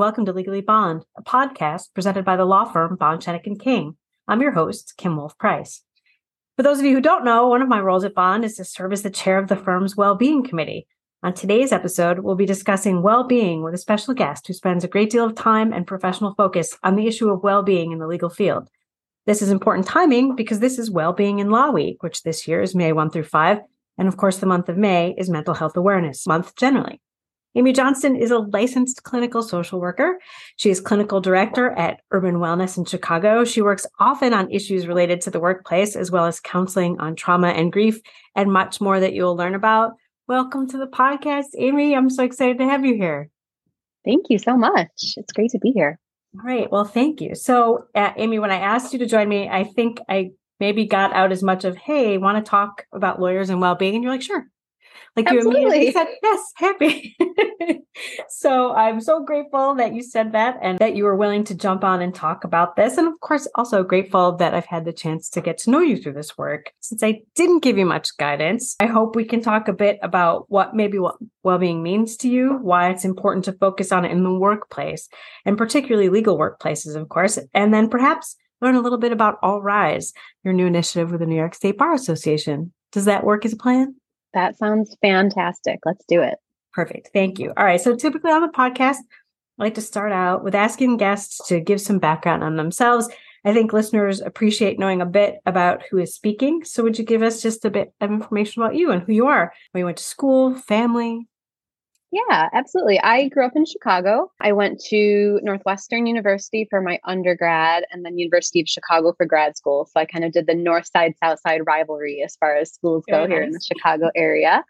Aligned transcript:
welcome 0.00 0.24
to 0.24 0.32
Legally 0.32 0.62
Bond, 0.62 1.04
a 1.18 1.22
podcast 1.22 1.92
presented 1.92 2.24
by 2.24 2.34
the 2.34 2.46
law 2.46 2.64
firm 2.64 2.96
Bond 2.96 3.20
Schoeneck 3.20 3.46
and 3.46 3.60
King. 3.60 3.98
I'm 4.26 4.40
your 4.40 4.52
host, 4.52 4.94
Kim 4.96 5.14
Wolf 5.14 5.36
Price. 5.36 5.82
For 6.56 6.62
those 6.62 6.78
of 6.78 6.86
you 6.86 6.94
who 6.94 7.02
don't 7.02 7.22
know, 7.22 7.48
one 7.48 7.60
of 7.60 7.68
my 7.68 7.80
roles 7.80 8.02
at 8.04 8.14
Bond 8.14 8.42
is 8.42 8.54
to 8.54 8.64
serve 8.64 8.94
as 8.94 9.02
the 9.02 9.10
chair 9.10 9.36
of 9.36 9.48
the 9.48 9.56
firm's 9.56 9.98
well-being 9.98 10.42
committee. 10.42 10.86
On 11.22 11.34
today's 11.34 11.70
episode, 11.70 12.20
we'll 12.20 12.34
be 12.34 12.46
discussing 12.46 13.02
well-being 13.02 13.62
with 13.62 13.74
a 13.74 13.78
special 13.78 14.14
guest 14.14 14.46
who 14.46 14.54
spends 14.54 14.84
a 14.84 14.88
great 14.88 15.10
deal 15.10 15.26
of 15.26 15.34
time 15.34 15.70
and 15.70 15.86
professional 15.86 16.32
focus 16.34 16.78
on 16.82 16.96
the 16.96 17.06
issue 17.06 17.28
of 17.28 17.42
well-being 17.42 17.92
in 17.92 17.98
the 17.98 18.06
legal 18.06 18.30
field. 18.30 18.70
This 19.26 19.42
is 19.42 19.50
important 19.50 19.86
timing 19.86 20.34
because 20.34 20.60
this 20.60 20.78
is 20.78 20.90
Well-Being 20.90 21.40
in 21.40 21.50
Law 21.50 21.72
Week, 21.72 22.02
which 22.02 22.22
this 22.22 22.48
year 22.48 22.62
is 22.62 22.74
May 22.74 22.94
1 22.94 23.10
through 23.10 23.24
5, 23.24 23.58
and 23.98 24.08
of 24.08 24.16
course 24.16 24.38
the 24.38 24.46
month 24.46 24.70
of 24.70 24.78
May 24.78 25.14
is 25.18 25.28
Mental 25.28 25.52
Health 25.52 25.76
Awareness 25.76 26.26
Month 26.26 26.56
generally. 26.56 27.02
Amy 27.56 27.72
Johnston 27.72 28.14
is 28.14 28.30
a 28.30 28.38
licensed 28.38 29.02
clinical 29.02 29.42
social 29.42 29.80
worker. 29.80 30.20
She 30.54 30.70
is 30.70 30.80
clinical 30.80 31.20
director 31.20 31.72
at 31.72 31.98
Urban 32.12 32.36
Wellness 32.36 32.78
in 32.78 32.84
Chicago. 32.84 33.44
She 33.44 33.60
works 33.60 33.88
often 33.98 34.32
on 34.32 34.52
issues 34.52 34.86
related 34.86 35.20
to 35.22 35.32
the 35.32 35.40
workplace, 35.40 35.96
as 35.96 36.12
well 36.12 36.26
as 36.26 36.38
counseling 36.38 37.00
on 37.00 37.16
trauma 37.16 37.48
and 37.48 37.72
grief, 37.72 38.00
and 38.36 38.52
much 38.52 38.80
more 38.80 39.00
that 39.00 39.14
you'll 39.14 39.34
learn 39.34 39.56
about. 39.56 39.94
Welcome 40.28 40.68
to 40.68 40.78
the 40.78 40.86
podcast, 40.86 41.46
Amy. 41.58 41.96
I'm 41.96 42.08
so 42.08 42.22
excited 42.22 42.58
to 42.58 42.66
have 42.66 42.84
you 42.84 42.94
here. 42.94 43.28
Thank 44.04 44.26
you 44.30 44.38
so 44.38 44.56
much. 44.56 44.86
It's 45.16 45.32
great 45.32 45.50
to 45.50 45.58
be 45.58 45.72
here. 45.72 45.98
All 46.36 46.46
right. 46.46 46.70
Well, 46.70 46.84
thank 46.84 47.20
you. 47.20 47.34
So, 47.34 47.86
uh, 47.96 48.12
Amy, 48.16 48.38
when 48.38 48.52
I 48.52 48.60
asked 48.60 48.92
you 48.92 49.00
to 49.00 49.06
join 49.06 49.28
me, 49.28 49.48
I 49.48 49.64
think 49.64 49.98
I 50.08 50.30
maybe 50.60 50.86
got 50.86 51.12
out 51.14 51.32
as 51.32 51.42
much 51.42 51.64
of, 51.64 51.76
hey, 51.76 52.16
want 52.16 52.38
to 52.38 52.48
talk 52.48 52.86
about 52.92 53.20
lawyers 53.20 53.50
and 53.50 53.60
well 53.60 53.74
being? 53.74 53.96
And 53.96 54.04
you're 54.04 54.12
like, 54.12 54.22
sure. 54.22 54.46
Like 55.16 55.26
Absolutely. 55.26 55.60
you 55.60 55.66
immediately 55.66 55.92
said, 55.92 56.06
yes, 56.22 56.52
happy. 56.56 57.16
so 58.28 58.72
I'm 58.72 59.00
so 59.00 59.24
grateful 59.24 59.74
that 59.74 59.92
you 59.94 60.02
said 60.02 60.32
that 60.32 60.58
and 60.62 60.78
that 60.78 60.94
you 60.94 61.04
were 61.04 61.16
willing 61.16 61.44
to 61.44 61.54
jump 61.54 61.82
on 61.82 62.00
and 62.00 62.14
talk 62.14 62.44
about 62.44 62.76
this. 62.76 62.96
And 62.96 63.08
of 63.08 63.18
course, 63.20 63.48
also 63.54 63.82
grateful 63.82 64.36
that 64.36 64.54
I've 64.54 64.66
had 64.66 64.84
the 64.84 64.92
chance 64.92 65.28
to 65.30 65.40
get 65.40 65.58
to 65.58 65.70
know 65.70 65.80
you 65.80 65.96
through 65.96 66.12
this 66.12 66.38
work. 66.38 66.72
Since 66.80 67.02
I 67.02 67.22
didn't 67.34 67.62
give 67.62 67.76
you 67.76 67.86
much 67.86 68.16
guidance, 68.18 68.76
I 68.80 68.86
hope 68.86 69.16
we 69.16 69.24
can 69.24 69.40
talk 69.40 69.68
a 69.68 69.72
bit 69.72 69.98
about 70.02 70.44
what 70.48 70.74
maybe 70.74 70.98
what 70.98 71.16
well-being 71.42 71.82
means 71.82 72.16
to 72.18 72.28
you, 72.28 72.58
why 72.62 72.90
it's 72.90 73.04
important 73.04 73.44
to 73.46 73.52
focus 73.52 73.92
on 73.92 74.04
it 74.04 74.12
in 74.12 74.22
the 74.22 74.32
workplace, 74.32 75.08
and 75.44 75.58
particularly 75.58 76.08
legal 76.08 76.38
workplaces, 76.38 76.94
of 76.94 77.08
course, 77.08 77.38
and 77.54 77.74
then 77.74 77.88
perhaps 77.88 78.36
learn 78.60 78.74
a 78.74 78.80
little 78.80 78.98
bit 78.98 79.12
about 79.12 79.38
All 79.42 79.60
Rise, 79.60 80.12
your 80.44 80.52
new 80.52 80.66
initiative 80.66 81.10
with 81.10 81.20
the 81.20 81.26
New 81.26 81.36
York 81.36 81.54
State 81.54 81.78
Bar 81.78 81.94
Association. 81.94 82.72
Does 82.92 83.06
that 83.06 83.24
work 83.24 83.44
as 83.44 83.52
a 83.52 83.56
plan? 83.56 83.94
That 84.34 84.56
sounds 84.58 84.96
fantastic. 85.02 85.80
Let's 85.84 86.04
do 86.06 86.22
it. 86.22 86.36
Perfect. 86.72 87.10
Thank 87.12 87.38
you. 87.38 87.52
All 87.56 87.64
right. 87.64 87.80
So 87.80 87.96
typically 87.96 88.30
on 88.30 88.42
the 88.42 88.48
podcast, 88.48 88.98
I 89.58 89.64
like 89.64 89.74
to 89.74 89.80
start 89.80 90.12
out 90.12 90.44
with 90.44 90.54
asking 90.54 90.96
guests 90.98 91.46
to 91.48 91.60
give 91.60 91.80
some 91.80 91.98
background 91.98 92.42
on 92.44 92.56
themselves. 92.56 93.08
I 93.44 93.54
think 93.54 93.72
listeners 93.72 94.20
appreciate 94.20 94.78
knowing 94.78 95.00
a 95.00 95.06
bit 95.06 95.40
about 95.46 95.82
who 95.90 95.98
is 95.98 96.14
speaking. 96.14 96.62
So 96.64 96.82
would 96.82 96.98
you 96.98 97.04
give 97.04 97.22
us 97.22 97.42
just 97.42 97.64
a 97.64 97.70
bit 97.70 97.92
of 98.00 98.10
information 98.10 98.62
about 98.62 98.74
you 98.74 98.90
and 98.90 99.02
who 99.02 99.12
you 99.12 99.26
are? 99.26 99.52
Where 99.72 99.80
you 99.80 99.84
went 99.86 99.96
to 99.96 100.04
school, 100.04 100.54
family, 100.54 101.26
yeah, 102.12 102.48
absolutely. 102.52 103.00
I 103.00 103.28
grew 103.28 103.46
up 103.46 103.52
in 103.54 103.64
Chicago. 103.64 104.32
I 104.40 104.52
went 104.52 104.80
to 104.88 105.38
Northwestern 105.42 106.06
University 106.06 106.66
for 106.68 106.80
my 106.80 106.98
undergrad 107.04 107.84
and 107.92 108.04
then 108.04 108.18
University 108.18 108.60
of 108.60 108.68
Chicago 108.68 109.12
for 109.16 109.26
grad 109.26 109.56
school. 109.56 109.86
So 109.86 110.00
I 110.00 110.06
kind 110.06 110.24
of 110.24 110.32
did 110.32 110.46
the 110.48 110.54
north 110.54 110.88
side, 110.92 111.14
south 111.22 111.38
side 111.40 111.60
rivalry 111.66 112.22
as 112.24 112.36
far 112.36 112.56
as 112.56 112.72
schools 112.72 113.04
go 113.08 113.28
here 113.28 113.42
in 113.42 113.52
the 113.52 113.60
Chicago 113.60 114.10
area. 114.16 114.64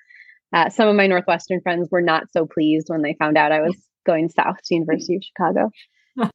Uh, 0.53 0.69
some 0.69 0.89
of 0.89 0.97
my 0.97 1.07
Northwestern 1.07 1.61
friends 1.63 1.89
were 1.91 2.03
not 2.03 2.31
so 2.31 2.45
pleased 2.45 2.89
when 2.89 3.03
they 3.03 3.15
found 3.19 3.39
out 3.39 3.53
I 3.53 3.61
was 3.61 3.77
going 4.05 4.29
south 4.29 4.57
to 4.65 4.75
University 4.75 5.17
of 5.17 5.23
Chicago 5.25 5.71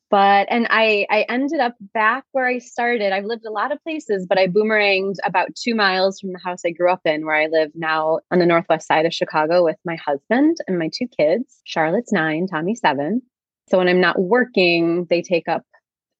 but 0.09 0.47
and 0.49 0.67
I 0.69 1.05
I 1.09 1.25
ended 1.29 1.59
up 1.59 1.75
back 1.93 2.23
where 2.31 2.47
I 2.47 2.59
started. 2.59 3.11
I've 3.11 3.25
lived 3.25 3.45
a 3.45 3.51
lot 3.51 3.71
of 3.71 3.81
places, 3.83 4.25
but 4.27 4.37
I 4.37 4.47
boomeranged 4.47 5.17
about 5.23 5.55
two 5.55 5.75
miles 5.75 6.19
from 6.19 6.33
the 6.33 6.39
house 6.43 6.61
I 6.65 6.71
grew 6.71 6.91
up 6.91 7.01
in, 7.05 7.25
where 7.25 7.35
I 7.35 7.47
live 7.47 7.71
now 7.75 8.19
on 8.31 8.39
the 8.39 8.45
northwest 8.45 8.87
side 8.87 9.05
of 9.05 9.13
Chicago 9.13 9.63
with 9.63 9.77
my 9.85 9.95
husband 9.95 10.57
and 10.67 10.79
my 10.79 10.89
two 10.93 11.07
kids. 11.07 11.61
Charlotte's 11.65 12.11
nine, 12.11 12.47
Tommy 12.47 12.75
seven. 12.75 13.21
So 13.69 13.77
when 13.77 13.87
I'm 13.87 14.01
not 14.01 14.19
working, 14.19 15.07
they 15.09 15.21
take 15.21 15.47
up 15.47 15.63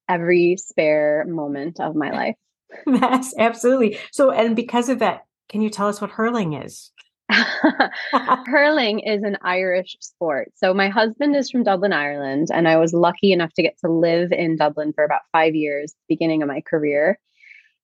every 0.08 0.56
spare 0.56 1.24
moment 1.28 1.80
of 1.80 1.94
my 1.94 2.10
life. 2.10 2.36
Yes, 2.86 3.32
absolutely. 3.38 3.98
So 4.10 4.32
and 4.32 4.56
because 4.56 4.88
of 4.88 4.98
that, 4.98 5.24
can 5.48 5.62
you 5.62 5.70
tell 5.70 5.88
us 5.88 6.00
what 6.00 6.10
hurling 6.10 6.54
is? 6.54 6.90
Hurling 8.46 9.00
is 9.00 9.22
an 9.22 9.36
Irish 9.42 9.96
sport. 10.00 10.52
So 10.54 10.72
my 10.72 10.88
husband 10.88 11.34
is 11.34 11.50
from 11.50 11.64
Dublin, 11.64 11.92
Ireland, 11.92 12.48
and 12.52 12.68
I 12.68 12.76
was 12.76 12.92
lucky 12.92 13.32
enough 13.32 13.52
to 13.54 13.62
get 13.62 13.78
to 13.84 13.90
live 13.90 14.32
in 14.32 14.56
Dublin 14.56 14.92
for 14.92 15.04
about 15.04 15.22
five 15.32 15.54
years, 15.54 15.94
beginning 16.08 16.42
of 16.42 16.48
my 16.48 16.60
career. 16.60 17.18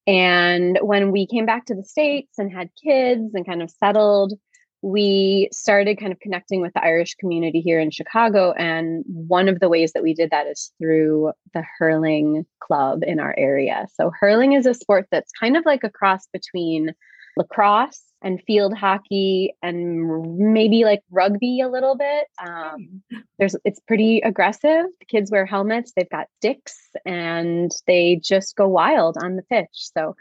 And 0.07 0.79
when 0.83 1.13
we 1.13 1.27
came 1.27 1.47
back 1.47 1.67
to 1.67 1.75
the 1.75 1.85
States 1.85 2.39
and 2.39 2.53
had 2.53 2.71
kids 2.83 3.35
and 3.35 3.47
kind 3.47 3.63
of 3.63 3.71
settled, 3.71 4.35
we 4.83 5.49
started 5.53 5.99
kind 5.99 6.13
of 6.13 6.19
connecting 6.19 6.61
with 6.61 6.73
the 6.75 6.85
Irish 6.85 7.15
community 7.15 7.61
here 7.61 7.79
in 7.79 7.93
Chicago. 7.93 8.53
And 8.53 9.05
one 9.07 9.49
of 9.49 9.61
the 9.61 9.69
ways 9.69 9.93
that 9.93 10.03
we 10.03 10.13
did 10.13 10.31
that 10.31 10.49
is 10.49 10.73
through 10.79 11.33
the 11.55 11.63
hurling 11.79 12.45
club 12.61 13.05
in 13.07 13.21
our 13.21 13.35
area. 13.39 13.87
So, 13.95 14.11
hurling 14.19 14.55
is 14.55 14.67
a 14.67 14.75
sport 14.75 15.07
that's 15.13 15.31
kind 15.39 15.57
of 15.57 15.65
like 15.65 15.85
a 15.85 15.91
cross 15.91 16.27
between 16.33 16.95
lacrosse 17.37 18.03
and 18.23 18.43
field 18.47 18.77
hockey 18.77 19.55
and 19.63 20.39
maybe 20.39 20.85
like 20.85 21.03
rugby 21.11 21.61
a 21.61 21.69
little 21.69 21.97
bit. 21.97 22.27
Um, 22.45 23.03
there's 23.39 23.57
it's 23.65 23.81
pretty 23.81 24.21
aggressive. 24.21 24.87
The 25.01 25.07
kids 25.09 25.31
wear 25.31 25.47
helmets. 25.47 25.93
They've 25.97 26.09
got 26.09 26.29
sticks 26.39 26.79
and 27.05 27.71
they 27.87 28.21
just 28.23 28.57
go 28.57 28.69
wild 28.69 29.17
on 29.21 29.37
the 29.37 29.43
pitch. 29.43 29.69
So 29.73 30.15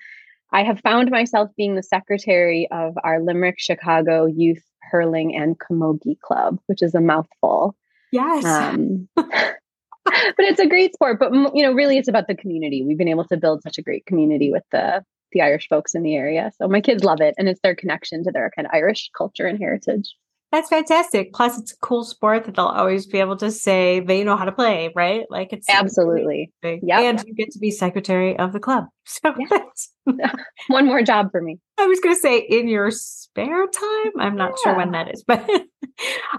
I 0.52 0.64
have 0.64 0.82
found 0.82 1.12
myself 1.12 1.50
being 1.56 1.76
the 1.76 1.84
secretary 1.84 2.68
of 2.72 2.98
our 3.04 3.22
Limerick 3.22 3.56
Chicago 3.58 4.26
Youth 4.26 4.64
Hurling 4.82 5.36
and 5.36 5.58
Camogie 5.60 6.20
Club, 6.20 6.60
which 6.66 6.82
is 6.82 6.96
a 6.96 7.02
mouthful. 7.02 7.76
Yes. 8.12 8.44
Um, 8.44 9.08
but 10.06 10.46
it's 10.46 10.60
a 10.60 10.68
great 10.68 10.94
sport. 10.94 11.20
But 11.20 11.32
you 11.56 11.64
know, 11.64 11.74
really, 11.74 11.98
it's 11.98 12.08
about 12.08 12.28
the 12.28 12.36
community. 12.36 12.84
We've 12.84 12.98
been 12.98 13.08
able 13.08 13.26
to 13.26 13.38
build 13.38 13.62
such 13.62 13.78
a 13.78 13.82
great 13.82 14.06
community 14.06 14.52
with 14.52 14.64
the 14.72 15.04
the 15.32 15.42
Irish 15.42 15.68
folks 15.68 15.96
in 15.96 16.04
the 16.04 16.16
area. 16.16 16.52
So 16.58 16.68
my 16.68 16.82
kids 16.82 17.04
love 17.04 17.22
it 17.22 17.36
and 17.38 17.48
it's 17.48 17.62
their 17.62 17.76
connection 17.76 18.24
to 18.24 18.32
their 18.32 18.52
kind 18.56 18.68
of 18.68 18.74
Irish 18.74 19.10
culture 19.16 19.48
and 19.48 19.60
heritage. 19.60 20.16
That's 20.52 20.68
fantastic. 20.68 21.32
Plus, 21.32 21.58
it's 21.58 21.72
a 21.72 21.78
cool 21.78 22.04
sport 22.04 22.44
that 22.44 22.56
they'll 22.56 22.66
always 22.66 23.06
be 23.06 23.20
able 23.20 23.38
to 23.38 23.50
say 23.52 24.02
they 24.02 24.26
know 24.26 24.36
how 24.36 24.44
to 24.44 24.52
play, 24.52 24.92
right? 24.94 25.26
Like 25.30 25.54
it's 25.54 25.70
absolutely. 25.70 26.52
Yeah. 26.62 27.00
And 27.00 27.24
you 27.26 27.34
get 27.34 27.52
to 27.52 27.60
be 27.60 27.72
secretary 27.72 28.38
of 28.38 28.54
the 28.54 28.60
club. 28.60 28.86
So 29.04 29.34
yeah. 29.38 30.32
one 30.68 30.86
more 30.86 31.02
job 31.02 31.32
for 31.32 31.42
me. 31.42 31.60
I 31.78 31.86
was 31.86 32.00
going 32.00 32.16
to 32.16 32.22
say 32.22 32.38
in 32.38 32.68
your 32.68 32.92
spare 32.92 33.68
time. 33.68 34.12
I'm 34.20 34.36
not 34.36 34.52
yeah. 34.52 34.72
sure 34.72 34.78
when 34.78 34.92
that 34.92 35.14
is, 35.14 35.24
but 35.28 35.50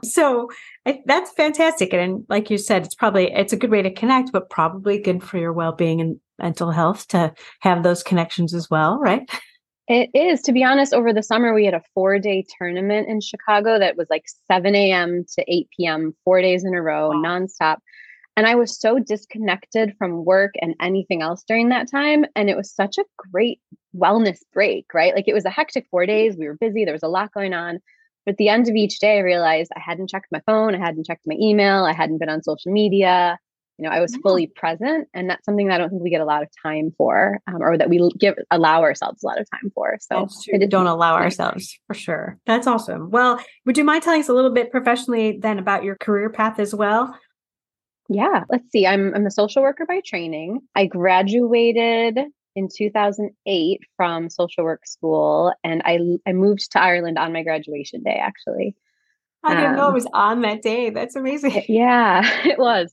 so 0.04 0.48
I, 0.86 1.00
that's 1.04 1.32
fantastic. 1.32 1.92
And 1.92 2.24
like 2.28 2.50
you 2.50 2.58
said, 2.58 2.84
it's 2.84 2.94
probably, 2.94 3.30
it's 3.32 3.52
a 3.52 3.56
good 3.56 3.70
way 3.70 3.82
to 3.82 3.92
connect, 3.92 4.32
but 4.32 4.48
probably 4.48 4.98
good 5.00 5.22
for 5.22 5.38
your 5.38 5.52
well-being 5.52 6.00
and 6.00 6.20
mental 6.42 6.70
health 6.70 7.06
to 7.08 7.32
have 7.60 7.82
those 7.82 8.02
connections 8.02 8.52
as 8.54 8.68
well, 8.68 8.98
right? 8.98 9.28
It 9.88 10.10
is. 10.14 10.42
To 10.42 10.52
be 10.52 10.64
honest, 10.64 10.94
over 10.94 11.12
the 11.12 11.22
summer, 11.22 11.52
we 11.52 11.64
had 11.64 11.74
a 11.74 11.82
four 11.94 12.18
day 12.18 12.44
tournament 12.58 13.08
in 13.08 13.20
Chicago 13.20 13.78
that 13.78 13.96
was 13.96 14.06
like 14.10 14.24
7 14.46 14.74
a.m. 14.74 15.24
to 15.34 15.44
8 15.48 15.68
p.m., 15.76 16.14
four 16.24 16.40
days 16.40 16.64
in 16.64 16.74
a 16.74 16.82
row, 16.82 17.10
wow. 17.10 17.22
nonstop. 17.24 17.78
And 18.36 18.46
I 18.46 18.54
was 18.54 18.78
so 18.78 18.98
disconnected 18.98 19.94
from 19.98 20.24
work 20.24 20.52
and 20.60 20.74
anything 20.80 21.20
else 21.20 21.44
during 21.46 21.68
that 21.68 21.90
time. 21.90 22.24
And 22.34 22.48
it 22.48 22.56
was 22.56 22.74
such 22.74 22.96
a 22.96 23.04
great 23.30 23.60
wellness 23.94 24.38
break, 24.54 24.86
right? 24.94 25.14
Like 25.14 25.28
it 25.28 25.34
was 25.34 25.44
a 25.44 25.50
hectic 25.50 25.86
four 25.90 26.06
days. 26.06 26.36
We 26.38 26.46
were 26.46 26.56
busy, 26.58 26.84
there 26.84 26.94
was 26.94 27.02
a 27.02 27.08
lot 27.08 27.32
going 27.34 27.52
on. 27.52 27.80
But 28.24 28.32
at 28.32 28.38
the 28.38 28.48
end 28.48 28.68
of 28.68 28.76
each 28.76 29.00
day, 29.00 29.18
I 29.18 29.22
realized 29.22 29.72
I 29.76 29.80
hadn't 29.80 30.08
checked 30.08 30.28
my 30.30 30.40
phone, 30.46 30.74
I 30.74 30.78
hadn't 30.78 31.06
checked 31.06 31.26
my 31.26 31.36
email, 31.38 31.84
I 31.84 31.92
hadn't 31.92 32.18
been 32.18 32.30
on 32.30 32.42
social 32.42 32.72
media 32.72 33.36
you 33.82 33.88
know 33.88 33.94
i 33.94 34.00
was 34.00 34.14
fully 34.16 34.46
present 34.46 35.08
and 35.12 35.28
that's 35.28 35.44
something 35.44 35.66
that 35.66 35.74
i 35.74 35.78
don't 35.78 35.90
think 35.90 36.02
we 36.02 36.10
get 36.10 36.20
a 36.20 36.24
lot 36.24 36.42
of 36.42 36.48
time 36.62 36.92
for 36.96 37.40
um, 37.48 37.60
or 37.60 37.76
that 37.76 37.90
we 37.90 38.10
give 38.18 38.34
allow 38.50 38.82
ourselves 38.82 39.22
a 39.22 39.26
lot 39.26 39.40
of 39.40 39.46
time 39.50 39.72
for 39.74 39.96
so 40.00 40.28
we 40.52 40.66
don't 40.66 40.86
allow 40.86 41.14
ourselves 41.14 41.78
for 41.86 41.94
sure. 41.94 42.38
That's 42.46 42.66
awesome. 42.66 43.10
Well 43.10 43.42
would 43.66 43.76
you 43.76 43.84
mind 43.84 44.02
telling 44.02 44.20
us 44.20 44.28
a 44.28 44.34
little 44.34 44.52
bit 44.52 44.70
professionally 44.70 45.38
then 45.40 45.58
about 45.58 45.84
your 45.84 45.96
career 45.96 46.30
path 46.30 46.60
as 46.60 46.74
well? 46.74 47.18
Yeah 48.08 48.44
let's 48.48 48.70
see. 48.70 48.86
I'm, 48.86 49.12
I'm 49.14 49.26
a 49.26 49.30
social 49.30 49.62
worker 49.62 49.84
by 49.86 50.00
training. 50.04 50.60
I 50.76 50.86
graduated 50.86 52.18
in 52.54 52.68
2008 52.74 53.80
from 53.96 54.30
social 54.30 54.64
work 54.64 54.86
school 54.86 55.52
and 55.64 55.82
I, 55.84 55.98
I 56.26 56.32
moved 56.32 56.70
to 56.72 56.80
ireland 56.80 57.18
on 57.18 57.32
my 57.32 57.42
graduation 57.42 58.02
day 58.02 58.20
actually. 58.22 58.76
I 59.44 59.54
didn't 59.54 59.76
know 59.76 59.86
it 59.86 59.88
um, 59.88 59.94
was 59.94 60.06
on 60.12 60.42
that 60.42 60.62
day. 60.62 60.90
That's 60.90 61.16
amazing. 61.16 61.64
Yeah, 61.68 62.22
it 62.46 62.58
was. 62.58 62.92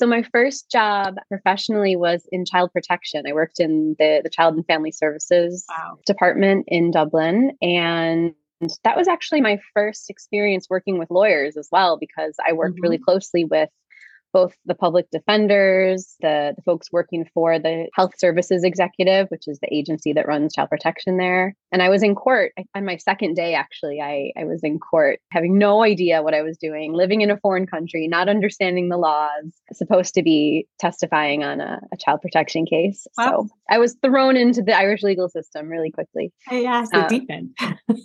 So 0.00 0.06
my 0.06 0.22
first 0.32 0.70
job 0.70 1.16
professionally 1.28 1.94
was 1.94 2.26
in 2.32 2.46
child 2.46 2.72
protection. 2.72 3.26
I 3.28 3.34
worked 3.34 3.60
in 3.60 3.96
the, 3.98 4.22
the 4.24 4.30
Child 4.30 4.54
and 4.54 4.66
Family 4.66 4.92
Services 4.92 5.66
wow. 5.68 5.98
department 6.06 6.64
in 6.68 6.90
Dublin. 6.90 7.52
And 7.60 8.32
that 8.82 8.96
was 8.96 9.08
actually 9.08 9.42
my 9.42 9.58
first 9.74 10.08
experience 10.08 10.68
working 10.70 10.98
with 10.98 11.10
lawyers 11.10 11.58
as 11.58 11.68
well, 11.70 11.98
because 11.98 12.34
I 12.46 12.54
worked 12.54 12.76
mm-hmm. 12.76 12.82
really 12.82 12.98
closely 12.98 13.44
with 13.44 13.68
both 14.32 14.54
the 14.64 14.74
public 14.74 15.10
defenders, 15.10 16.16
the, 16.20 16.54
the 16.56 16.62
folks 16.62 16.92
working 16.92 17.28
for 17.34 17.58
the 17.58 17.88
Health 17.94 18.12
Services 18.18 18.64
Executive, 18.64 19.28
which 19.28 19.46
is 19.46 19.58
the 19.60 19.72
agency 19.74 20.12
that 20.12 20.26
runs 20.26 20.54
child 20.54 20.70
protection 20.70 21.16
there. 21.16 21.54
And 21.72 21.82
I 21.82 21.88
was 21.88 22.02
in 22.02 22.14
court 22.14 22.52
on 22.74 22.84
my 22.84 22.96
second 22.96 23.34
day, 23.34 23.54
actually. 23.54 24.00
I, 24.00 24.32
I 24.38 24.44
was 24.44 24.60
in 24.62 24.78
court 24.78 25.20
having 25.30 25.58
no 25.58 25.82
idea 25.82 26.22
what 26.22 26.34
I 26.34 26.42
was 26.42 26.58
doing, 26.58 26.92
living 26.92 27.20
in 27.20 27.30
a 27.30 27.38
foreign 27.38 27.66
country, 27.66 28.08
not 28.08 28.28
understanding 28.28 28.88
the 28.88 28.96
laws, 28.96 29.52
supposed 29.72 30.14
to 30.14 30.22
be 30.22 30.66
testifying 30.78 31.44
on 31.44 31.60
a, 31.60 31.80
a 31.92 31.96
child 31.96 32.20
protection 32.20 32.66
case. 32.66 33.06
Wow. 33.16 33.48
So 33.48 33.48
I 33.68 33.78
was 33.78 33.96
thrown 34.02 34.36
into 34.36 34.62
the 34.62 34.76
Irish 34.76 35.02
legal 35.02 35.28
system 35.28 35.68
really 35.68 35.90
quickly. 35.90 36.32
Asked 36.50 36.92
the 36.92 37.02
um, 37.02 37.08
deep 37.08 37.30
end. 37.30 37.56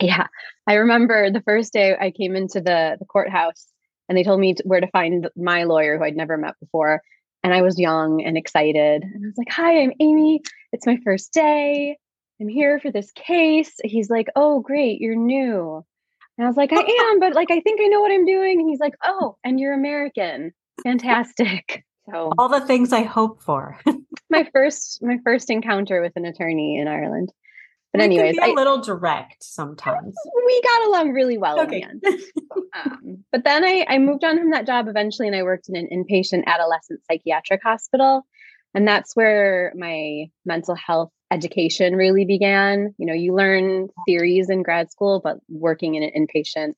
yeah. 0.00 0.26
I 0.66 0.74
remember 0.74 1.30
the 1.30 1.42
first 1.42 1.72
day 1.72 1.96
I 1.98 2.10
came 2.10 2.36
into 2.36 2.60
the, 2.60 2.96
the 2.98 3.06
courthouse 3.06 3.66
and 4.08 4.16
they 4.16 4.24
told 4.24 4.40
me 4.40 4.54
where 4.64 4.80
to 4.80 4.86
find 4.88 5.28
my 5.36 5.64
lawyer 5.64 5.98
who 5.98 6.04
I'd 6.04 6.16
never 6.16 6.36
met 6.36 6.54
before. 6.60 7.02
And 7.44 7.54
I 7.54 7.62
was 7.62 7.78
young 7.78 8.22
and 8.22 8.36
excited. 8.36 9.02
And 9.02 9.24
I 9.24 9.28
was 9.28 9.38
like, 9.38 9.50
Hi, 9.50 9.82
I'm 9.82 9.92
Amy. 10.00 10.40
It's 10.72 10.86
my 10.86 10.98
first 11.04 11.32
day. 11.32 11.96
I'm 12.40 12.48
here 12.48 12.80
for 12.80 12.90
this 12.90 13.10
case. 13.12 13.72
He's 13.84 14.10
like, 14.10 14.28
Oh, 14.34 14.60
great. 14.60 15.00
You're 15.00 15.16
new. 15.16 15.84
And 16.36 16.44
I 16.44 16.48
was 16.48 16.56
like, 16.56 16.72
I 16.72 16.80
am, 17.10 17.20
but 17.20 17.34
like, 17.34 17.50
I 17.50 17.60
think 17.60 17.80
I 17.80 17.88
know 17.88 18.00
what 18.00 18.12
I'm 18.12 18.26
doing. 18.26 18.60
And 18.60 18.68
he's 18.68 18.80
like, 18.80 18.94
Oh, 19.04 19.36
and 19.44 19.60
you're 19.60 19.74
American. 19.74 20.52
Fantastic. 20.82 21.84
So 22.10 22.32
all 22.38 22.48
the 22.48 22.62
things 22.62 22.94
I 22.94 23.02
hope 23.02 23.42
for. 23.42 23.78
my 24.30 24.48
first, 24.54 25.02
my 25.02 25.18
first 25.24 25.50
encounter 25.50 26.00
with 26.00 26.14
an 26.16 26.24
attorney 26.24 26.78
in 26.78 26.88
Ireland. 26.88 27.30
But 27.92 28.02
anyways, 28.02 28.36
a 28.42 28.52
little 28.52 28.80
direct 28.82 29.42
sometimes. 29.42 30.14
We 30.46 30.62
got 30.62 30.88
along 30.88 31.12
really 31.12 31.38
well 31.38 31.60
okay. 31.60 31.82
in 31.82 32.00
the 32.02 32.08
end. 32.08 32.22
um, 32.74 33.24
but 33.32 33.44
then 33.44 33.64
I, 33.64 33.86
I 33.88 33.98
moved 33.98 34.24
on 34.24 34.38
from 34.38 34.50
that 34.50 34.66
job 34.66 34.88
eventually, 34.88 35.26
and 35.26 35.34
I 35.34 35.42
worked 35.42 35.68
in 35.68 35.76
an 35.76 35.88
inpatient 35.92 36.44
adolescent 36.46 37.00
psychiatric 37.10 37.62
hospital, 37.62 38.26
and 38.74 38.86
that's 38.86 39.16
where 39.16 39.72
my 39.74 40.26
mental 40.44 40.74
health 40.74 41.10
education 41.30 41.96
really 41.96 42.26
began. 42.26 42.94
You 42.98 43.06
know, 43.06 43.14
you 43.14 43.34
learn 43.34 43.88
theories 44.06 44.50
in 44.50 44.62
grad 44.62 44.92
school, 44.92 45.20
but 45.22 45.38
working 45.48 45.94
in 45.94 46.02
an 46.02 46.10
inpatient 46.14 46.74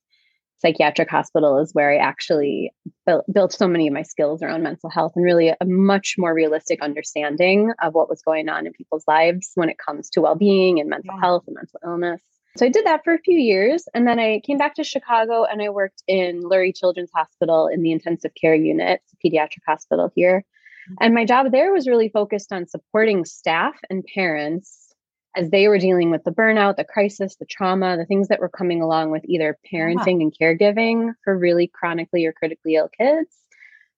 psychiatric 0.60 1.10
hospital 1.10 1.58
is 1.58 1.72
where 1.72 1.90
I 1.90 1.96
actually 1.96 2.72
built, 3.06 3.24
built 3.32 3.52
so 3.52 3.66
many 3.66 3.88
of 3.88 3.94
my 3.94 4.02
skills 4.02 4.42
around 4.42 4.62
mental 4.62 4.90
health 4.90 5.12
and 5.16 5.24
really 5.24 5.48
a 5.48 5.64
much 5.64 6.16
more 6.18 6.34
realistic 6.34 6.82
understanding 6.82 7.72
of 7.82 7.94
what 7.94 8.08
was 8.08 8.22
going 8.22 8.48
on 8.48 8.66
in 8.66 8.72
people's 8.72 9.04
lives 9.08 9.52
when 9.54 9.68
it 9.68 9.78
comes 9.78 10.10
to 10.10 10.20
well-being 10.20 10.78
and 10.78 10.90
mental 10.90 11.14
yeah. 11.14 11.20
health 11.20 11.44
and 11.46 11.56
mental 11.56 11.80
illness. 11.84 12.20
So 12.56 12.66
I 12.66 12.68
did 12.68 12.84
that 12.84 13.04
for 13.04 13.14
a 13.14 13.18
few 13.18 13.38
years 13.38 13.84
and 13.94 14.06
then 14.06 14.18
I 14.18 14.40
came 14.44 14.58
back 14.58 14.74
to 14.74 14.84
Chicago 14.84 15.44
and 15.44 15.62
I 15.62 15.70
worked 15.70 16.02
in 16.06 16.42
Lurie 16.42 16.74
Children's 16.74 17.10
Hospital 17.14 17.68
in 17.68 17.82
the 17.82 17.92
intensive 17.92 18.32
care 18.38 18.54
unit, 18.54 19.00
pediatric 19.24 19.62
hospital 19.66 20.10
here. 20.14 20.44
Mm-hmm. 20.90 20.94
And 21.00 21.14
my 21.14 21.24
job 21.24 21.52
there 21.52 21.72
was 21.72 21.88
really 21.88 22.08
focused 22.08 22.52
on 22.52 22.66
supporting 22.66 23.24
staff 23.24 23.74
and 23.88 24.04
parents 24.14 24.89
as 25.36 25.50
they 25.50 25.68
were 25.68 25.78
dealing 25.78 26.10
with 26.10 26.24
the 26.24 26.32
burnout, 26.32 26.76
the 26.76 26.84
crisis, 26.84 27.36
the 27.36 27.46
trauma, 27.46 27.96
the 27.96 28.04
things 28.04 28.28
that 28.28 28.40
were 28.40 28.48
coming 28.48 28.82
along 28.82 29.10
with 29.10 29.24
either 29.26 29.56
parenting 29.72 30.20
and 30.20 30.34
caregiving 30.40 31.12
for 31.24 31.38
really 31.38 31.70
chronically 31.72 32.26
or 32.26 32.32
critically 32.32 32.74
ill 32.74 32.88
kids, 32.98 33.36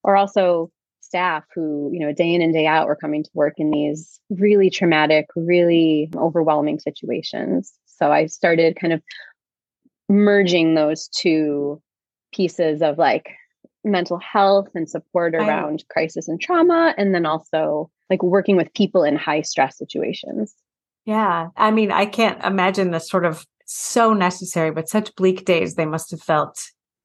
or 0.03 0.17
also 0.17 0.71
staff 1.01 1.45
who, 1.55 1.91
you 1.93 2.01
know, 2.01 2.13
day 2.13 2.35
in 2.35 2.43
and 2.43 2.53
day 2.53 2.67
out 2.67 2.87
were 2.87 2.97
coming 2.97 3.23
to 3.23 3.31
work 3.35 3.55
in 3.59 3.71
these 3.71 4.21
really 4.31 4.71
traumatic, 4.71 5.27
really 5.35 6.11
overwhelming 6.17 6.79
situations. 6.79 7.73
So 7.87 8.13
I 8.13 8.27
started 8.27 8.77
kind 8.81 8.93
of 8.93 9.03
merging 10.09 10.75
those 10.75 11.09
two 11.09 11.81
pieces 12.33 12.83
of 12.83 12.99
like 12.99 13.31
mental 13.85 14.19
health 14.19 14.69
and 14.75 14.89
support 14.89 15.35
around 15.35 15.85
crisis 15.91 16.29
and 16.29 16.41
trauma, 16.41 16.95
and 16.97 17.15
then 17.15 17.27
also 17.27 17.91
like 18.11 18.23
working 18.23 18.57
with 18.57 18.73
people 18.75 19.03
in 19.03 19.17
high 19.17 19.43
stress 19.43 19.77
situations. 19.77 20.55
Yeah. 21.05 21.49
I 21.57 21.71
mean, 21.71 21.91
I 21.91 22.07
can't 22.07 22.43
imagine 22.45 22.91
the 22.91 23.01
sort 23.01 23.25
of 23.25 23.45
so 23.67 24.13
necessary, 24.13 24.71
but 24.71 24.89
such 24.89 25.15
bleak 25.17 25.45
days 25.45 25.75
they 25.75 25.87
must 25.87 26.11
have 26.11 26.23
felt 26.23 26.63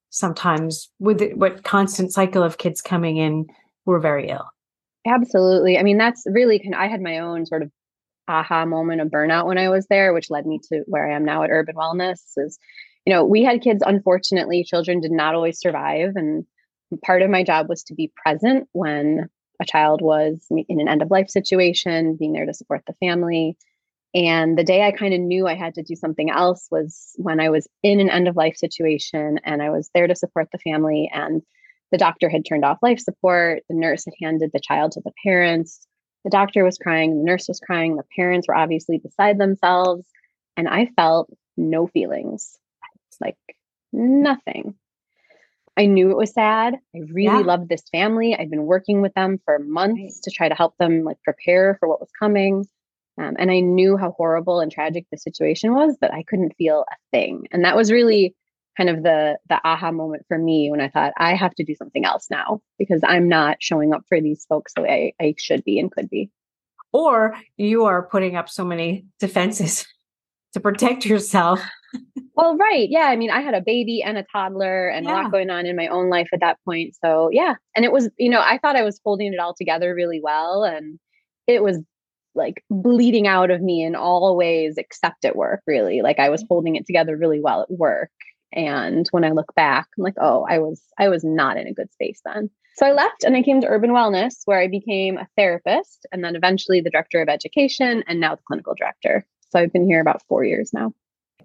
sometimes 0.09 0.89
with 0.99 1.21
what 1.33 1.63
constant 1.63 2.13
cycle 2.13 2.43
of 2.43 2.57
kids 2.57 2.81
coming 2.81 3.17
in 3.17 3.45
who 3.85 3.91
were 3.91 3.99
very 3.99 4.29
ill. 4.29 4.45
Absolutely. 5.07 5.77
I 5.77 5.83
mean, 5.83 5.97
that's 5.97 6.23
really 6.27 6.59
kind 6.59 6.73
of, 6.73 6.79
I 6.79 6.87
had 6.87 7.01
my 7.01 7.19
own 7.19 7.45
sort 7.45 7.63
of 7.63 7.71
aha 8.27 8.65
moment 8.65 9.01
of 9.01 9.07
burnout 9.07 9.45
when 9.45 9.57
I 9.57 9.69
was 9.69 9.87
there, 9.87 10.13
which 10.13 10.29
led 10.29 10.45
me 10.45 10.59
to 10.69 10.83
where 10.85 11.09
I 11.09 11.15
am 11.15 11.23
now 11.23 11.43
at 11.43 11.49
Urban 11.49 11.75
Wellness 11.75 12.19
is, 12.37 12.59
you 13.05 13.13
know, 13.13 13.23
we 13.23 13.43
had 13.43 13.61
kids, 13.61 13.81
unfortunately, 13.85 14.63
children 14.63 14.99
did 14.99 15.11
not 15.11 15.33
always 15.33 15.59
survive. 15.59 16.11
And 16.15 16.45
part 17.05 17.21
of 17.21 17.29
my 17.29 17.43
job 17.43 17.69
was 17.69 17.83
to 17.83 17.93
be 17.93 18.11
present 18.21 18.67
when 18.73 19.29
a 19.61 19.65
child 19.65 20.01
was 20.01 20.45
in 20.49 20.79
an 20.81 20.89
end 20.89 21.01
of 21.01 21.09
life 21.09 21.29
situation, 21.29 22.17
being 22.17 22.33
there 22.33 22.45
to 22.45 22.53
support 22.53 22.83
the 22.85 22.93
family, 22.99 23.57
and 24.13 24.57
the 24.57 24.63
day 24.63 24.83
I 24.83 24.91
kind 24.91 25.13
of 25.13 25.19
knew 25.19 25.47
I 25.47 25.55
had 25.55 25.75
to 25.75 25.83
do 25.83 25.95
something 25.95 26.29
else 26.29 26.67
was 26.71 27.13
when 27.17 27.39
I 27.39 27.49
was 27.49 27.67
in 27.83 27.99
an 27.99 28.09
end 28.09 28.27
of 28.27 28.35
life 28.35 28.55
situation 28.55 29.39
and 29.43 29.61
I 29.61 29.69
was 29.69 29.89
there 29.93 30.07
to 30.07 30.15
support 30.15 30.47
the 30.51 30.59
family. 30.59 31.09
And 31.13 31.41
the 31.91 31.97
doctor 31.97 32.29
had 32.29 32.45
turned 32.45 32.65
off 32.65 32.79
life 32.81 32.99
support. 32.99 33.63
The 33.69 33.75
nurse 33.75 34.05
had 34.05 34.13
handed 34.21 34.51
the 34.53 34.61
child 34.61 34.93
to 34.93 35.01
the 35.03 35.11
parents. 35.23 35.85
The 36.23 36.29
doctor 36.29 36.63
was 36.63 36.77
crying, 36.77 37.17
the 37.17 37.23
nurse 37.23 37.47
was 37.47 37.59
crying, 37.59 37.95
the 37.95 38.03
parents 38.15 38.47
were 38.47 38.55
obviously 38.55 38.97
beside 38.97 39.37
themselves. 39.37 40.05
And 40.57 40.67
I 40.67 40.87
felt 40.95 41.29
no 41.55 41.87
feelings, 41.87 42.57
like 43.21 43.37
nothing. 43.93 44.75
I 45.77 45.85
knew 45.85 46.09
it 46.09 46.17
was 46.17 46.33
sad. 46.33 46.73
I 46.95 46.99
really 47.13 47.39
yeah. 47.39 47.45
loved 47.45 47.69
this 47.69 47.83
family. 47.91 48.35
I'd 48.35 48.49
been 48.49 48.65
working 48.65 49.01
with 49.01 49.13
them 49.13 49.39
for 49.45 49.59
months 49.59 50.01
right. 50.01 50.23
to 50.23 50.31
try 50.31 50.49
to 50.49 50.55
help 50.55 50.75
them 50.79 51.03
like 51.03 51.21
prepare 51.23 51.77
for 51.79 51.87
what 51.87 51.99
was 51.99 52.09
coming. 52.19 52.65
Um, 53.17 53.35
and 53.39 53.49
I 53.49 53.59
knew 53.59 53.97
how 53.97 54.11
horrible 54.11 54.59
and 54.59 54.71
tragic 54.71 55.05
the 55.11 55.17
situation 55.17 55.73
was, 55.73 55.97
but 55.99 56.13
I 56.13 56.23
couldn't 56.23 56.55
feel 56.57 56.85
a 56.91 56.95
thing. 57.11 57.47
And 57.51 57.63
that 57.63 57.75
was 57.75 57.91
really 57.91 58.35
kind 58.77 58.89
of 58.89 59.01
the 59.01 59.37
the 59.49 59.59
aha 59.63 59.91
moment 59.91 60.23
for 60.27 60.37
me 60.37 60.69
when 60.69 60.81
I 60.81 60.89
thought 60.89 61.13
I 61.17 61.33
have 61.33 61.55
to 61.55 61.63
do 61.63 61.73
something 61.75 62.05
else 62.05 62.27
now 62.29 62.61
because 62.77 63.01
I'm 63.03 63.27
not 63.27 63.57
showing 63.59 63.93
up 63.93 64.03
for 64.07 64.21
these 64.21 64.45
folks 64.47 64.73
the 64.75 64.83
way 64.83 65.15
I, 65.19 65.25
I 65.25 65.35
should 65.37 65.63
be 65.63 65.79
and 65.79 65.91
could 65.91 66.09
be. 66.09 66.29
Or 66.93 67.35
you 67.57 67.85
are 67.85 68.07
putting 68.07 68.35
up 68.35 68.49
so 68.49 68.63
many 68.63 69.05
defenses 69.19 69.85
to 70.53 70.59
protect 70.59 71.05
yourself. 71.05 71.61
well, 72.35 72.55
right. 72.57 72.87
Yeah. 72.89 73.07
I 73.07 73.15
mean, 73.15 73.31
I 73.31 73.41
had 73.41 73.53
a 73.53 73.61
baby 73.61 74.01
and 74.03 74.17
a 74.17 74.25
toddler 74.31 74.87
and 74.89 75.05
yeah. 75.05 75.11
a 75.11 75.23
lot 75.23 75.31
going 75.31 75.49
on 75.49 75.65
in 75.65 75.75
my 75.75 75.87
own 75.87 76.09
life 76.09 76.29
at 76.33 76.39
that 76.41 76.57
point. 76.65 76.95
So, 77.03 77.29
yeah. 77.31 77.55
And 77.75 77.83
it 77.83 77.91
was, 77.91 78.09
you 78.17 78.29
know, 78.29 78.41
I 78.41 78.57
thought 78.57 78.75
I 78.75 78.83
was 78.83 78.99
holding 79.03 79.33
it 79.33 79.39
all 79.39 79.53
together 79.53 79.93
really 79.93 80.21
well. 80.21 80.63
And 80.63 80.99
it 81.45 81.63
was 81.63 81.79
like 82.37 82.63
bleeding 82.69 83.27
out 83.27 83.51
of 83.51 83.61
me 83.61 83.83
in 83.83 83.95
all 83.95 84.35
ways 84.37 84.75
except 84.77 85.25
at 85.25 85.35
work 85.35 85.61
really. 85.67 86.01
Like 86.01 86.19
i 86.19 86.29
was 86.29 86.41
mm-hmm. 86.41 86.53
holding 86.53 86.75
it 86.75 86.85
together 86.85 87.17
really 87.17 87.41
well 87.41 87.61
at 87.61 87.71
work 87.71 88.11
and 88.53 89.07
when 89.11 89.25
i 89.25 89.31
look 89.31 89.53
back 89.55 89.87
i'm 89.97 90.03
like 90.03 90.15
oh 90.21 90.45
i 90.49 90.57
was 90.57 90.81
i 90.97 91.09
was 91.09 91.23
not 91.23 91.57
in 91.57 91.67
a 91.67 91.73
good 91.73 91.91
space 91.91 92.21
then. 92.23 92.49
So 92.75 92.85
i 92.85 92.91
left 92.91 93.23
and 93.23 93.35
i 93.35 93.41
came 93.41 93.59
to 93.61 93.67
urban 93.67 93.91
wellness 93.91 94.35
where 94.45 94.59
i 94.59 94.67
became 94.67 95.17
a 95.17 95.27
therapist 95.35 96.05
and 96.11 96.23
then 96.23 96.35
eventually 96.35 96.79
the 96.79 96.89
director 96.89 97.21
of 97.21 97.29
education 97.29 98.03
and 98.07 98.19
now 98.19 98.35
the 98.35 98.41
clinical 98.47 98.73
director. 98.77 99.25
So 99.49 99.59
i've 99.59 99.73
been 99.73 99.87
here 99.87 100.01
about 100.01 100.21
four 100.27 100.43
years 100.43 100.71
now. 100.73 100.93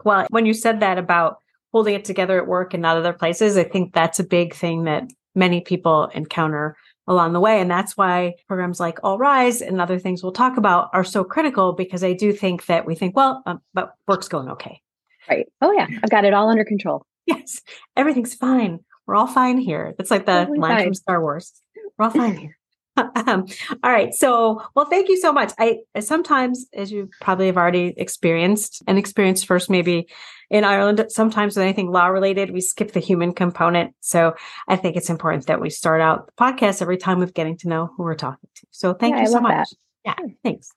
Well 0.04 0.26
when 0.30 0.46
you 0.46 0.54
said 0.54 0.80
that 0.80 0.98
about 0.98 1.38
holding 1.72 1.94
it 1.94 2.04
together 2.04 2.38
at 2.38 2.46
work 2.46 2.74
and 2.74 2.82
not 2.82 2.96
other 2.96 3.12
places 3.12 3.56
i 3.56 3.64
think 3.64 3.92
that's 3.92 4.20
a 4.20 4.24
big 4.24 4.54
thing 4.54 4.84
that 4.84 5.10
many 5.34 5.60
people 5.60 6.06
encounter 6.14 6.76
along 7.06 7.32
the 7.32 7.40
way. 7.40 7.60
And 7.60 7.70
that's 7.70 7.96
why 7.96 8.34
programs 8.46 8.80
like 8.80 8.98
All 9.02 9.18
Rise 9.18 9.60
and 9.60 9.80
other 9.80 9.98
things 9.98 10.22
we'll 10.22 10.32
talk 10.32 10.56
about 10.56 10.90
are 10.92 11.04
so 11.04 11.24
critical 11.24 11.72
because 11.72 12.04
I 12.04 12.12
do 12.12 12.32
think 12.32 12.66
that 12.66 12.86
we 12.86 12.94
think, 12.94 13.16
well, 13.16 13.42
um, 13.46 13.60
but 13.74 13.94
work's 14.06 14.28
going 14.28 14.48
okay. 14.50 14.80
Right. 15.28 15.46
Oh, 15.60 15.72
yeah. 15.72 15.86
I've 16.02 16.10
got 16.10 16.24
it 16.24 16.34
all 16.34 16.48
under 16.48 16.64
control. 16.64 17.06
Yes. 17.24 17.60
Everything's 17.96 18.34
fine. 18.34 18.80
We're 19.06 19.14
all 19.14 19.28
fine 19.28 19.56
here. 19.56 19.94
It's 20.00 20.10
like 20.10 20.26
the 20.26 20.40
totally 20.40 20.58
line 20.58 20.76
fine. 20.76 20.84
from 20.86 20.94
Star 20.94 21.20
Wars. 21.20 21.52
We're 21.96 22.06
all 22.06 22.10
fine 22.10 22.36
here. 22.36 22.58
Um, 22.96 23.46
all 23.82 23.90
right. 23.90 24.12
So, 24.14 24.62
well, 24.74 24.86
thank 24.86 25.08
you 25.08 25.16
so 25.16 25.32
much. 25.32 25.52
I 25.58 25.78
sometimes, 26.00 26.66
as 26.74 26.92
you 26.92 27.08
probably 27.20 27.46
have 27.46 27.56
already 27.56 27.94
experienced 27.96 28.82
and 28.86 28.98
experienced 28.98 29.46
first, 29.46 29.70
maybe 29.70 30.08
in 30.50 30.64
Ireland, 30.64 31.04
sometimes 31.08 31.56
with 31.56 31.62
anything 31.62 31.90
law 31.90 32.08
related, 32.08 32.50
we 32.50 32.60
skip 32.60 32.92
the 32.92 33.00
human 33.00 33.32
component. 33.32 33.94
So 34.00 34.34
I 34.68 34.76
think 34.76 34.96
it's 34.96 35.08
important 35.08 35.46
that 35.46 35.60
we 35.60 35.70
start 35.70 36.02
out 36.02 36.26
the 36.26 36.32
podcast 36.32 36.82
every 36.82 36.98
time 36.98 37.18
with 37.18 37.32
getting 37.32 37.56
to 37.58 37.68
know 37.68 37.90
who 37.96 38.02
we're 38.02 38.14
talking 38.14 38.48
to. 38.56 38.66
So 38.70 38.92
thank 38.92 39.16
yeah, 39.16 39.22
you 39.22 39.28
so 39.28 39.40
much. 39.40 39.70
That. 39.70 39.76
Yeah, 40.04 40.26
thanks. 40.42 40.70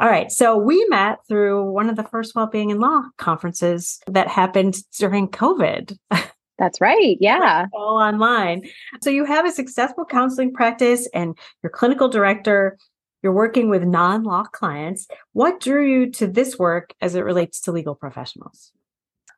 All 0.00 0.08
right. 0.08 0.30
So 0.30 0.58
we 0.58 0.84
met 0.88 1.18
through 1.28 1.70
one 1.70 1.88
of 1.88 1.96
the 1.96 2.02
first 2.02 2.34
well-being 2.34 2.70
in 2.70 2.80
law 2.80 3.04
conferences 3.16 4.00
that 4.06 4.28
happened 4.28 4.76
during 4.98 5.28
COVID. 5.28 5.96
That's 6.58 6.80
right. 6.80 7.16
Yeah. 7.20 7.66
All 7.72 7.96
online. 7.96 8.68
So 9.02 9.10
you 9.10 9.24
have 9.24 9.46
a 9.46 9.50
successful 9.50 10.04
counseling 10.04 10.52
practice 10.52 11.08
and 11.14 11.36
you're 11.62 11.70
clinical 11.70 12.08
director. 12.08 12.78
You're 13.22 13.32
working 13.32 13.68
with 13.68 13.84
non 13.84 14.22
law 14.22 14.44
clients. 14.44 15.06
What 15.32 15.60
drew 15.60 15.86
you 15.86 16.10
to 16.12 16.26
this 16.26 16.58
work 16.58 16.92
as 17.00 17.14
it 17.14 17.22
relates 17.22 17.60
to 17.62 17.72
legal 17.72 17.94
professionals? 17.94 18.72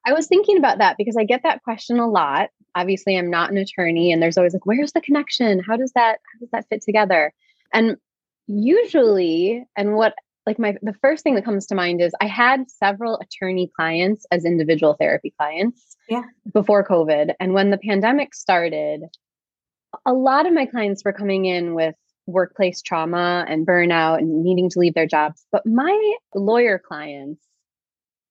I 0.07 0.13
was 0.13 0.27
thinking 0.27 0.59
about 0.59 0.79
that 0.79 0.97
because 0.99 1.17
I 1.17 1.25
get 1.25 1.43
that 1.45 1.63
question 1.63 1.99
a 1.99 2.09
lot 2.09 2.51
obviously 2.75 3.17
I'm 3.17 3.31
not 3.31 3.51
an 3.51 3.57
attorney 3.57 4.13
and 4.13 4.23
there's 4.23 4.37
always 4.37 4.53
like 4.53 4.67
where's 4.67 4.93
the 4.93 5.01
connection? 5.01 5.61
How 5.61 5.77
does 5.77 5.93
that 5.93 6.19
how 6.33 6.39
does 6.41 6.51
that 6.51 6.67
fit 6.69 6.83
together? 6.83 7.33
And 7.73 7.97
usually 8.47 9.65
and 9.77 9.95
what 9.95 10.15
like 10.47 10.59
my 10.59 10.77
the 10.83 10.95
first 11.01 11.23
thing 11.23 11.35
that 11.37 11.45
comes 11.45 11.67
to 11.67 11.75
mind 11.75 12.01
is 12.01 12.13
I 12.21 12.27
had 12.27 12.71
several 12.71 13.19
attorney 13.19 13.71
clients 13.75 14.27
as 14.31 14.45
individual 14.45 14.95
therapy 14.95 15.33
clients 15.39 15.97
yeah. 16.09 16.23
before 16.53 16.87
COVID. 16.87 17.35
And 17.41 17.55
when 17.55 17.71
the 17.71 17.79
pandemic 17.79 18.35
started 18.35 19.05
a 20.07 20.13
lot 20.13 20.47
of 20.47 20.53
my 20.53 20.67
clients 20.67 21.05
were 21.05 21.13
coming 21.13 21.45
in 21.45 21.75
with 21.75 21.95
workplace 22.27 22.83
trauma 22.83 23.45
and 23.49 23.67
burnout 23.67 24.19
and 24.19 24.43
needing 24.43 24.71
to 24.71 24.79
leave 24.79 24.95
their 24.95 25.07
jobs. 25.07 25.45
But 25.53 25.67
my 25.67 26.15
lawyer 26.35 26.79
clients 26.79 27.43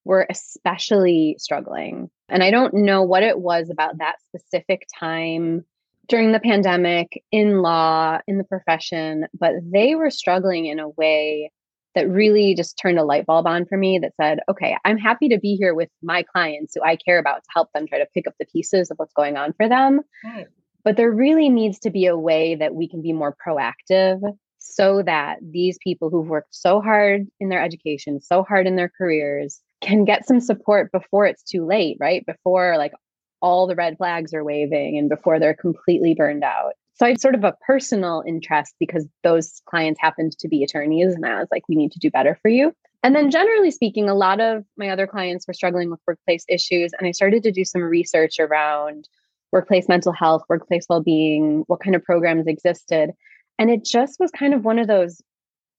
were 0.06 0.28
especially 0.30 1.38
struggling. 1.40 2.10
And 2.28 2.44
I 2.44 2.52
don't 2.52 2.74
know 2.74 3.04
what 3.04 3.24
it 3.24 3.40
was 3.40 3.70
about 3.70 4.00
that 4.00 4.16
specific 4.28 4.88
time 5.00 5.64
during 6.10 6.34
the 6.34 6.40
pandemic 6.40 7.24
in 7.32 7.62
law, 7.62 8.20
in 8.28 8.38
the 8.38 8.44
profession, 8.44 9.28
but 9.40 9.54
they 9.64 9.96
were 9.96 10.10
struggling 10.10 10.66
in 10.66 10.80
a 10.80 10.90
way 10.90 11.52
that 11.96 12.10
really 12.10 12.56
just 12.56 12.78
turned 12.82 13.00
a 13.00 13.04
light 13.04 13.26
bulb 13.26 13.48
on 13.48 13.66
for 13.66 13.78
me 13.78 14.00
that 14.00 14.16
said, 14.16 14.40
okay, 14.50 14.76
I'm 14.86 14.98
happy 14.98 15.30
to 15.30 15.40
be 15.40 15.56
here 15.56 15.74
with 15.74 15.90
my 16.02 16.24
clients 16.24 16.74
who 16.76 16.84
I 16.84 16.96
care 16.96 17.20
about 17.20 17.44
to 17.44 17.50
help 17.54 17.70
them 17.74 17.88
try 17.88 18.00
to 18.00 18.08
pick 18.14 18.28
up 18.28 18.34
the 18.40 18.46
pieces 18.46 18.90
of 18.90 18.98
what's 18.98 19.14
going 19.14 19.38
on 19.38 19.54
for 19.54 19.70
them. 19.70 20.02
Right. 20.24 20.48
But 20.84 20.98
there 20.98 21.12
really 21.12 21.50
needs 21.50 21.80
to 21.80 21.90
be 21.90 22.06
a 22.08 22.18
way 22.18 22.56
that 22.56 22.76
we 22.76 22.90
can 22.90 23.02
be 23.02 23.14
more 23.14 23.36
proactive 23.46 24.22
so 24.58 25.02
that 25.04 25.40
these 25.42 25.78
people 25.84 26.10
who've 26.10 26.28
worked 26.28 26.56
so 26.56 26.82
hard 26.82 27.28
in 27.40 27.50
their 27.50 27.62
education, 27.62 28.22
so 28.22 28.44
hard 28.44 28.66
in 28.66 28.76
their 28.76 28.92
careers, 28.98 29.62
can 29.82 30.06
get 30.06 30.26
some 30.26 30.40
support 30.40 30.92
before 30.92 31.26
it's 31.26 31.44
too 31.44 31.66
late, 31.66 31.98
right? 32.00 32.26
Before 32.26 32.78
like 32.78 32.94
all 33.42 33.68
the 33.68 33.76
red 33.76 33.98
flags 33.98 34.34
are 34.34 34.44
waving 34.44 34.98
and 34.98 35.10
before 35.10 35.40
they're 35.40 35.54
completely 35.54 36.14
burned 36.14 36.44
out. 36.44 36.74
So 36.96 37.06
I 37.06 37.10
had 37.10 37.22
sort 37.22 37.36
of 37.36 37.44
a 37.44 37.56
personal 37.66 38.24
interest 38.28 38.76
because 38.80 39.08
those 39.24 39.62
clients 39.66 40.00
happened 40.00 40.38
to 40.40 40.48
be 40.48 40.64
attorneys 40.64 41.16
and 41.16 41.26
I 41.26 41.40
was 41.40 41.48
like, 41.52 41.68
we 41.68 41.76
need 41.76 41.92
to 41.94 42.00
do 42.00 42.12
better 42.12 42.38
for 42.42 42.50
you. 42.50 42.74
And 43.02 43.16
then 43.16 43.32
generally 43.32 43.72
speaking, 43.72 44.10
a 44.10 44.16
lot 44.16 44.40
of 44.40 44.64
my 44.78 44.90
other 44.90 45.08
clients 45.08 45.48
were 45.48 45.54
struggling 45.54 45.90
with 45.90 46.00
workplace 46.08 46.46
issues. 46.48 46.92
And 46.98 47.08
I 47.08 47.12
started 47.12 47.44
to 47.44 47.52
do 47.52 47.66
some 47.66 47.82
research 47.82 48.40
around 48.40 49.10
workplace 49.52 49.90
mental 49.90 50.14
health, 50.14 50.44
workplace 50.48 50.86
well-being, 50.90 51.64
what 51.68 51.82
kind 51.82 51.96
of 51.96 52.04
programs 52.04 52.48
existed. 52.48 53.12
And 53.60 53.70
it 53.70 53.84
just 53.84 54.20
was 54.20 54.32
kind 54.32 54.54
of 54.54 54.64
one 54.64 54.80
of 54.80 54.88
those 54.88 55.22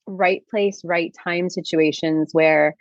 right 0.06 0.42
place, 0.50 0.82
right 0.84 1.14
time 1.24 1.48
situations 1.48 2.30
where 2.32 2.74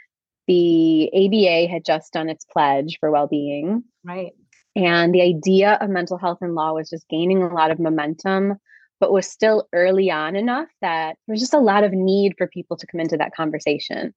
the 0.48 1.10
ABA 1.14 1.72
had 1.72 1.86
just 1.86 2.12
done 2.12 2.30
its 2.30 2.46
pledge 2.46 2.98
for 3.00 3.10
well-being. 3.10 3.84
Right. 4.04 4.34
And 4.76 5.14
the 5.14 5.22
idea 5.22 5.78
of 5.82 5.90
mental 5.90 6.18
health 6.18 6.40
in 6.42 6.56
law 6.56 6.74
was 6.74 6.90
just 6.90 7.08
gaining 7.08 7.44
a 7.44 7.54
lot 7.54 7.72
of 7.72 7.80
momentum, 7.80 8.56
but 9.00 9.12
was 9.12 9.28
still 9.28 9.68
early 9.74 10.10
on 10.10 10.36
enough 10.36 10.70
that 10.82 11.18
there 11.28 11.34
was 11.34 11.42
just 11.42 11.54
a 11.54 11.60
lot 11.60 11.84
of 11.84 11.92
need 11.92 12.36
for 12.38 12.48
people 12.48 12.78
to 12.78 12.88
come 12.88 13.00
into 13.00 13.18
that 13.18 13.36
conversation. 13.36 14.14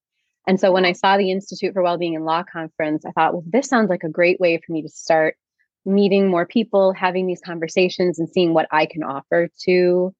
And 0.47 0.61
so 0.61 0.73
when 0.73 0.85
I 0.85 0.93
saw 0.93 1.17
the 1.17 1.31
Institute 1.31 1.75
for 1.75 1.83
Wellbeing 1.83 2.15
in 2.15 2.25
Law 2.25 2.45
conference, 2.45 3.05
I 3.05 3.11
thought, 3.11 3.35
well, 3.35 3.45
this 3.47 3.69
sounds 3.69 3.91
like 3.91 4.05
a 4.05 4.09
great 4.09 4.39
way 4.41 4.59
for 4.65 4.73
me 4.73 4.83
to 4.83 4.89
start 4.89 5.37
meeting 5.85 6.29
more 6.29 6.47
people, 6.47 6.93
having 6.93 7.27
these 7.27 7.41
conversations, 7.41 8.19
and 8.19 8.29
seeing 8.29 8.55
what 8.55 8.67
I 8.71 8.87
can 8.87 9.03
offer 9.03 9.49
to 9.65 10.15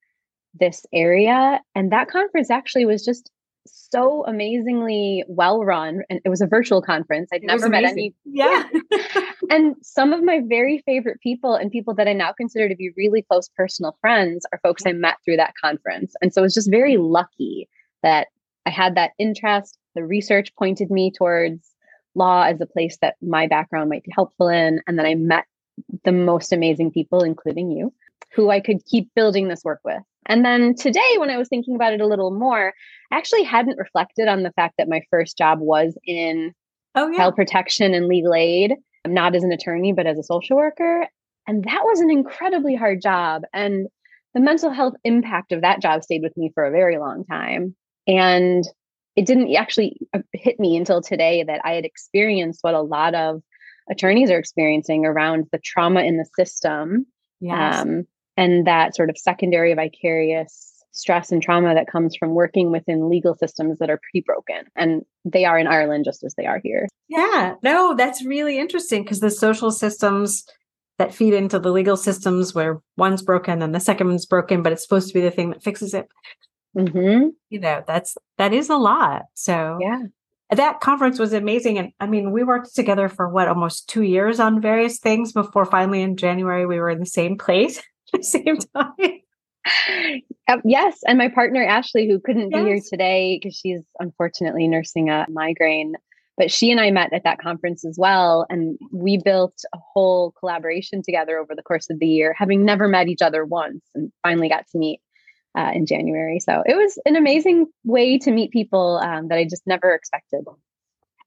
this 0.59 0.85
area. 0.93 1.61
And 1.75 1.93
that 1.93 2.09
conference 2.09 2.51
actually 2.51 2.87
was 2.87 3.05
just 3.05 3.31
so 3.67 4.25
amazingly 4.27 5.25
well 5.29 5.65
run 5.65 6.03
and 6.09 6.21
it 6.25 6.29
was 6.29 6.41
a 6.41 6.47
virtual 6.47 6.81
conference 6.81 7.29
i'd 7.33 7.43
it 7.43 7.47
never 7.47 7.69
met 7.69 7.85
any 7.85 8.15
yeah, 8.25 8.65
yeah. 8.73 9.21
and 9.51 9.75
some 9.83 10.13
of 10.13 10.23
my 10.23 10.41
very 10.47 10.79
favorite 10.87 11.21
people 11.21 11.55
and 11.55 11.71
people 11.71 11.95
that 11.95 12.09
i 12.09 12.13
now 12.13 12.33
consider 12.33 12.69
to 12.69 12.77
be 12.77 12.91
really 12.97 13.23
close 13.23 13.49
personal 13.57 13.97
friends 14.01 14.47
are 14.53 14.61
folks 14.63 14.85
i 14.87 14.93
met 14.93 15.17
through 15.25 15.37
that 15.37 15.55
conference. 15.63 16.15
And 16.23 16.33
so 16.33 16.41
it 16.41 16.45
was 16.45 16.55
just 16.55 16.71
very 16.71 16.97
lucky 16.97 17.69
that 18.03 18.29
i 18.65 18.71
had 18.71 18.95
that 18.97 19.13
interest. 19.19 19.79
The 19.95 20.05
research 20.05 20.55
pointed 20.57 20.91
me 20.91 21.11
towards 21.11 21.71
law 22.15 22.45
as 22.45 22.61
a 22.61 22.67
place 22.67 22.99
that 23.03 23.17
my 23.21 23.47
background 23.47 23.91
might 23.91 24.05
be 24.05 24.13
helpful 24.15 24.49
in 24.49 24.81
and 24.87 24.99
then 24.99 25.05
i 25.05 25.15
met 25.15 25.45
the 26.05 26.13
most 26.13 26.51
amazing 26.53 26.91
people 26.91 27.23
including 27.23 27.71
you 27.71 27.93
who 28.33 28.49
i 28.49 28.59
could 28.59 28.83
keep 28.87 29.11
building 29.15 29.49
this 29.49 29.63
work 29.65 29.81
with 29.85 30.03
and 30.27 30.45
then 30.45 30.75
today, 30.75 31.17
when 31.19 31.31
I 31.31 31.39
was 31.39 31.49
thinking 31.49 31.75
about 31.75 31.93
it 31.93 32.01
a 32.01 32.07
little 32.07 32.31
more, 32.31 32.73
I 33.11 33.17
actually 33.17 33.45
hadn't 33.45 33.79
reflected 33.79 34.29
on 34.29 34.43
the 34.43 34.53
fact 34.53 34.75
that 34.79 34.89
my 34.89 35.01
first 35.11 35.39
job 35.39 35.59
was 35.61 35.97
in 36.05 36.53
oh, 36.95 37.09
yeah. 37.09 37.19
child 37.19 37.37
protection 37.37 37.95
and 37.95 38.07
legal 38.07 38.35
aid, 38.35 38.75
not 39.07 39.35
as 39.35 39.45
an 39.45 39.53
attorney, 39.53 39.93
but 39.93 40.07
as 40.07 40.19
a 40.19 40.25
social 40.25 40.57
worker. 40.57 41.07
And 41.47 41.65
that 41.65 41.83
was 41.85 42.01
an 42.01 42.11
incredibly 42.11 42.75
hard 42.75 43.01
job. 43.01 43.43
And 43.53 43.87
the 44.35 44.41
mental 44.41 44.71
health 44.71 44.95
impact 45.05 45.53
of 45.53 45.63
that 45.63 45.81
job 45.81 46.03
stayed 46.03 46.23
with 46.23 46.37
me 46.37 46.51
for 46.55 46.65
a 46.65 46.71
very 46.71 46.99
long 46.99 47.25
time. 47.25 47.75
And 48.07 48.65
it 49.15 49.27
didn't 49.27 49.55
actually 49.55 49.97
uh, 50.13 50.19
hit 50.33 50.61
me 50.61 50.77
until 50.77 51.01
today 51.01 51.43
that 51.45 51.61
I 51.65 51.73
had 51.73 51.85
experienced 51.85 52.59
what 52.63 52.75
a 52.75 52.83
lot 52.83 53.15
of 53.15 53.43
attorneys 53.91 54.31
are 54.31 54.39
experiencing 54.39 55.07
around 55.07 55.47
the 55.53 55.59
trauma 55.59 56.03
in 56.03 56.19
the 56.19 56.27
system. 56.37 57.07
Yes. 57.41 57.81
Um, 57.81 58.07
and 58.37 58.67
that 58.67 58.95
sort 58.95 59.11
of 59.11 59.19
secondary 59.19 59.75
vicarious 59.75 60.73
stress 60.93 61.31
and 61.31 61.43
trauma 61.43 61.75
that 61.75 61.91
comes 61.91 62.17
from 62.17 62.35
working 62.35 62.71
within 62.71 63.11
legal 63.11 63.35
systems 63.35 63.79
that 63.79 63.91
are 63.91 64.01
pretty 64.03 64.25
broken. 64.25 64.65
And 64.75 65.03
they 65.25 65.45
are 65.45 65.59
in 65.59 65.67
Ireland 65.67 66.05
just 66.05 66.25
as 66.25 66.35
they 66.37 66.47
are 66.47 66.61
here. 66.63 66.89
Yeah, 67.09 67.55
no, 67.63 67.95
that's 67.95 68.25
really 68.25 68.59
interesting 68.59 69.03
because 69.03 69.21
the 69.21 69.31
social 69.31 69.71
systems 69.71 70.45
that 70.99 71.15
feed 71.15 71.35
into 71.35 71.59
the 71.59 71.71
legal 71.71 71.97
systems 71.97 72.55
where 72.55 72.81
one's 72.97 73.23
broken 73.23 73.61
and 73.61 73.75
the 73.75 73.81
second 73.81 74.09
one's 74.09 74.25
broken, 74.25 74.63
but 74.63 74.73
it's 74.73 74.83
supposed 74.83 75.09
to 75.09 75.15
be 75.15 75.21
the 75.21 75.31
thing 75.31 75.51
that 75.51 75.63
fixes 75.63 75.93
it. 75.93 76.09
Mm-hmm. 76.77 77.29
You 77.51 77.61
know, 77.61 77.85
that's 77.87 78.17
that 78.39 78.53
is 78.53 78.71
a 78.71 78.77
lot. 78.77 79.23
So 79.35 79.79
yeah. 79.81 80.03
That 80.51 80.79
conference 80.79 81.19
was 81.19 81.33
amazing. 81.33 81.77
And 81.77 81.91
I 81.99 82.07
mean, 82.07 82.31
we 82.31 82.45
worked 82.45 82.73
together 82.73 83.09
for 83.09 83.29
what, 83.29 83.49
almost 83.49 83.89
two 83.89 84.03
years 84.03 84.39
on 84.39 84.63
various 84.63 85.01
things 85.01 85.33
before 85.33 85.65
finally 85.65 86.03
in 86.03 86.17
January 86.17 86.67
we 86.67 86.79
were 86.79 86.89
in 86.89 87.01
the 87.01 87.07
same 87.07 87.37
place. 87.37 87.83
the 88.13 88.23
same 88.23 88.59
time. 88.75 89.21
Uh, 90.49 90.59
yes. 90.65 91.01
And 91.07 91.19
my 91.19 91.29
partner, 91.29 91.65
Ashley, 91.65 92.09
who 92.09 92.21
couldn't 92.21 92.51
yes. 92.51 92.63
be 92.63 92.69
here 92.69 92.81
today 92.89 93.39
because 93.41 93.57
she's 93.57 93.83
unfortunately 93.99 94.69
nursing 94.69 95.11
a 95.11 95.27
migraine, 95.29 95.95
but 96.37 96.53
she 96.53 96.71
and 96.71 96.81
I 96.81 96.91
met 96.91 97.13
at 97.13 97.25
that 97.25 97.41
conference 97.41 97.85
as 97.85 97.97
well. 97.99 98.47
And 98.49 98.79
we 98.93 99.19
built 99.19 99.55
a 99.75 99.79
whole 99.93 100.33
collaboration 100.39 101.03
together 101.03 101.39
over 101.39 101.55
the 101.55 101.63
course 101.63 101.91
of 101.91 101.99
the 101.99 102.07
year, 102.07 102.35
having 102.37 102.65
never 102.65 102.87
met 102.87 103.09
each 103.09 103.23
other 103.23 103.45
once 103.45 103.85
and 103.95 104.13
finally 104.23 104.49
got 104.49 104.67
to 104.71 104.79
meet 104.79 105.01
uh, 105.57 105.73
in 105.75 105.87
January. 105.87 106.39
So 106.39 106.63
it 106.67 106.77
was 106.77 106.99
an 107.07 107.17
amazing 107.17 107.67
way 107.85 108.19
to 108.19 108.31
meet 108.31 108.53
people 108.53 109.01
um, 109.03 109.29
that 109.29 109.39
I 109.39 109.45
just 109.45 109.67
never 109.67 109.93
expected. 109.93 110.45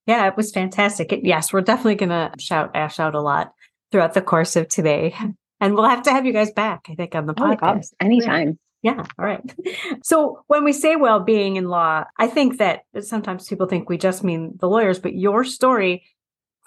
Yeah, 0.05 0.27
it 0.27 0.37
was 0.37 0.51
fantastic. 0.51 1.11
It, 1.11 1.25
yes, 1.25 1.51
we're 1.51 1.61
definitely 1.61 1.95
going 1.95 2.09
to 2.09 2.31
shout 2.39 2.71
Ash 2.73 2.99
out 2.99 3.15
a 3.15 3.21
lot 3.21 3.53
throughout 3.91 4.13
the 4.13 4.21
course 4.21 4.55
of 4.55 4.67
today. 4.67 5.15
And 5.59 5.75
we'll 5.75 5.89
have 5.89 6.03
to 6.03 6.11
have 6.11 6.25
you 6.25 6.33
guys 6.33 6.51
back, 6.51 6.87
I 6.89 6.95
think, 6.95 7.15
on 7.15 7.25
the 7.25 7.33
oh, 7.37 7.41
podcast. 7.41 7.91
Oh, 7.93 8.05
anytime. 8.05 8.57
Yeah. 8.81 9.03
All 9.17 9.25
right. 9.25 9.41
So 10.03 10.43
when 10.47 10.63
we 10.63 10.71
say 10.71 10.95
well 10.95 11.19
being 11.19 11.57
in 11.57 11.65
law, 11.65 12.05
I 12.17 12.27
think 12.27 12.57
that 12.57 12.83
sometimes 13.01 13.47
people 13.47 13.67
think 13.67 13.89
we 13.89 13.97
just 13.97 14.23
mean 14.23 14.53
the 14.59 14.69
lawyers, 14.69 14.99
but 14.99 15.13
your 15.13 15.43
story 15.43 16.03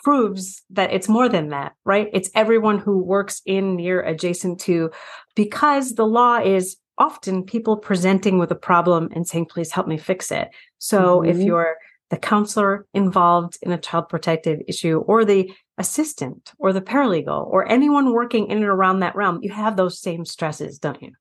proves 0.02 0.62
that 0.70 0.92
it's 0.92 1.08
more 1.08 1.28
than 1.28 1.48
that, 1.48 1.72
right? 1.84 2.08
It's 2.12 2.30
everyone 2.34 2.78
who 2.78 2.98
works 2.98 3.40
in, 3.46 3.76
near, 3.76 4.02
adjacent 4.02 4.60
to, 4.62 4.90
because 5.34 5.94
the 5.94 6.06
law 6.06 6.38
is 6.38 6.76
often 6.98 7.44
people 7.44 7.76
presenting 7.76 8.38
with 8.38 8.50
a 8.50 8.56
problem 8.56 9.08
and 9.12 9.26
saying, 9.26 9.46
please 9.46 9.72
help 9.72 9.86
me 9.86 9.96
fix 9.96 10.30
it. 10.30 10.48
So 10.78 11.20
mm-hmm. 11.20 11.30
if 11.30 11.38
you're 11.38 11.76
the 12.10 12.18
counselor 12.18 12.86
involved 12.92 13.56
in 13.62 13.72
a 13.72 13.78
child 13.78 14.08
protective 14.08 14.60
issue 14.68 14.98
or 15.06 15.24
the 15.24 15.50
assistant 15.78 16.52
or 16.58 16.72
the 16.72 16.80
paralegal 16.80 17.46
or 17.46 17.70
anyone 17.70 18.12
working 18.12 18.48
in 18.48 18.58
and 18.58 18.66
around 18.66 19.00
that 19.00 19.16
realm, 19.16 19.40
you 19.42 19.50
have 19.50 19.76
those 19.76 20.00
same 20.00 20.24
stresses, 20.24 20.78
don't 20.78 21.02
you? 21.02 21.12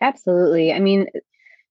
Absolutely. 0.00 0.72
I 0.72 0.80
mean, 0.80 1.06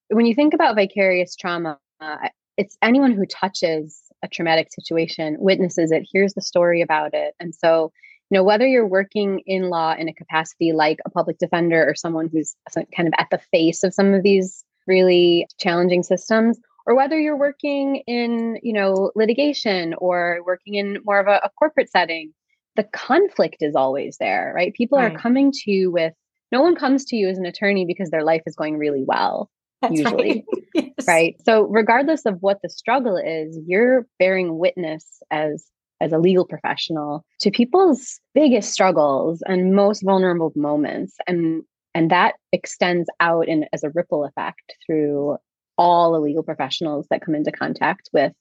when 0.10 0.26
you 0.26 0.34
think 0.34 0.54
about 0.54 0.76
vicarious 0.76 1.36
trauma, 1.36 1.78
uh, 2.00 2.30
it's 2.58 2.78
anyone 2.82 3.12
who 3.12 3.26
touches 3.26 4.02
a 4.24 4.28
traumatic 4.28 4.70
situation, 4.72 5.36
witnesses 5.40 5.92
it, 5.92 6.08
hears 6.10 6.34
the 6.34 6.42
story 6.42 6.82
about 6.82 7.14
it. 7.14 7.34
And 7.40 7.54
so, 7.54 7.92
you 8.30 8.38
know, 8.38 8.44
whether 8.44 8.66
you're 8.66 8.88
working 8.88 9.42
in 9.46 9.70
law 9.70 9.94
in 9.94 10.08
a 10.08 10.14
capacity 10.14 10.72
like 10.72 11.00
a 11.06 11.10
public 11.10 11.38
defender 11.38 11.86
or 11.88 11.94
someone 11.94 12.30
who's 12.32 12.56
kind 12.96 13.08
of 13.08 13.14
at 13.18 13.28
the 13.32 13.42
face 13.52 13.84
of 13.84 13.94
some 13.94 14.14
of 14.14 14.24
these 14.24 14.64
really 14.88 15.48
challenging 15.60 16.04
systems, 16.04 16.58
or 16.86 16.96
whether 16.96 17.20
you're 17.20 17.38
working 17.38 18.04
in 18.08 18.60
you 18.62 18.74
know 18.74 19.12
litigation 19.16 19.94
or 19.98 20.40
working 20.46 20.76
in 20.76 20.98
more 21.06 21.20
of 21.20 21.28
a, 21.28 21.40
a 21.44 21.50
corporate 21.58 21.90
setting 21.90 22.34
the 22.76 22.84
conflict 22.84 23.58
is 23.62 23.76
always 23.76 24.18
there 24.20 24.54
right 24.56 24.74
people 24.74 24.98
right. 24.98 25.14
are 25.14 25.18
coming 25.18 25.52
to 25.52 25.72
you 25.72 25.92
with 25.92 26.14
no 26.52 26.62
one 26.62 26.76
comes 26.76 27.06
to 27.06 27.16
you 27.16 27.30
as 27.30 27.38
an 27.38 27.46
attorney 27.46 27.86
because 27.86 28.10
their 28.10 28.24
life 28.24 28.44
is 28.46 28.56
going 28.56 28.78
really 28.78 29.04
well 29.06 29.50
That's 29.82 29.96
usually 29.98 30.46
right. 30.76 30.92
yes. 30.98 31.08
right 31.08 31.36
so 31.46 31.64
regardless 31.64 32.26
of 32.26 32.38
what 32.42 32.60
the 32.62 32.70
struggle 32.70 33.18
is 33.18 33.60
you're 33.66 34.08
bearing 34.20 34.58
witness 34.58 35.22
as 35.32 35.66
as 36.02 36.12
a 36.12 36.18
legal 36.18 36.46
professional 36.46 37.24
to 37.40 37.52
people's 37.52 38.20
biggest 38.34 38.74
struggles 38.74 39.42
and 39.46 39.74
most 39.74 40.02
vulnerable 40.04 40.52
moments 40.56 41.16
and 41.28 41.64
and 41.96 42.10
that 42.10 42.36
extends 42.52 43.08
out 43.20 43.48
in 43.48 43.66
as 43.72 43.84
a 43.84 43.92
ripple 43.92 44.26
effect 44.26 44.74
through 44.86 45.38
all 45.78 46.14
the 46.14 46.20
legal 46.20 46.44
professionals 46.44 47.08
that 47.10 47.22
come 47.22 47.36
into 47.36 47.52
contact 47.52 48.10
with 48.14 48.34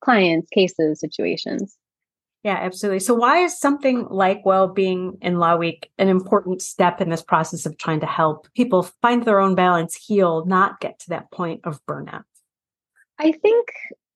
clients 0.00 0.48
cases 0.50 1.00
situations 1.00 1.76
yeah, 2.44 2.58
absolutely. 2.60 3.00
So, 3.00 3.14
why 3.14 3.38
is 3.38 3.58
something 3.58 4.06
like 4.10 4.44
well-being 4.44 5.16
in 5.22 5.38
Law 5.38 5.56
Week 5.56 5.90
an 5.96 6.08
important 6.08 6.60
step 6.60 7.00
in 7.00 7.08
this 7.08 7.22
process 7.22 7.64
of 7.64 7.78
trying 7.78 8.00
to 8.00 8.06
help 8.06 8.48
people 8.54 8.82
find 9.00 9.24
their 9.24 9.40
own 9.40 9.54
balance, 9.54 9.96
heal, 9.96 10.44
not 10.44 10.78
get 10.78 10.98
to 11.00 11.08
that 11.08 11.30
point 11.32 11.62
of 11.64 11.80
burnout? 11.86 12.24
I 13.18 13.32
think 13.32 13.68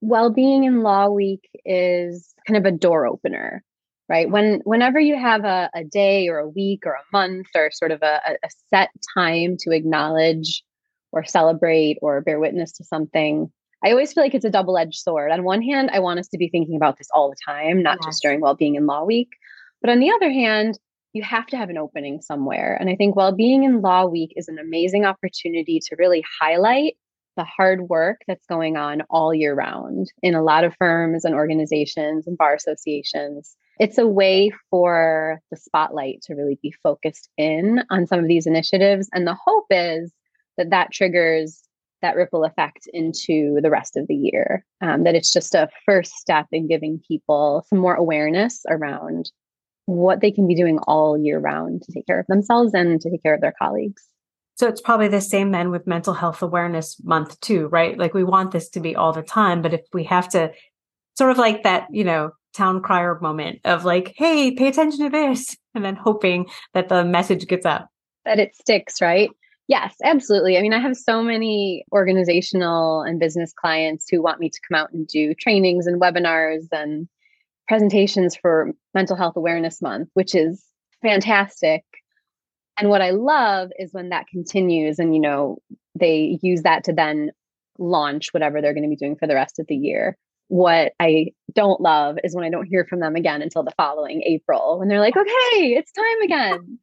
well-being 0.02 0.64
in 0.64 0.82
Law 0.82 1.08
Week 1.08 1.48
is 1.64 2.34
kind 2.46 2.58
of 2.58 2.66
a 2.66 2.76
door 2.76 3.06
opener, 3.06 3.64
right? 4.10 4.28
When 4.28 4.60
whenever 4.64 5.00
you 5.00 5.18
have 5.18 5.46
a, 5.46 5.70
a 5.75 5.84
day 5.84 6.28
or 6.28 6.38
a 6.38 6.48
week 6.48 6.82
or 6.84 6.92
a 6.92 7.16
month 7.16 7.46
or 7.54 7.70
sort 7.72 7.92
of 7.92 8.02
a, 8.02 8.20
a 8.44 8.50
set 8.68 8.90
time 9.16 9.56
to 9.60 9.70
acknowledge 9.70 10.62
or 11.12 11.24
celebrate 11.24 11.98
or 12.02 12.20
bear 12.20 12.38
witness 12.38 12.72
to 12.72 12.84
something 12.84 13.50
I 13.84 13.90
always 13.90 14.12
feel 14.12 14.24
like 14.24 14.34
it's 14.34 14.44
a 14.44 14.50
double 14.50 14.76
edged 14.76 14.98
sword. 14.98 15.30
On 15.30 15.44
one 15.44 15.62
hand, 15.62 15.90
I 15.92 16.00
want 16.00 16.18
us 16.18 16.28
to 16.28 16.38
be 16.38 16.48
thinking 16.48 16.76
about 16.76 16.98
this 16.98 17.08
all 17.12 17.30
the 17.30 17.36
time, 17.46 17.82
not 17.82 17.98
yes. 18.00 18.06
just 18.06 18.22
during 18.22 18.40
well 18.40 18.56
being 18.56 18.74
in 18.74 18.86
law 18.86 19.04
week. 19.04 19.28
But 19.80 19.90
on 19.90 20.00
the 20.00 20.10
other 20.10 20.30
hand, 20.30 20.78
you 21.12 21.22
have 21.22 21.46
to 21.48 21.56
have 21.56 21.70
an 21.70 21.78
opening 21.78 22.20
somewhere. 22.20 22.76
And 22.78 22.90
I 22.90 22.96
think 22.96 23.14
well 23.14 23.32
being 23.32 23.64
in 23.64 23.80
law 23.80 24.06
week 24.06 24.32
is 24.36 24.48
an 24.48 24.58
amazing 24.58 25.04
opportunity 25.04 25.80
to 25.84 25.96
really 25.96 26.24
highlight 26.40 26.96
the 27.36 27.44
hard 27.44 27.82
work 27.82 28.22
that's 28.26 28.46
going 28.46 28.76
on 28.76 29.02
all 29.10 29.32
year 29.32 29.54
round 29.54 30.10
in 30.24 30.34
a 30.34 30.42
lot 30.42 30.64
of 30.64 30.74
firms 30.76 31.24
and 31.24 31.36
organizations 31.36 32.26
and 32.26 32.36
bar 32.36 32.54
associations. 32.54 33.54
It's 33.78 33.96
a 33.96 34.08
way 34.08 34.50
for 34.70 35.40
the 35.52 35.56
spotlight 35.56 36.20
to 36.22 36.34
really 36.34 36.58
be 36.60 36.74
focused 36.82 37.28
in 37.38 37.84
on 37.90 38.08
some 38.08 38.18
of 38.18 38.26
these 38.26 38.48
initiatives. 38.48 39.08
And 39.14 39.24
the 39.24 39.38
hope 39.40 39.66
is 39.70 40.12
that 40.58 40.70
that 40.70 40.92
triggers 40.92 41.62
that 42.02 42.16
ripple 42.16 42.44
effect 42.44 42.88
into 42.92 43.58
the 43.62 43.70
rest 43.70 43.96
of 43.96 44.06
the 44.06 44.14
year. 44.14 44.64
Um, 44.80 45.04
that 45.04 45.14
it's 45.14 45.32
just 45.32 45.54
a 45.54 45.68
first 45.84 46.12
step 46.12 46.46
in 46.52 46.68
giving 46.68 47.00
people 47.08 47.64
some 47.68 47.78
more 47.78 47.94
awareness 47.94 48.62
around 48.68 49.30
what 49.86 50.20
they 50.20 50.30
can 50.30 50.46
be 50.46 50.54
doing 50.54 50.78
all 50.86 51.16
year 51.18 51.38
round 51.38 51.82
to 51.82 51.92
take 51.92 52.06
care 52.06 52.20
of 52.20 52.26
themselves 52.26 52.74
and 52.74 53.00
to 53.00 53.10
take 53.10 53.22
care 53.22 53.34
of 53.34 53.40
their 53.40 53.54
colleagues. 53.60 54.04
So 54.56 54.66
it's 54.68 54.80
probably 54.80 55.08
the 55.08 55.20
same 55.20 55.52
then 55.52 55.70
with 55.70 55.86
mental 55.86 56.14
health 56.14 56.42
awareness 56.42 57.02
month 57.04 57.40
too, 57.40 57.68
right? 57.68 57.96
Like 57.96 58.12
we 58.12 58.24
want 58.24 58.50
this 58.50 58.68
to 58.70 58.80
be 58.80 58.94
all 58.94 59.12
the 59.12 59.22
time, 59.22 59.62
but 59.62 59.72
if 59.72 59.80
we 59.92 60.04
have 60.04 60.28
to 60.30 60.52
sort 61.16 61.30
of 61.30 61.38
like 61.38 61.62
that, 61.62 61.86
you 61.90 62.04
know, 62.04 62.32
town 62.54 62.82
crier 62.82 63.18
moment 63.20 63.60
of 63.64 63.84
like, 63.84 64.14
hey, 64.16 64.50
pay 64.50 64.68
attention 64.68 65.04
to 65.04 65.10
this, 65.10 65.56
and 65.74 65.84
then 65.84 65.96
hoping 65.96 66.46
that 66.74 66.88
the 66.88 67.04
message 67.04 67.46
gets 67.46 67.64
out. 67.64 67.86
That 68.24 68.38
it 68.38 68.54
sticks, 68.56 69.00
right? 69.00 69.30
Yes, 69.68 69.94
absolutely. 70.02 70.56
I 70.56 70.62
mean, 70.62 70.72
I 70.72 70.78
have 70.80 70.96
so 70.96 71.22
many 71.22 71.84
organizational 71.92 73.02
and 73.02 73.20
business 73.20 73.52
clients 73.52 74.06
who 74.10 74.22
want 74.22 74.40
me 74.40 74.48
to 74.48 74.60
come 74.66 74.80
out 74.80 74.92
and 74.92 75.06
do 75.06 75.34
trainings 75.34 75.87
and 75.87 76.00
webinars 76.00 76.66
and 76.72 77.06
presentations 77.68 78.34
for 78.34 78.72
Mental 78.94 79.14
Health 79.14 79.37
Awareness 79.37 79.82
Month, 79.82 80.08
which 80.14 80.34
is 80.34 80.64
fantastic. 81.02 81.84
And 82.78 82.88
what 82.88 83.02
I 83.02 83.10
love 83.10 83.68
is 83.78 83.92
when 83.92 84.08
that 84.08 84.26
continues 84.28 84.98
and, 84.98 85.14
you 85.14 85.20
know, 85.20 85.58
they 85.94 86.38
use 86.42 86.62
that 86.62 86.84
to 86.84 86.94
then 86.94 87.30
launch 87.78 88.28
whatever 88.32 88.62
they're 88.62 88.72
going 88.72 88.84
to 88.84 88.88
be 88.88 88.96
doing 88.96 89.16
for 89.16 89.26
the 89.26 89.34
rest 89.34 89.58
of 89.58 89.66
the 89.68 89.76
year. 89.76 90.16
What 90.46 90.92
I 90.98 91.32
don't 91.52 91.80
love 91.80 92.16
is 92.25 92.34
when 92.34 92.44
I 92.44 92.48
don't 92.48 92.66
hear 92.66 92.87
from 92.88 93.00
them 93.00 93.16
again 93.16 93.42
until 93.42 93.64
the 93.64 93.75
following 93.76 94.22
April 94.22 94.78
when 94.78 94.88
they're 94.88 94.98
like, 94.98 95.16
okay, 95.16 95.75
it's 95.75 95.92
time 95.92 96.22
again 96.22 96.78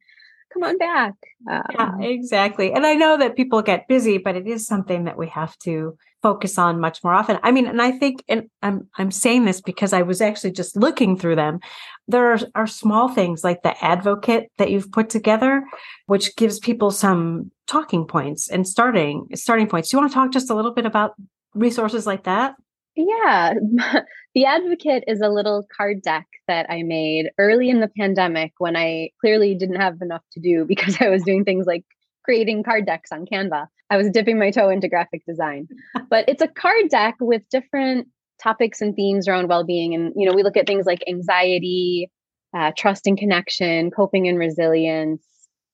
come 0.56 0.68
on 0.68 0.78
back. 0.78 1.14
Um, 1.50 1.62
yeah, 2.00 2.08
exactly. 2.08 2.72
And 2.72 2.86
I 2.86 2.94
know 2.94 3.16
that 3.18 3.36
people 3.36 3.62
get 3.62 3.88
busy, 3.88 4.18
but 4.18 4.36
it 4.36 4.46
is 4.46 4.66
something 4.66 5.04
that 5.04 5.18
we 5.18 5.28
have 5.28 5.56
to 5.60 5.96
focus 6.22 6.58
on 6.58 6.80
much 6.80 7.04
more 7.04 7.12
often. 7.12 7.38
I 7.42 7.52
mean, 7.52 7.66
and 7.66 7.80
I 7.80 7.92
think, 7.92 8.24
and 8.28 8.48
I'm 8.62 8.88
I'm 8.96 9.10
saying 9.10 9.44
this 9.44 9.60
because 9.60 9.92
I 9.92 10.02
was 10.02 10.20
actually 10.20 10.52
just 10.52 10.76
looking 10.76 11.16
through 11.16 11.36
them. 11.36 11.60
There 12.08 12.32
are, 12.32 12.38
are 12.54 12.66
small 12.66 13.08
things 13.08 13.44
like 13.44 13.62
the 13.62 13.84
advocate 13.84 14.50
that 14.58 14.70
you've 14.70 14.90
put 14.90 15.10
together, 15.10 15.64
which 16.06 16.34
gives 16.36 16.58
people 16.58 16.90
some 16.90 17.50
talking 17.66 18.06
points 18.06 18.48
and 18.48 18.66
starting 18.66 19.28
starting 19.34 19.68
points. 19.68 19.90
Do 19.90 19.96
you 19.96 20.00
want 20.00 20.12
to 20.12 20.14
talk 20.14 20.32
just 20.32 20.50
a 20.50 20.54
little 20.54 20.72
bit 20.72 20.86
about 20.86 21.14
resources 21.54 22.06
like 22.06 22.24
that? 22.24 22.54
Yeah. 22.96 23.54
the 24.34 24.44
Advocate 24.46 25.04
is 25.06 25.20
a 25.20 25.28
little 25.28 25.66
card 25.76 26.02
deck 26.02 26.26
that 26.48 26.66
I 26.70 26.82
made 26.82 27.26
early 27.38 27.68
in 27.68 27.80
the 27.80 27.90
pandemic 27.98 28.52
when 28.58 28.76
I 28.76 29.10
clearly 29.20 29.54
didn't 29.54 29.80
have 29.80 29.96
enough 30.00 30.22
to 30.32 30.40
do 30.40 30.64
because 30.68 30.96
I 31.00 31.08
was 31.08 31.22
doing 31.22 31.44
things 31.44 31.66
like 31.66 31.84
creating 32.24 32.64
card 32.64 32.86
decks 32.86 33.12
on 33.12 33.26
Canva. 33.26 33.66
I 33.88 33.96
was 33.96 34.10
dipping 34.10 34.38
my 34.38 34.50
toe 34.50 34.68
into 34.68 34.88
graphic 34.88 35.22
design. 35.28 35.68
but 36.10 36.28
it's 36.28 36.42
a 36.42 36.48
card 36.48 36.88
deck 36.88 37.16
with 37.20 37.42
different 37.50 38.08
topics 38.42 38.80
and 38.80 38.94
themes 38.94 39.28
around 39.28 39.48
well-being 39.48 39.94
and 39.94 40.12
you 40.16 40.28
know, 40.28 40.34
we 40.34 40.42
look 40.42 40.56
at 40.56 40.66
things 40.66 40.86
like 40.86 41.02
anxiety, 41.08 42.10
uh, 42.56 42.72
trust 42.76 43.06
and 43.06 43.16
connection, 43.16 43.90
coping 43.90 44.28
and 44.28 44.38
resilience, 44.38 45.22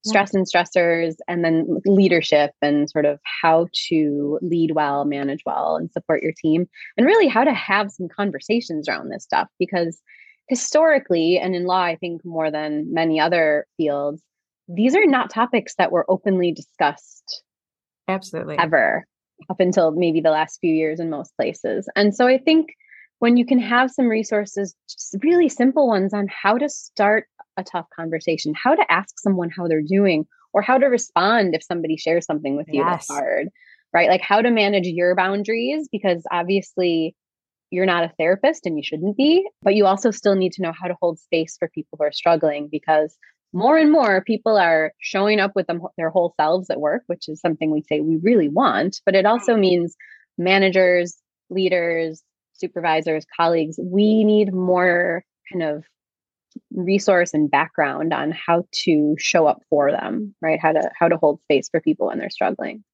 stress 0.04 0.34
and 0.34 0.46
stressors 0.46 1.14
and 1.28 1.44
then 1.44 1.80
leadership 1.86 2.50
and 2.60 2.90
sort 2.90 3.04
of 3.04 3.20
how 3.42 3.68
to 3.88 4.38
lead 4.42 4.72
well 4.74 5.04
manage 5.04 5.42
well 5.46 5.76
and 5.76 5.92
support 5.92 6.22
your 6.22 6.32
team 6.36 6.68
and 6.96 7.06
really 7.06 7.28
how 7.28 7.44
to 7.44 7.54
have 7.54 7.90
some 7.90 8.08
conversations 8.08 8.88
around 8.88 9.10
this 9.10 9.22
stuff 9.22 9.48
because 9.58 10.00
historically 10.48 11.38
and 11.38 11.54
in 11.54 11.64
law 11.64 11.82
i 11.82 11.96
think 11.96 12.24
more 12.24 12.50
than 12.50 12.92
many 12.92 13.20
other 13.20 13.66
fields 13.76 14.22
these 14.68 14.96
are 14.96 15.06
not 15.06 15.30
topics 15.30 15.74
that 15.78 15.92
were 15.92 16.10
openly 16.10 16.52
discussed 16.52 17.42
absolutely. 18.08 18.58
ever 18.58 19.06
up 19.50 19.60
until 19.60 19.92
maybe 19.92 20.20
the 20.20 20.30
last 20.30 20.58
few 20.60 20.74
years 20.74 20.98
in 20.98 21.10
most 21.10 21.34
places 21.36 21.88
and 21.94 22.14
so 22.14 22.26
i 22.26 22.38
think 22.38 22.70
when 23.20 23.36
you 23.36 23.46
can 23.46 23.60
have 23.60 23.88
some 23.88 24.08
resources 24.08 24.74
just 24.88 25.14
really 25.22 25.48
simple 25.48 25.86
ones 25.86 26.12
on 26.12 26.26
how 26.28 26.58
to 26.58 26.68
start 26.68 27.28
a 27.56 27.64
tough 27.64 27.86
conversation, 27.94 28.54
how 28.54 28.74
to 28.74 28.92
ask 28.92 29.18
someone 29.18 29.50
how 29.50 29.68
they're 29.68 29.82
doing, 29.82 30.26
or 30.52 30.62
how 30.62 30.78
to 30.78 30.86
respond 30.86 31.54
if 31.54 31.62
somebody 31.62 31.96
shares 31.96 32.26
something 32.26 32.56
with 32.56 32.68
you 32.68 32.80
yes. 32.80 33.06
that's 33.06 33.10
hard, 33.10 33.48
right? 33.92 34.08
Like 34.08 34.20
how 34.20 34.42
to 34.42 34.50
manage 34.50 34.86
your 34.86 35.14
boundaries, 35.14 35.88
because 35.90 36.22
obviously 36.30 37.14
you're 37.70 37.86
not 37.86 38.04
a 38.04 38.12
therapist 38.18 38.66
and 38.66 38.76
you 38.76 38.82
shouldn't 38.82 39.16
be, 39.16 39.48
but 39.62 39.74
you 39.74 39.86
also 39.86 40.10
still 40.10 40.34
need 40.34 40.52
to 40.52 40.62
know 40.62 40.72
how 40.78 40.88
to 40.88 40.96
hold 41.00 41.18
space 41.18 41.56
for 41.58 41.68
people 41.68 41.96
who 41.98 42.04
are 42.04 42.12
struggling 42.12 42.68
because 42.70 43.16
more 43.54 43.76
and 43.78 43.90
more 43.90 44.22
people 44.24 44.56
are 44.56 44.92
showing 45.00 45.40
up 45.40 45.52
with 45.54 45.66
them, 45.66 45.80
their 45.96 46.10
whole 46.10 46.34
selves 46.38 46.70
at 46.70 46.80
work, 46.80 47.02
which 47.06 47.28
is 47.28 47.40
something 47.40 47.70
we 47.70 47.82
say 47.82 48.00
we 48.00 48.18
really 48.22 48.48
want, 48.48 49.00
but 49.06 49.14
it 49.14 49.26
also 49.26 49.52
mm-hmm. 49.52 49.62
means 49.62 49.96
managers, 50.38 51.16
leaders, 51.50 52.22
supervisors, 52.54 53.24
colleagues, 53.36 53.78
we 53.82 54.24
need 54.24 54.54
more 54.54 55.24
kind 55.50 55.62
of 55.62 55.84
resource 56.72 57.34
and 57.34 57.50
background 57.50 58.12
on 58.12 58.30
how 58.30 58.64
to 58.72 59.14
show 59.18 59.46
up 59.46 59.62
for 59.68 59.90
them 59.90 60.34
right? 60.40 60.60
How 60.60 60.72
to 60.72 60.90
how 60.98 61.08
to 61.08 61.16
hold 61.16 61.40
space 61.42 61.68
for 61.68 61.80
people 61.80 62.08
when 62.08 62.18
they're 62.18 62.30
struggling. 62.30 62.84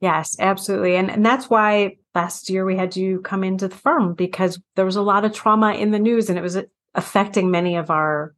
Yes 0.00 0.36
absolutely. 0.38 0.96
And 0.96 1.10
and 1.10 1.24
that's 1.24 1.50
why 1.50 1.96
last 2.14 2.50
year 2.50 2.64
we 2.64 2.76
had 2.76 2.96
you 2.96 3.20
come 3.20 3.44
into 3.44 3.68
the 3.68 3.76
firm 3.76 4.14
because 4.14 4.60
there 4.74 4.84
was 4.84 4.96
a 4.96 5.02
lot 5.02 5.24
of 5.24 5.32
trauma 5.32 5.72
in 5.72 5.90
the 5.90 5.98
news 5.98 6.28
and 6.28 6.38
it 6.38 6.42
was 6.42 6.58
affecting 6.94 7.50
many 7.50 7.76
of 7.76 7.90
our 7.90 8.34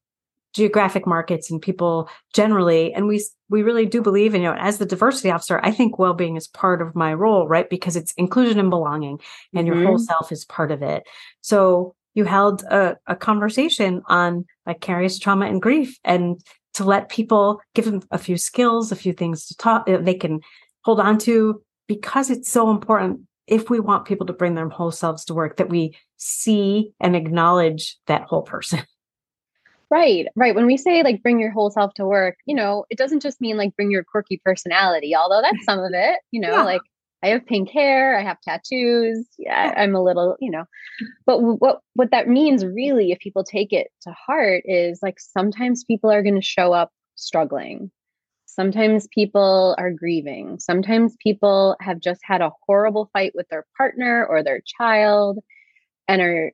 geographic 0.55 1.07
markets 1.07 1.51
and 1.51 1.63
people 1.63 2.09
generally. 2.33 2.93
And 2.93 3.07
we 3.07 3.25
we 3.49 3.63
really 3.63 3.87
do 3.87 4.03
believe 4.03 4.35
in 4.35 4.43
you 4.43 4.49
know 4.49 4.57
as 4.59 4.79
the 4.79 4.85
diversity 4.85 5.31
officer 5.31 5.59
i 5.63 5.71
think 5.71 5.99
well-being 5.99 6.37
is 6.37 6.47
part 6.49 6.83
of 6.83 6.95
my 6.95 7.15
role 7.15 7.47
right? 7.49 7.71
Because 7.71 7.97
it's 7.97 8.13
inclusion 8.15 8.59
and 8.59 8.71
belonging 8.71 9.21
and 9.55 9.67
mm-hmm. 9.67 9.79
your 9.79 9.87
whole 9.87 9.97
mm-hmm. 9.97 10.05
self 10.05 10.33
is 10.33 10.45
part 10.45 10.71
of 10.71 10.83
it. 10.83 11.05
So 11.41 11.95
you 12.19 12.25
held 12.25 12.63
a, 12.65 12.97
a 13.07 13.17
conversation 13.17 14.03
on 14.07 14.45
vicarious 14.67 15.19
trauma 15.19 15.47
and 15.47 15.63
grief 15.63 15.97
and 16.05 16.41
to 16.75 16.85
let 16.85 17.09
people 17.09 17.61
give 17.75 17.85
them 17.85 18.03
a 18.11 18.19
few 18.19 18.37
skills, 18.37 18.93
a 18.93 18.97
few 18.97 19.13
things 19.13 19.47
to 19.47 19.57
talk, 19.57 19.87
they 19.87 20.15
can 20.15 20.41
hold 20.85 21.01
on 21.01 21.17
to 21.19 21.63
because 21.87 22.29
it's 22.29 22.51
so 22.51 22.71
important 22.71 23.21
if 23.47 23.71
we 23.71 23.81
want 23.81 24.05
people 24.05 24.27
to 24.27 24.33
bring 24.33 24.55
their 24.55 24.69
whole 24.69 24.91
selves 24.91 25.25
to 25.25 25.35
work 25.35 25.57
that 25.57 25.71
we 25.71 25.97
see 26.17 26.93
and 27.01 27.17
acknowledge 27.17 27.97
that 28.07 28.23
whole 28.23 28.43
person. 28.43 28.81
Right, 29.91 30.27
right. 30.37 30.55
When 30.55 30.67
we 30.67 30.77
say 30.77 31.03
like 31.03 31.23
bring 31.23 31.41
your 31.41 31.51
whole 31.51 31.71
self 31.71 31.95
to 31.95 32.05
work, 32.05 32.37
you 32.45 32.55
know, 32.55 32.85
it 32.91 32.99
doesn't 32.99 33.21
just 33.21 33.41
mean 33.41 33.57
like 33.57 33.75
bring 33.75 33.91
your 33.91 34.05
quirky 34.05 34.39
personality, 34.45 35.17
although 35.17 35.41
that's 35.41 35.65
some 35.65 35.79
of 35.79 35.93
it, 35.95 36.19
you 36.31 36.43
know, 36.43 36.57
yeah. 36.57 36.63
like 36.63 36.83
I 37.23 37.29
have 37.29 37.47
pink 37.47 37.71
hair, 37.71 38.19
I 38.19 38.23
have 38.23 38.41
tattoos. 38.41 39.27
Yeah, 39.39 39.73
oh. 39.77 39.81
I'm 39.81 39.95
a 39.95 40.03
little, 40.03 40.37
you 40.41 40.51
know. 40.51 40.65
But 41.27 41.41
what 41.41 41.81
what 41.95 42.11
that 42.13 42.29
means 42.29 42.65
really 42.65 43.11
if 43.11 43.19
people 43.19 43.45
take 43.45 43.73
it 43.73 43.89
to 44.03 44.13
heart 44.13 44.63
is 44.67 45.01
like 45.03 45.19
sometimes 45.19 45.85
people 45.85 46.11
are 46.11 46.23
going 46.23 46.37
to 46.37 46.43
show 46.43 46.73
up 46.73 46.91
struggling. 47.17 47.91
Sometimes 48.47 49.07
people 49.09 49.77
are 49.79 49.93
grieving. 49.93 50.59
Sometimes 50.59 51.17
people 51.23 51.77
have 51.81 52.01
just 52.01 52.21
had 52.25 52.41
a 52.41 52.51
horrible 52.67 53.11
fight 53.13 53.33
with 53.35 53.49
their 53.49 53.67
partner 53.77 54.27
or 54.27 54.43
their 54.43 54.63
child 54.79 55.39
and 56.09 56.23
are 56.23 56.53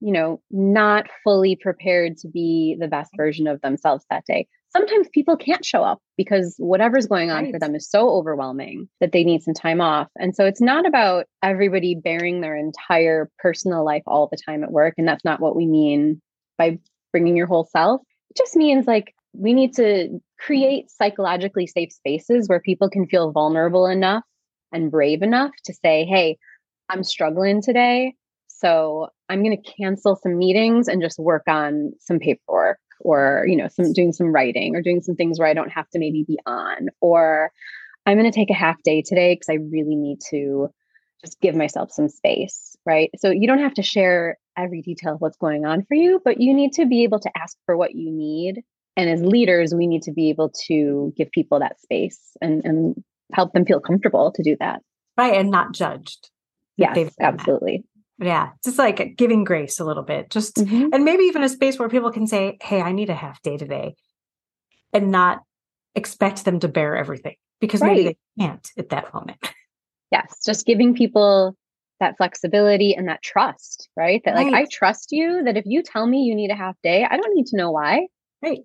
you 0.00 0.12
know, 0.12 0.40
not 0.50 1.06
fully 1.22 1.56
prepared 1.56 2.16
to 2.18 2.28
be 2.28 2.76
the 2.78 2.88
best 2.88 3.12
mm-hmm. 3.12 3.22
version 3.22 3.46
of 3.46 3.60
themselves 3.60 4.04
that 4.10 4.24
day. 4.26 4.46
Sometimes 4.72 5.08
people 5.12 5.36
can't 5.36 5.64
show 5.64 5.82
up 5.82 5.98
because 6.16 6.54
whatever's 6.58 7.06
going 7.06 7.30
on 7.30 7.44
right. 7.44 7.52
for 7.52 7.58
them 7.58 7.74
is 7.74 7.90
so 7.90 8.08
overwhelming 8.08 8.88
that 9.00 9.10
they 9.10 9.24
need 9.24 9.42
some 9.42 9.54
time 9.54 9.80
off. 9.80 10.08
And 10.16 10.34
so 10.34 10.44
it's 10.44 10.60
not 10.60 10.86
about 10.86 11.26
everybody 11.42 11.96
bearing 11.96 12.40
their 12.40 12.56
entire 12.56 13.28
personal 13.40 13.84
life 13.84 14.04
all 14.06 14.28
the 14.30 14.38
time 14.46 14.62
at 14.62 14.70
work. 14.70 14.94
And 14.96 15.08
that's 15.08 15.24
not 15.24 15.40
what 15.40 15.56
we 15.56 15.66
mean 15.66 16.22
by 16.56 16.78
bringing 17.10 17.36
your 17.36 17.48
whole 17.48 17.64
self. 17.64 18.00
It 18.30 18.36
just 18.36 18.54
means 18.54 18.86
like 18.86 19.12
we 19.32 19.54
need 19.54 19.74
to 19.74 20.20
create 20.38 20.88
psychologically 20.90 21.66
safe 21.66 21.92
spaces 21.92 22.48
where 22.48 22.60
people 22.60 22.88
can 22.88 23.06
feel 23.06 23.32
vulnerable 23.32 23.86
enough 23.86 24.22
and 24.72 24.90
brave 24.90 25.22
enough 25.22 25.50
to 25.64 25.74
say, 25.74 26.04
hey, 26.04 26.38
I'm 26.88 27.02
struggling 27.02 27.60
today. 27.60 28.14
So 28.60 29.08
I'm 29.30 29.42
going 29.42 29.56
to 29.56 29.72
cancel 29.78 30.16
some 30.16 30.36
meetings 30.36 30.86
and 30.86 31.00
just 31.00 31.18
work 31.18 31.44
on 31.48 31.92
some 31.98 32.18
paperwork 32.18 32.78
or, 33.00 33.44
you 33.48 33.56
know, 33.56 33.68
some 33.68 33.92
doing 33.94 34.12
some 34.12 34.32
writing 34.32 34.76
or 34.76 34.82
doing 34.82 35.00
some 35.00 35.16
things 35.16 35.38
where 35.38 35.48
I 35.48 35.54
don't 35.54 35.70
have 35.70 35.88
to 35.90 35.98
maybe 35.98 36.24
be 36.26 36.38
on 36.44 36.88
or 37.00 37.50
I'm 38.04 38.18
going 38.18 38.30
to 38.30 38.36
take 38.36 38.50
a 38.50 38.54
half 38.54 38.82
day 38.82 39.02
today 39.02 39.34
because 39.34 39.48
I 39.48 39.58
really 39.70 39.96
need 39.96 40.18
to 40.30 40.68
just 41.22 41.40
give 41.40 41.54
myself 41.54 41.90
some 41.90 42.08
space, 42.08 42.76
right? 42.84 43.10
So 43.18 43.30
you 43.30 43.46
don't 43.46 43.60
have 43.60 43.74
to 43.74 43.82
share 43.82 44.38
every 44.56 44.82
detail 44.82 45.14
of 45.14 45.20
what's 45.20 45.36
going 45.36 45.64
on 45.64 45.84
for 45.84 45.94
you, 45.94 46.20
but 46.22 46.40
you 46.40 46.52
need 46.54 46.72
to 46.74 46.86
be 46.86 47.02
able 47.04 47.20
to 47.20 47.30
ask 47.36 47.56
for 47.64 47.76
what 47.76 47.94
you 47.94 48.10
need. 48.10 48.62
And 48.96 49.08
as 49.08 49.22
leaders, 49.22 49.74
we 49.74 49.86
need 49.86 50.02
to 50.02 50.12
be 50.12 50.28
able 50.30 50.52
to 50.66 51.14
give 51.16 51.30
people 51.30 51.60
that 51.60 51.80
space 51.80 52.36
and, 52.42 52.64
and 52.64 53.04
help 53.32 53.52
them 53.52 53.64
feel 53.64 53.80
comfortable 53.80 54.32
to 54.32 54.42
do 54.42 54.56
that. 54.60 54.82
Right. 55.16 55.34
And 55.34 55.50
not 55.50 55.72
judged. 55.72 56.30
Yes, 56.76 57.14
absolutely. 57.20 57.84
Yeah. 58.20 58.50
Just 58.62 58.78
like 58.78 59.16
giving 59.16 59.44
grace 59.44 59.80
a 59.80 59.84
little 59.84 60.02
bit, 60.02 60.30
just, 60.30 60.56
mm-hmm. 60.56 60.88
and 60.92 61.04
maybe 61.04 61.24
even 61.24 61.42
a 61.42 61.48
space 61.48 61.78
where 61.78 61.88
people 61.88 62.12
can 62.12 62.26
say, 62.26 62.58
Hey, 62.60 62.82
I 62.82 62.92
need 62.92 63.10
a 63.10 63.14
half 63.14 63.40
day 63.42 63.56
today 63.56 63.96
and 64.92 65.10
not 65.10 65.40
expect 65.94 66.44
them 66.44 66.60
to 66.60 66.68
bear 66.68 66.96
everything 66.96 67.36
because 67.60 67.80
right. 67.80 67.92
maybe 67.92 68.02
they 68.04 68.44
can't 68.44 68.68
at 68.78 68.90
that 68.90 69.12
moment. 69.14 69.38
Yes. 70.12 70.40
Just 70.44 70.66
giving 70.66 70.92
people 70.92 71.56
that 72.00 72.16
flexibility 72.16 72.96
and 72.96 73.06
that 73.06 73.22
trust, 73.22 73.88
right? 73.96 74.20
That 74.24 74.34
like, 74.34 74.52
I 74.52 74.66
trust 74.68 75.12
you 75.12 75.44
that 75.44 75.56
if 75.56 75.64
you 75.66 75.84
tell 75.84 76.04
me 76.04 76.24
you 76.24 76.34
need 76.34 76.50
a 76.50 76.56
half 76.56 76.74
day, 76.82 77.06
I 77.08 77.16
don't 77.16 77.32
need 77.32 77.46
to 77.46 77.56
know 77.56 77.70
why. 77.70 78.08
Right 78.42 78.62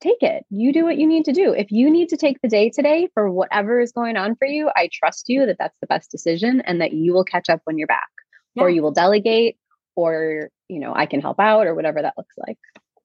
take 0.00 0.22
it. 0.22 0.44
You 0.50 0.72
do 0.72 0.84
what 0.84 0.98
you 0.98 1.06
need 1.06 1.24
to 1.24 1.32
do. 1.32 1.52
If 1.52 1.70
you 1.70 1.90
need 1.90 2.08
to 2.10 2.16
take 2.16 2.40
the 2.42 2.48
day 2.48 2.70
today 2.70 3.08
for 3.14 3.30
whatever 3.30 3.80
is 3.80 3.92
going 3.92 4.16
on 4.16 4.36
for 4.36 4.46
you, 4.46 4.70
I 4.76 4.88
trust 4.92 5.28
you 5.28 5.46
that 5.46 5.56
that's 5.58 5.76
the 5.80 5.86
best 5.86 6.10
decision 6.10 6.60
and 6.62 6.80
that 6.80 6.92
you 6.92 7.12
will 7.12 7.24
catch 7.24 7.48
up 7.48 7.60
when 7.64 7.78
you're 7.78 7.86
back 7.86 8.08
yeah. 8.56 8.62
or 8.64 8.70
you 8.70 8.82
will 8.82 8.92
delegate 8.92 9.56
or, 9.94 10.50
you 10.68 10.80
know, 10.80 10.92
I 10.94 11.06
can 11.06 11.20
help 11.20 11.40
out 11.40 11.66
or 11.66 11.74
whatever 11.74 12.02
that 12.02 12.14
looks 12.16 12.34
like. 12.46 12.58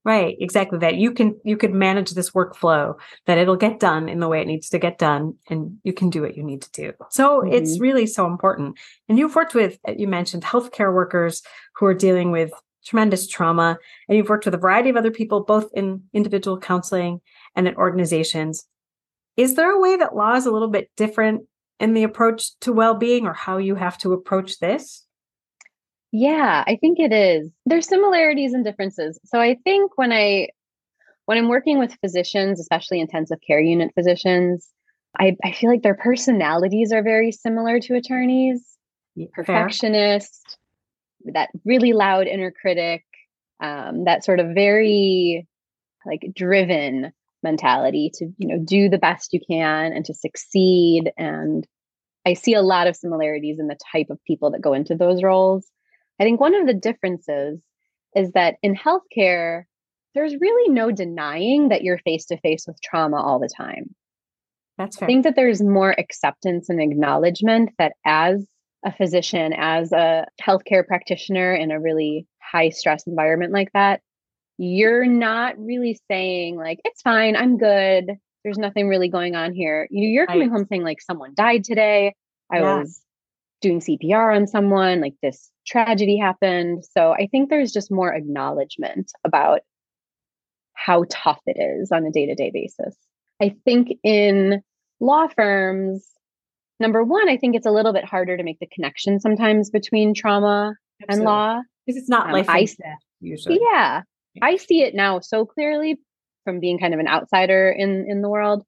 Right, 0.03 0.35
exactly 0.39 0.79
that. 0.79 0.95
You 0.95 1.11
can 1.11 1.39
you 1.43 1.57
could 1.57 1.73
manage 1.73 2.11
this 2.11 2.31
workflow 2.31 2.95
that 3.27 3.37
it'll 3.37 3.55
get 3.55 3.79
done 3.79 4.09
in 4.09 4.19
the 4.19 4.27
way 4.27 4.41
it 4.41 4.47
needs 4.47 4.69
to 4.69 4.79
get 4.79 4.97
done 4.97 5.35
and 5.47 5.77
you 5.83 5.93
can 5.93 6.09
do 6.09 6.23
what 6.23 6.35
you 6.35 6.41
need 6.41 6.63
to 6.63 6.71
do. 6.71 6.93
So 7.11 7.41
mm-hmm. 7.41 7.53
it's 7.53 7.79
really 7.79 8.07
so 8.07 8.25
important. 8.25 8.79
And 9.07 9.19
you've 9.19 9.35
worked 9.35 9.53
with 9.53 9.77
you 9.95 10.07
mentioned 10.07 10.43
healthcare 10.43 10.91
workers 10.91 11.43
who 11.75 11.85
are 11.85 11.93
dealing 11.93 12.31
with 12.31 12.51
tremendous 12.83 13.27
trauma. 13.27 13.77
And 14.07 14.17
you've 14.17 14.29
worked 14.29 14.45
with 14.45 14.55
a 14.55 14.59
variety 14.59 14.89
of 14.89 14.97
other 14.97 15.11
people, 15.11 15.41
both 15.41 15.69
in 15.73 16.03
individual 16.13 16.59
counseling 16.59 17.21
and 17.55 17.67
in 17.67 17.75
organizations. 17.75 18.65
Is 19.37 19.55
there 19.55 19.71
a 19.71 19.79
way 19.79 19.97
that 19.97 20.15
law 20.15 20.33
is 20.33 20.45
a 20.45 20.51
little 20.51 20.67
bit 20.67 20.89
different 20.97 21.43
in 21.79 21.93
the 21.93 22.03
approach 22.03 22.57
to 22.61 22.73
well 22.73 22.95
being 22.95 23.27
or 23.27 23.33
how 23.33 23.57
you 23.57 23.75
have 23.75 23.97
to 23.99 24.13
approach 24.13 24.59
this? 24.59 25.05
Yeah, 26.11 26.63
I 26.67 26.75
think 26.75 26.99
it 26.99 27.13
is. 27.13 27.49
There's 27.65 27.87
similarities 27.87 28.53
and 28.53 28.65
differences. 28.65 29.19
So 29.25 29.39
I 29.39 29.57
think 29.63 29.97
when 29.97 30.11
I 30.11 30.49
when 31.25 31.37
I'm 31.37 31.47
working 31.47 31.79
with 31.79 31.97
physicians, 32.01 32.59
especially 32.59 32.99
intensive 32.99 33.39
care 33.45 33.61
unit 33.61 33.91
physicians, 33.95 34.67
I, 35.17 35.37
I 35.43 35.51
feel 35.51 35.69
like 35.69 35.83
their 35.83 35.95
personalities 35.95 36.91
are 36.91 37.03
very 37.03 37.31
similar 37.31 37.79
to 37.79 37.95
attorneys. 37.95 38.65
Fair. 39.15 39.27
Perfectionist, 39.33 40.57
that 41.33 41.49
really 41.63 41.93
loud 41.93 42.27
inner 42.27 42.51
critic, 42.51 43.03
um, 43.61 44.05
that 44.05 44.25
sort 44.25 44.39
of 44.39 44.53
very 44.53 45.47
like 46.05 46.21
driven 46.35 47.13
mentality 47.43 48.11
to 48.13 48.25
you 48.37 48.47
know 48.47 48.63
do 48.63 48.89
the 48.89 48.97
best 48.97 49.33
you 49.33 49.39
can 49.49 49.93
and 49.93 50.05
to 50.05 50.13
succeed 50.13 51.11
and 51.17 51.67
i 52.25 52.33
see 52.33 52.53
a 52.53 52.61
lot 52.61 52.87
of 52.87 52.95
similarities 52.95 53.57
in 53.59 53.67
the 53.67 53.77
type 53.91 54.07
of 54.09 54.23
people 54.25 54.51
that 54.51 54.61
go 54.61 54.73
into 54.73 54.95
those 54.95 55.23
roles 55.23 55.67
i 56.21 56.23
think 56.23 56.39
one 56.39 56.55
of 56.55 56.67
the 56.67 56.73
differences 56.73 57.59
is 58.15 58.31
that 58.31 58.55
in 58.61 58.75
healthcare 58.75 59.63
there's 60.13 60.35
really 60.35 60.69
no 60.71 60.91
denying 60.91 61.69
that 61.69 61.83
you're 61.83 61.97
face 61.99 62.25
to 62.25 62.37
face 62.37 62.65
with 62.67 62.81
trauma 62.81 63.21
all 63.21 63.39
the 63.39 63.49
time 63.55 63.95
that's 64.77 64.97
fair. 64.97 65.05
i 65.05 65.09
think 65.09 65.23
that 65.23 65.35
there's 65.35 65.61
more 65.61 65.91
acceptance 65.97 66.69
and 66.69 66.81
acknowledgement 66.81 67.71
that 67.77 67.93
as 68.05 68.45
a 68.85 68.91
physician, 68.91 69.53
as 69.55 69.91
a 69.91 70.25
healthcare 70.41 70.85
practitioner 70.85 71.53
in 71.53 71.71
a 71.71 71.79
really 71.79 72.27
high 72.41 72.69
stress 72.69 73.05
environment 73.05 73.53
like 73.53 73.71
that, 73.73 74.01
you're 74.57 75.05
not 75.05 75.57
really 75.57 75.99
saying, 76.09 76.57
like, 76.57 76.79
it's 76.83 77.01
fine, 77.01 77.35
I'm 77.35 77.57
good. 77.57 78.11
There's 78.43 78.57
nothing 78.57 78.87
really 78.87 79.09
going 79.09 79.35
on 79.35 79.53
here. 79.53 79.87
You're 79.91 80.25
coming 80.25 80.49
right. 80.49 80.57
home 80.57 80.67
saying, 80.67 80.83
like, 80.83 81.01
someone 81.01 81.33
died 81.35 81.63
today. 81.63 82.15
I 82.51 82.59
yeah. 82.59 82.79
was 82.79 83.01
doing 83.61 83.79
CPR 83.79 84.35
on 84.35 84.47
someone, 84.47 85.01
like, 85.01 85.15
this 85.21 85.49
tragedy 85.65 86.17
happened. 86.17 86.83
So 86.85 87.13
I 87.13 87.27
think 87.27 87.49
there's 87.49 87.71
just 87.71 87.91
more 87.91 88.13
acknowledgement 88.13 89.11
about 89.23 89.61
how 90.73 91.05
tough 91.09 91.41
it 91.45 91.59
is 91.59 91.91
on 91.91 92.05
a 92.05 92.11
day 92.11 92.25
to 92.25 92.35
day 92.35 92.51
basis. 92.51 92.95
I 93.41 93.55
think 93.65 93.93
in 94.03 94.61
law 94.99 95.27
firms, 95.27 96.07
number 96.79 97.03
one, 97.03 97.29
I 97.29 97.37
think 97.37 97.55
it's 97.55 97.65
a 97.65 97.71
little 97.71 97.93
bit 97.93 98.05
harder 98.05 98.37
to 98.37 98.43
make 98.43 98.59
the 98.59 98.67
connection 98.67 99.19
sometimes 99.19 99.69
between 99.69 100.13
trauma 100.13 100.75
Absolutely. 101.01 101.15
and 101.15 101.23
law. 101.23 101.61
Because 101.85 101.99
it's 101.99 102.09
not 102.09 102.27
um, 102.27 102.33
life 102.33 102.49
I, 102.49 102.67
usually. 103.19 103.59
Yeah. 103.71 104.03
I 104.41 104.57
see 104.57 104.83
it 104.83 104.95
now 104.95 105.19
so 105.19 105.45
clearly 105.45 105.99
from 106.43 106.59
being 106.59 106.79
kind 106.79 106.93
of 106.93 106.99
an 106.99 107.07
outsider 107.07 107.69
in 107.69 108.05
in 108.07 108.21
the 108.21 108.29
world. 108.29 108.63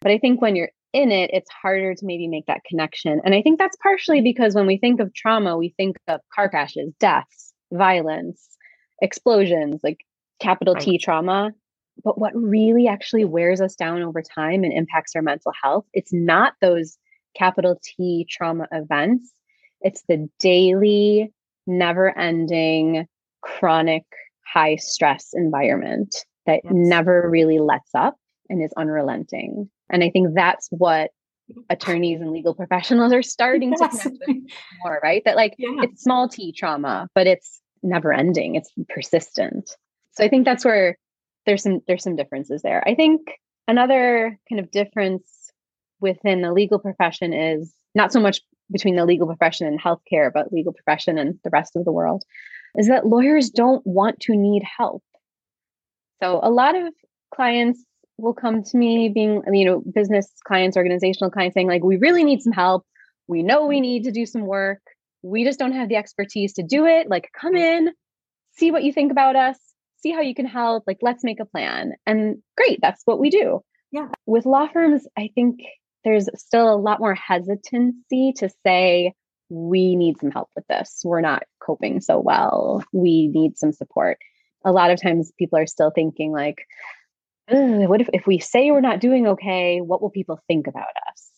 But 0.00 0.12
I 0.12 0.18
think 0.18 0.40
when 0.40 0.54
you're 0.54 0.70
in 0.92 1.12
it, 1.12 1.30
it's 1.32 1.50
harder 1.50 1.94
to 1.94 2.06
maybe 2.06 2.28
make 2.28 2.46
that 2.46 2.64
connection. 2.64 3.20
And 3.24 3.34
I 3.34 3.42
think 3.42 3.58
that's 3.58 3.76
partially 3.82 4.20
because 4.20 4.54
when 4.54 4.66
we 4.66 4.78
think 4.78 5.00
of 5.00 5.12
trauma, 5.14 5.56
we 5.56 5.74
think 5.76 5.96
of 6.08 6.20
car 6.34 6.48
crashes, 6.48 6.92
deaths, 6.98 7.52
violence, 7.72 8.48
explosions, 9.02 9.80
like 9.82 9.98
capital 10.40 10.74
right. 10.74 10.82
T 10.82 10.98
trauma. 10.98 11.52
But 12.04 12.18
what 12.18 12.32
really 12.34 12.86
actually 12.86 13.24
wears 13.24 13.60
us 13.60 13.74
down 13.74 14.02
over 14.02 14.22
time 14.22 14.62
and 14.62 14.72
impacts 14.72 15.16
our 15.16 15.22
mental 15.22 15.52
health, 15.62 15.84
it's 15.92 16.12
not 16.12 16.54
those 16.60 16.96
capital 17.36 17.80
T 17.82 18.26
trauma 18.30 18.66
events. 18.72 19.32
It's 19.80 20.02
the 20.08 20.28
daily, 20.38 21.32
never 21.66 22.16
ending, 22.16 23.06
chronic, 23.42 24.04
high 24.46 24.76
stress 24.76 25.30
environment 25.34 26.24
that 26.46 26.60
yes. 26.64 26.72
never 26.72 27.28
really 27.28 27.58
lets 27.58 27.90
up 27.94 28.16
and 28.48 28.62
is 28.62 28.72
unrelenting. 28.76 29.68
And 29.90 30.02
I 30.02 30.10
think 30.10 30.34
that's 30.34 30.68
what 30.70 31.10
attorneys 31.70 32.20
and 32.20 32.32
legal 32.32 32.54
professionals 32.54 33.12
are 33.12 33.22
starting 33.22 33.74
yes. 33.78 33.80
to 33.80 34.10
connect 34.10 34.24
with 34.26 34.36
more, 34.84 35.00
right? 35.02 35.22
That 35.24 35.36
like 35.36 35.54
yeah. 35.58 35.82
it's 35.82 36.02
small 36.02 36.28
t 36.28 36.52
trauma, 36.52 37.08
but 37.14 37.26
it's 37.26 37.60
never 37.82 38.12
ending, 38.12 38.54
it's 38.54 38.72
persistent. 38.88 39.70
So 40.12 40.24
I 40.24 40.28
think 40.28 40.44
that's 40.44 40.64
where 40.64 40.98
there's 41.46 41.62
some 41.62 41.80
there's 41.86 42.02
some 42.02 42.16
differences 42.16 42.62
there. 42.62 42.82
I 42.86 42.94
think 42.94 43.22
another 43.66 44.38
kind 44.48 44.60
of 44.60 44.70
difference 44.70 45.50
within 46.00 46.42
the 46.42 46.52
legal 46.52 46.78
profession 46.78 47.32
is 47.32 47.72
not 47.94 48.12
so 48.12 48.20
much 48.20 48.40
between 48.70 48.96
the 48.96 49.04
legal 49.04 49.26
profession 49.26 49.66
and 49.66 49.80
healthcare, 49.80 50.30
but 50.32 50.52
legal 50.52 50.72
profession 50.72 51.18
and 51.18 51.38
the 51.42 51.50
rest 51.50 51.74
of 51.74 51.84
the 51.84 51.92
world, 51.92 52.22
is 52.76 52.88
that 52.88 53.06
lawyers 53.06 53.50
don't 53.50 53.86
want 53.86 54.20
to 54.20 54.36
need 54.36 54.62
help. 54.62 55.02
So 56.22 56.40
a 56.42 56.50
lot 56.50 56.76
of 56.76 56.92
clients 57.34 57.82
will 58.18 58.34
come 58.34 58.62
to 58.64 58.76
me 58.76 59.08
being, 59.08 59.42
you 59.52 59.64
know, 59.64 59.80
business 59.94 60.30
clients, 60.44 60.76
organizational 60.76 61.30
clients 61.30 61.54
saying, 61.54 61.68
like, 61.68 61.84
we 61.84 61.96
really 61.96 62.24
need 62.24 62.42
some 62.42 62.52
help. 62.52 62.84
We 63.28 63.42
know 63.42 63.66
we 63.66 63.80
need 63.80 64.04
to 64.04 64.10
do 64.10 64.26
some 64.26 64.42
work. 64.42 64.80
We 65.22 65.44
just 65.44 65.58
don't 65.58 65.72
have 65.72 65.88
the 65.88 65.96
expertise 65.96 66.54
to 66.54 66.62
do 66.62 66.86
it. 66.86 67.08
Like, 67.08 67.30
come 67.38 67.54
mm. 67.54 67.60
in, 67.60 67.92
see 68.56 68.70
what 68.70 68.82
you 68.82 68.92
think 68.92 69.12
about 69.12 69.36
us, 69.36 69.56
see 70.02 70.10
how 70.10 70.20
you 70.20 70.34
can 70.34 70.46
help. 70.46 70.84
Like, 70.86 70.98
let's 71.00 71.24
make 71.24 71.40
a 71.40 71.44
plan. 71.44 71.92
And 72.06 72.42
great, 72.56 72.80
that's 72.82 73.02
what 73.04 73.20
we 73.20 73.30
do. 73.30 73.60
Yeah. 73.92 74.08
With 74.26 74.46
law 74.46 74.68
firms, 74.68 75.06
I 75.16 75.30
think 75.34 75.60
there's 76.04 76.28
still 76.36 76.72
a 76.72 76.76
lot 76.76 77.00
more 77.00 77.14
hesitancy 77.14 78.32
to 78.38 78.50
say, 78.66 79.14
we 79.48 79.96
need 79.96 80.18
some 80.18 80.30
help 80.30 80.50
with 80.54 80.66
this. 80.68 81.00
We're 81.04 81.20
not 81.20 81.44
coping 81.60 82.00
so 82.00 82.20
well. 82.20 82.84
We 82.92 83.28
need 83.28 83.56
some 83.56 83.72
support. 83.72 84.18
A 84.64 84.72
lot 84.72 84.90
of 84.90 85.00
times 85.00 85.32
people 85.38 85.58
are 85.58 85.66
still 85.66 85.90
thinking, 85.90 86.32
like, 86.32 86.66
what 87.50 88.00
if, 88.00 88.08
if 88.12 88.26
we 88.26 88.38
say 88.38 88.70
we're 88.70 88.80
not 88.80 89.00
doing 89.00 89.26
okay, 89.26 89.80
what 89.80 90.02
will 90.02 90.10
people 90.10 90.40
think 90.46 90.66
about 90.66 90.84
us? 91.10 91.30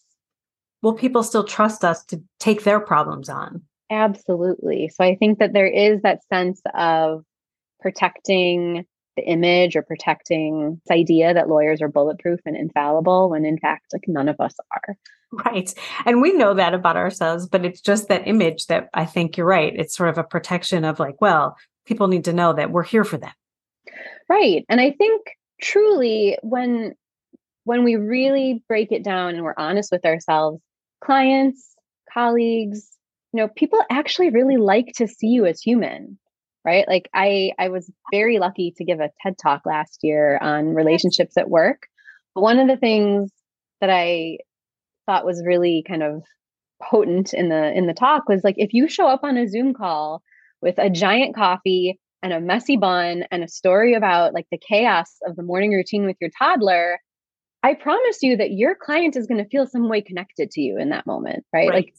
Will 0.83 0.95
people 0.95 1.23
still 1.23 1.45
trust 1.45 1.85
us 1.85 2.05
to 2.07 2.23
take 2.39 2.65
their 2.65 2.81
problems 2.81 3.29
on? 3.29 3.63
Absolutely. 3.91 4.89
So 4.89 5.05
I 5.05 5.17
think 5.17 5.39
that 5.39 5.53
there 5.53 5.67
is 5.67 6.03
that 6.03 6.25
sense 6.33 6.61
of 6.75 7.25
protecting 7.81 8.87
the 9.17 9.25
image 9.25 9.75
or 9.77 9.83
protecting 9.83 10.81
this 10.87 10.97
idea 10.97 11.35
that 11.35 11.49
lawyers 11.49 11.83
are 11.83 11.89
bulletproof 11.89 12.41
and 12.47 12.57
infallible 12.57 13.31
when 13.31 13.45
in 13.45 13.59
fact 13.59 13.87
like 13.93 14.05
none 14.07 14.29
of 14.29 14.41
us 14.41 14.55
are. 14.73 14.97
Right. 15.33 15.73
And 16.07 16.23
we 16.23 16.33
know 16.33 16.55
that 16.55 16.75
about 16.75 16.97
ourselves, 16.97 17.49
but 17.49 17.65
it's 17.65 17.81
just 17.81 18.09
that 18.09 18.27
image 18.27 18.67
that 18.67 18.89
I 18.95 19.05
think 19.05 19.37
you're 19.37 19.47
right. 19.47 19.73
It's 19.77 19.97
sort 19.97 20.09
of 20.09 20.19
a 20.19 20.25
protection 20.25 20.85
of 20.85 20.99
like, 20.99 21.21
well, 21.21 21.57
people 21.87 22.09
need 22.09 22.25
to 22.25 22.33
know 22.33 22.53
that 22.53 22.71
we're 22.71 22.83
here 22.83 23.05
for 23.05 23.17
them. 23.17 23.33
Right. 24.29 24.65
And 24.69 24.81
I 24.81 24.93
think 24.93 25.23
truly 25.61 26.39
when 26.43 26.95
when 27.65 27.85
we 27.85 27.97
really 27.97 28.65
break 28.69 28.91
it 28.91 29.05
down 29.05 29.35
and 29.35 29.45
we're 29.45 29.55
honest 29.57 29.93
with 29.93 30.05
ourselves, 30.05 30.61
clients, 31.05 31.75
colleagues, 32.13 32.89
you 33.33 33.41
know, 33.41 33.49
people 33.49 33.83
actually 33.91 34.31
really 34.31 34.57
like 34.57 34.93
to 34.97 35.07
see 35.07 35.29
you 35.29 35.47
as 35.47 35.61
human 35.61 36.19
right? 36.65 36.87
Like 36.89 37.09
i 37.15 37.53
i 37.59 37.69
was 37.69 37.91
very 38.13 38.39
lucky 38.39 38.73
to 38.77 38.85
give 38.85 39.01
a 39.01 39.11
ted 39.23 39.37
talk 39.43 39.63
last 39.65 40.01
year 40.03 40.39
on 40.39 40.75
relationships 40.75 41.37
at 41.37 41.51
work. 41.51 41.87
But 42.35 42.43
one 42.43 42.59
of 42.59 42.69
the 42.69 42.77
things 42.77 43.31
that 43.81 43.91
i 43.91 44.39
thought 45.07 45.25
was 45.25 45.43
really 45.45 45.85
kind 45.87 46.03
of 46.03 46.23
potent 46.83 47.35
in 47.35 47.49
the 47.49 47.73
in 47.73 47.87
the 47.87 47.95
talk 47.95 48.29
was 48.29 48.43
like 48.45 48.57
if 48.59 48.73
you 48.73 48.89
show 48.89 49.07
up 49.07 49.21
on 49.23 49.37
a 49.37 49.49
zoom 49.49 49.75
call 49.75 50.23
with 50.63 50.77
a 50.79 50.91
giant 50.91 51.35
coffee 51.35 51.99
and 52.23 52.33
a 52.33 52.41
messy 52.41 52.77
bun 52.77 53.25
and 53.31 53.43
a 53.43 53.49
story 53.49 53.95
about 53.95 54.35
like 54.35 54.47
the 54.51 54.59
chaos 54.59 55.17
of 55.27 55.37
the 55.37 55.43
morning 55.43 55.73
routine 55.73 56.07
with 56.07 56.17
your 56.21 56.31
toddler 56.39 56.99
i 57.63 57.75
promise 57.75 58.23
you 58.23 58.37
that 58.37 58.53
your 58.53 58.75
client 58.75 59.17
is 59.17 59.27
going 59.27 59.43
to 59.43 59.49
feel 59.49 59.67
some 59.67 59.89
way 59.89 60.01
connected 60.01 60.51
to 60.51 60.61
you 60.61 60.79
in 60.79 60.91
that 60.91 61.07
moment 61.07 61.45
right? 61.53 61.69
right 61.69 61.75
like 61.75 61.95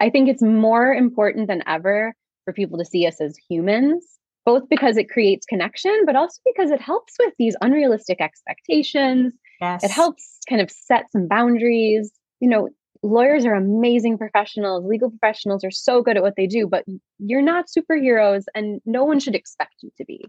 i 0.00 0.10
think 0.10 0.28
it's 0.28 0.42
more 0.42 0.92
important 0.92 1.48
than 1.48 1.62
ever 1.66 2.14
for 2.44 2.52
people 2.52 2.78
to 2.78 2.84
see 2.84 3.06
us 3.06 3.20
as 3.20 3.36
humans, 3.48 4.18
both 4.44 4.68
because 4.68 4.96
it 4.96 5.10
creates 5.10 5.46
connection, 5.46 6.02
but 6.06 6.16
also 6.16 6.40
because 6.44 6.70
it 6.70 6.80
helps 6.80 7.14
with 7.18 7.32
these 7.38 7.56
unrealistic 7.60 8.20
expectations. 8.20 9.32
Yes. 9.60 9.84
It 9.84 9.90
helps 9.90 10.38
kind 10.48 10.60
of 10.60 10.70
set 10.70 11.10
some 11.10 11.26
boundaries. 11.28 12.12
You 12.40 12.50
know, 12.50 12.68
lawyers 13.04 13.44
are 13.44 13.54
amazing 13.54 14.18
professionals, 14.18 14.84
legal 14.86 15.10
professionals 15.10 15.62
are 15.62 15.70
so 15.70 16.02
good 16.02 16.16
at 16.16 16.22
what 16.22 16.34
they 16.36 16.46
do, 16.46 16.66
but 16.66 16.84
you're 17.18 17.42
not 17.42 17.66
superheroes 17.66 18.44
and 18.54 18.80
no 18.86 19.04
one 19.04 19.20
should 19.20 19.34
expect 19.34 19.74
you 19.82 19.90
to 19.98 20.04
be. 20.04 20.24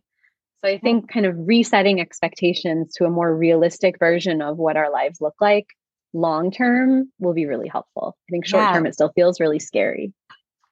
So 0.63 0.69
I 0.69 0.77
think 0.77 1.11
kind 1.11 1.25
of 1.25 1.35
resetting 1.37 2.01
expectations 2.01 2.93
to 2.95 3.05
a 3.05 3.09
more 3.09 3.35
realistic 3.35 3.97
version 3.99 4.41
of 4.41 4.57
what 4.57 4.77
our 4.77 4.91
lives 4.91 5.21
look 5.21 5.35
like 5.39 5.67
long 6.13 6.51
term 6.51 7.11
will 7.19 7.33
be 7.33 7.45
really 7.45 7.67
helpful. 7.67 8.17
I 8.29 8.31
think 8.31 8.45
short 8.45 8.73
term 8.73 8.85
yeah. 8.85 8.89
it 8.89 8.93
still 8.93 9.11
feels 9.15 9.39
really 9.39 9.59
scary. 9.59 10.13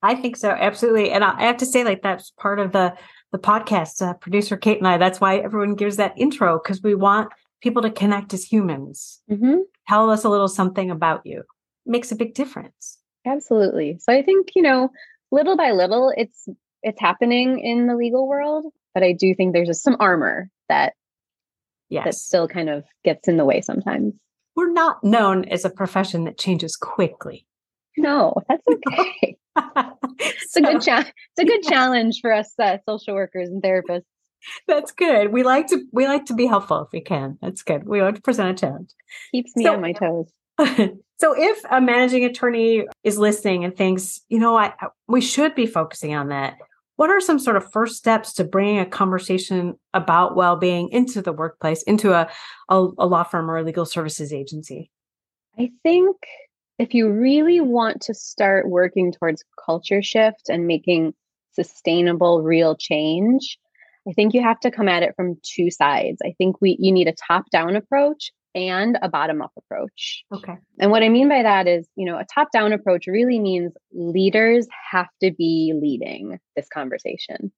I 0.01 0.15
think 0.15 0.35
so, 0.35 0.49
absolutely. 0.49 1.11
And 1.11 1.23
I 1.23 1.43
have 1.43 1.57
to 1.57 1.65
say, 1.65 1.83
like 1.83 2.01
that's 2.01 2.31
part 2.31 2.59
of 2.59 2.71
the 2.71 2.95
the 3.31 3.39
podcast. 3.39 4.01
Uh, 4.01 4.13
producer 4.13 4.57
Kate 4.57 4.77
and 4.77 4.87
I. 4.87 4.97
That's 4.97 5.21
why 5.21 5.37
everyone 5.37 5.75
gives 5.75 5.97
that 5.97 6.13
intro 6.17 6.59
because 6.61 6.81
we 6.81 6.95
want 6.95 7.29
people 7.61 7.81
to 7.81 7.89
connect 7.89 8.33
as 8.33 8.43
humans. 8.43 9.21
Mm-hmm. 9.29 9.59
Tell 9.87 10.09
us 10.09 10.23
a 10.23 10.29
little 10.29 10.47
something 10.47 10.91
about 10.91 11.21
you. 11.25 11.43
Makes 11.85 12.11
a 12.11 12.15
big 12.15 12.33
difference. 12.33 12.97
Absolutely. 13.25 13.97
So 13.99 14.13
I 14.13 14.21
think 14.21 14.49
you 14.55 14.61
know, 14.61 14.89
little 15.31 15.57
by 15.57 15.71
little, 15.71 16.13
it's 16.15 16.47
it's 16.81 16.99
happening 16.99 17.59
in 17.59 17.87
the 17.87 17.95
legal 17.95 18.27
world, 18.27 18.65
but 18.93 19.03
I 19.03 19.13
do 19.13 19.33
think 19.35 19.53
there's 19.53 19.67
just 19.67 19.83
some 19.83 19.97
armor 19.99 20.49
that 20.69 20.93
yes. 21.89 22.05
that 22.05 22.15
still 22.15 22.47
kind 22.47 22.69
of 22.69 22.83
gets 23.03 23.27
in 23.27 23.37
the 23.37 23.45
way 23.45 23.61
sometimes. 23.61 24.13
We're 24.55 24.71
not 24.71 25.03
known 25.03 25.45
as 25.45 25.65
a 25.65 25.69
profession 25.69 26.25
that 26.25 26.37
changes 26.37 26.75
quickly. 26.75 27.47
No, 27.97 28.33
that's 28.47 28.65
okay 28.67 29.37
it's 30.19 30.55
a 30.55 30.61
good 30.61 30.81
challenge. 30.81 31.13
It's 31.35 31.39
a 31.39 31.45
good 31.45 31.63
challenge 31.63 32.19
for 32.21 32.33
us 32.33 32.53
uh, 32.59 32.77
social 32.87 33.13
workers 33.13 33.49
and 33.49 33.61
therapists. 33.61 34.03
That's 34.67 34.91
good. 34.91 35.31
We 35.31 35.43
like 35.43 35.67
to 35.67 35.83
we 35.91 36.07
like 36.07 36.25
to 36.25 36.33
be 36.33 36.47
helpful 36.47 36.81
if 36.81 36.89
we 36.91 37.01
can. 37.01 37.37
That's 37.41 37.61
good. 37.61 37.87
We 37.87 38.01
want 38.01 38.15
to 38.17 38.21
present 38.21 38.49
a 38.49 38.65
challenge. 38.65 38.89
Keeps 39.31 39.55
me 39.55 39.63
so, 39.63 39.73
on 39.73 39.81
my 39.81 39.93
toes. 39.93 40.29
so 41.19 41.33
if 41.35 41.61
a 41.69 41.81
managing 41.81 42.25
attorney 42.25 42.85
is 43.03 43.17
listening 43.17 43.63
and 43.63 43.75
thinks, 43.75 44.21
you 44.29 44.39
know, 44.39 44.57
I 44.57 44.73
we 45.07 45.21
should 45.21 45.55
be 45.55 45.65
focusing 45.65 46.13
on 46.13 46.29
that. 46.29 46.57
What 46.95 47.09
are 47.09 47.19
some 47.19 47.39
sort 47.39 47.55
of 47.55 47.71
first 47.71 47.95
steps 47.95 48.33
to 48.33 48.43
bringing 48.43 48.79
a 48.79 48.85
conversation 48.85 49.79
about 49.95 50.35
well-being 50.35 50.89
into 50.89 51.23
the 51.23 51.33
workplace, 51.33 51.81
into 51.83 52.13
a, 52.13 52.29
a, 52.69 52.87
a 52.99 53.07
law 53.07 53.23
firm 53.23 53.49
or 53.49 53.57
a 53.57 53.63
legal 53.63 53.85
services 53.85 54.31
agency? 54.31 54.91
I 55.57 55.71
think 55.81 56.15
if 56.79 56.93
you 56.93 57.09
really 57.09 57.61
want 57.61 58.01
to 58.01 58.13
start 58.13 58.69
working 58.69 59.11
towards 59.11 59.43
culture 59.63 60.01
shift 60.01 60.49
and 60.49 60.67
making 60.67 61.13
sustainable 61.53 62.41
real 62.41 62.75
change 62.75 63.57
i 64.07 64.11
think 64.13 64.33
you 64.33 64.41
have 64.41 64.59
to 64.59 64.71
come 64.71 64.89
at 64.89 65.03
it 65.03 65.15
from 65.15 65.37
two 65.43 65.69
sides 65.69 66.17
i 66.25 66.33
think 66.37 66.59
we 66.61 66.75
you 66.79 66.91
need 66.91 67.07
a 67.07 67.13
top 67.27 67.49
down 67.51 67.75
approach 67.75 68.31
and 68.55 68.97
a 69.01 69.09
bottom 69.09 69.41
up 69.41 69.51
approach 69.57 70.23
okay 70.31 70.55
and 70.79 70.91
what 70.91 71.03
i 71.03 71.09
mean 71.09 71.27
by 71.27 71.41
that 71.43 71.67
is 71.67 71.87
you 71.95 72.05
know 72.05 72.17
a 72.17 72.25
top 72.25 72.51
down 72.51 72.73
approach 72.73 73.07
really 73.07 73.39
means 73.39 73.73
leaders 73.91 74.67
have 74.91 75.07
to 75.21 75.31
be 75.31 75.73
leading 75.75 76.39
this 76.55 76.67
conversation 76.73 77.51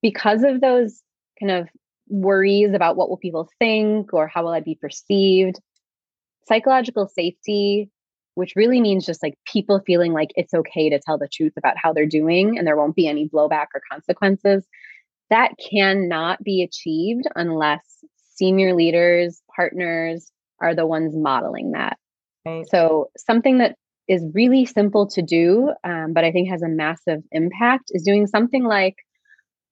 because 0.00 0.42
of 0.42 0.60
those 0.60 1.02
kind 1.40 1.50
of 1.50 1.68
worries 2.08 2.72
about 2.74 2.96
what 2.96 3.08
will 3.08 3.16
people 3.16 3.48
think 3.58 4.12
or 4.12 4.28
how 4.28 4.42
will 4.42 4.52
i 4.52 4.60
be 4.60 4.74
perceived 4.74 5.60
psychological 6.46 7.08
safety 7.08 7.90
which 8.34 8.54
really 8.56 8.80
means 8.80 9.04
just 9.04 9.22
like 9.22 9.34
people 9.46 9.80
feeling 9.86 10.12
like 10.12 10.30
it's 10.36 10.54
okay 10.54 10.88
to 10.88 10.98
tell 10.98 11.18
the 11.18 11.28
truth 11.28 11.52
about 11.56 11.76
how 11.76 11.92
they're 11.92 12.06
doing 12.06 12.56
and 12.56 12.66
there 12.66 12.76
won't 12.76 12.96
be 12.96 13.06
any 13.06 13.28
blowback 13.28 13.66
or 13.74 13.82
consequences. 13.90 14.66
That 15.30 15.52
cannot 15.70 16.42
be 16.42 16.62
achieved 16.62 17.24
unless 17.36 17.82
senior 18.34 18.74
leaders, 18.74 19.41
partners 19.54 20.30
are 20.60 20.74
the 20.74 20.86
ones 20.86 21.14
modeling 21.16 21.72
that. 21.72 21.98
Right. 22.44 22.66
So, 22.68 23.10
something 23.16 23.58
that 23.58 23.76
is 24.08 24.24
really 24.34 24.64
simple 24.64 25.08
to 25.10 25.22
do, 25.22 25.72
um, 25.84 26.12
but 26.12 26.24
I 26.24 26.32
think 26.32 26.50
has 26.50 26.62
a 26.62 26.68
massive 26.68 27.22
impact 27.30 27.84
is 27.90 28.02
doing 28.02 28.26
something 28.26 28.64
like 28.64 28.96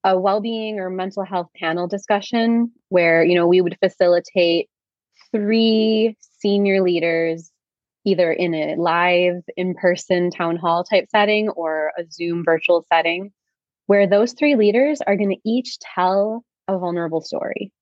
a 0.05 0.19
well-being 0.19 0.79
or 0.79 0.89
mental 0.89 1.25
health 1.25 1.49
panel 1.57 1.87
discussion 1.87 2.73
where 2.89 3.23
you 3.23 3.35
know 3.35 3.47
we 3.47 3.61
would 3.61 3.77
facilitate 3.83 4.69
three 5.33 6.17
senior 6.41 6.83
leaders 6.83 7.51
either 8.05 8.33
in 8.33 8.55
a 8.55 8.77
live 8.77 9.43
in 9.57 9.75
person 9.75 10.31
town 10.31 10.57
hall 10.57 10.85
type 10.85 11.07
setting 11.11 11.49
or 11.51 11.93
a 11.99 12.05
Zoom 12.11 12.45
virtual 12.45 12.85
setting, 12.93 13.33
where 13.87 14.07
those 14.07 14.33
three 14.33 14.57
leaders 14.57 15.01
are 15.07 15.17
going 15.17 15.31
to 15.31 15.49
each 15.49 15.79
tell 15.81 16.45
a 16.69 16.79
vulnerable 16.79 17.21
story. 17.21 17.73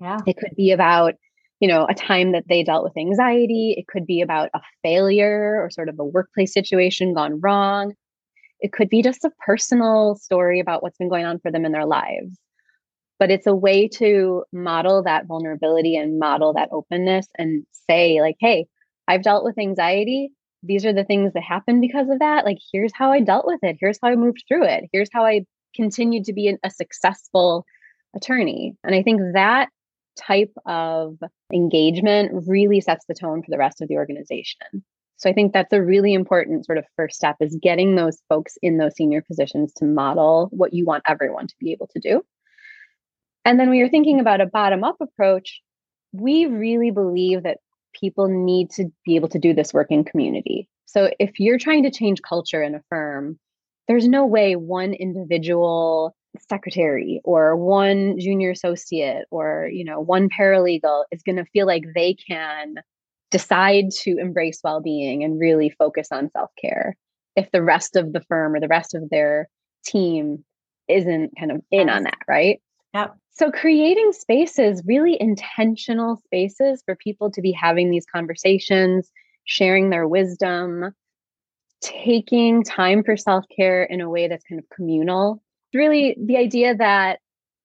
Yeah. 0.00 0.18
It 0.26 0.36
could 0.36 0.54
be 0.56 0.72
about, 0.72 1.14
you 1.60 1.68
know, 1.68 1.86
a 1.88 1.94
time 1.94 2.32
that 2.32 2.44
they 2.48 2.62
dealt 2.62 2.84
with 2.84 2.96
anxiety. 2.96 3.74
It 3.76 3.86
could 3.86 4.06
be 4.06 4.20
about 4.20 4.50
a 4.54 4.60
failure 4.82 5.62
or 5.62 5.70
sort 5.70 5.88
of 5.88 5.98
a 5.98 6.04
workplace 6.04 6.52
situation 6.52 7.14
gone 7.14 7.40
wrong. 7.40 7.94
It 8.60 8.72
could 8.72 8.88
be 8.88 9.02
just 9.02 9.24
a 9.24 9.32
personal 9.44 10.16
story 10.16 10.60
about 10.60 10.82
what's 10.82 10.98
been 10.98 11.08
going 11.08 11.24
on 11.24 11.38
for 11.40 11.50
them 11.50 11.64
in 11.64 11.72
their 11.72 11.86
lives. 11.86 12.38
But 13.18 13.30
it's 13.30 13.46
a 13.46 13.54
way 13.54 13.88
to 13.88 14.44
model 14.52 15.02
that 15.04 15.26
vulnerability 15.26 15.96
and 15.96 16.18
model 16.18 16.52
that 16.54 16.68
openness 16.72 17.26
and 17.38 17.64
say, 17.88 18.20
like, 18.20 18.36
hey, 18.40 18.66
I've 19.08 19.22
dealt 19.22 19.44
with 19.44 19.58
anxiety. 19.58 20.30
These 20.62 20.84
are 20.84 20.92
the 20.92 21.04
things 21.04 21.32
that 21.32 21.42
happened 21.42 21.80
because 21.80 22.10
of 22.10 22.18
that. 22.18 22.44
Like, 22.44 22.58
here's 22.72 22.92
how 22.94 23.12
I 23.12 23.20
dealt 23.20 23.46
with 23.46 23.60
it. 23.62 23.78
Here's 23.80 23.98
how 24.02 24.08
I 24.08 24.16
moved 24.16 24.44
through 24.46 24.64
it. 24.64 24.84
Here's 24.92 25.08
how 25.12 25.24
I 25.24 25.46
continued 25.74 26.24
to 26.24 26.34
be 26.34 26.48
an, 26.48 26.58
a 26.62 26.70
successful 26.70 27.64
attorney. 28.14 28.74
And 28.84 28.94
I 28.94 29.02
think 29.02 29.20
that 29.32 29.68
type 30.16 30.52
of 30.66 31.18
engagement 31.52 32.44
really 32.46 32.80
sets 32.80 33.04
the 33.06 33.14
tone 33.14 33.42
for 33.42 33.50
the 33.50 33.58
rest 33.58 33.80
of 33.80 33.88
the 33.88 33.96
organization. 33.96 34.84
So 35.18 35.30
I 35.30 35.32
think 35.32 35.52
that's 35.52 35.72
a 35.72 35.82
really 35.82 36.12
important 36.12 36.66
sort 36.66 36.78
of 36.78 36.84
first 36.96 37.16
step 37.16 37.36
is 37.40 37.56
getting 37.60 37.94
those 37.94 38.18
folks 38.28 38.58
in 38.62 38.76
those 38.76 38.94
senior 38.96 39.22
positions 39.22 39.72
to 39.74 39.84
model 39.84 40.48
what 40.50 40.74
you 40.74 40.84
want 40.84 41.04
everyone 41.06 41.46
to 41.46 41.54
be 41.58 41.72
able 41.72 41.88
to 41.88 42.00
do. 42.00 42.22
And 43.44 43.58
then 43.58 43.68
when 43.68 43.78
you're 43.78 43.88
thinking 43.88 44.20
about 44.20 44.40
a 44.40 44.46
bottom 44.46 44.84
up 44.84 44.96
approach, 45.00 45.62
we 46.12 46.46
really 46.46 46.90
believe 46.90 47.44
that 47.44 47.58
people 47.94 48.28
need 48.28 48.70
to 48.72 48.86
be 49.04 49.16
able 49.16 49.28
to 49.28 49.38
do 49.38 49.54
this 49.54 49.72
work 49.72 49.90
in 49.90 50.04
community. 50.04 50.68
So 50.84 51.10
if 51.18 51.40
you're 51.40 51.58
trying 51.58 51.84
to 51.84 51.90
change 51.90 52.20
culture 52.22 52.62
in 52.62 52.74
a 52.74 52.82
firm, 52.90 53.38
there's 53.88 54.08
no 54.08 54.26
way 54.26 54.56
one 54.56 54.92
individual 54.92 56.14
secretary 56.48 57.20
or 57.24 57.56
one 57.56 58.18
junior 58.18 58.50
associate 58.50 59.24
or 59.30 59.68
you 59.72 59.84
know 59.84 60.00
one 60.00 60.28
paralegal 60.28 61.04
is 61.10 61.22
going 61.22 61.36
to 61.36 61.44
feel 61.46 61.66
like 61.66 61.84
they 61.94 62.14
can 62.14 62.76
decide 63.30 63.90
to 63.90 64.16
embrace 64.18 64.60
well-being 64.62 65.24
and 65.24 65.40
really 65.40 65.70
focus 65.70 66.08
on 66.12 66.30
self-care 66.30 66.96
if 67.34 67.50
the 67.50 67.62
rest 67.62 67.96
of 67.96 68.12
the 68.12 68.22
firm 68.22 68.54
or 68.54 68.60
the 68.60 68.68
rest 68.68 68.94
of 68.94 69.08
their 69.10 69.48
team 69.84 70.44
isn't 70.88 71.32
kind 71.38 71.50
of 71.50 71.60
in 71.70 71.88
on 71.88 72.04
that 72.04 72.18
right 72.28 72.60
Yep. 72.96 73.16
So, 73.32 73.50
creating 73.50 74.12
spaces, 74.12 74.82
really 74.86 75.20
intentional 75.20 76.16
spaces 76.16 76.82
for 76.86 76.96
people 76.96 77.30
to 77.32 77.42
be 77.42 77.52
having 77.52 77.90
these 77.90 78.06
conversations, 78.06 79.10
sharing 79.44 79.90
their 79.90 80.08
wisdom, 80.08 80.94
taking 81.82 82.62
time 82.62 83.04
for 83.04 83.16
self 83.16 83.44
care 83.54 83.82
in 83.82 84.00
a 84.00 84.08
way 84.08 84.28
that's 84.28 84.44
kind 84.44 84.58
of 84.58 84.64
communal. 84.74 85.42
Really, 85.74 86.16
the 86.18 86.36
idea 86.36 86.74
that 86.76 87.20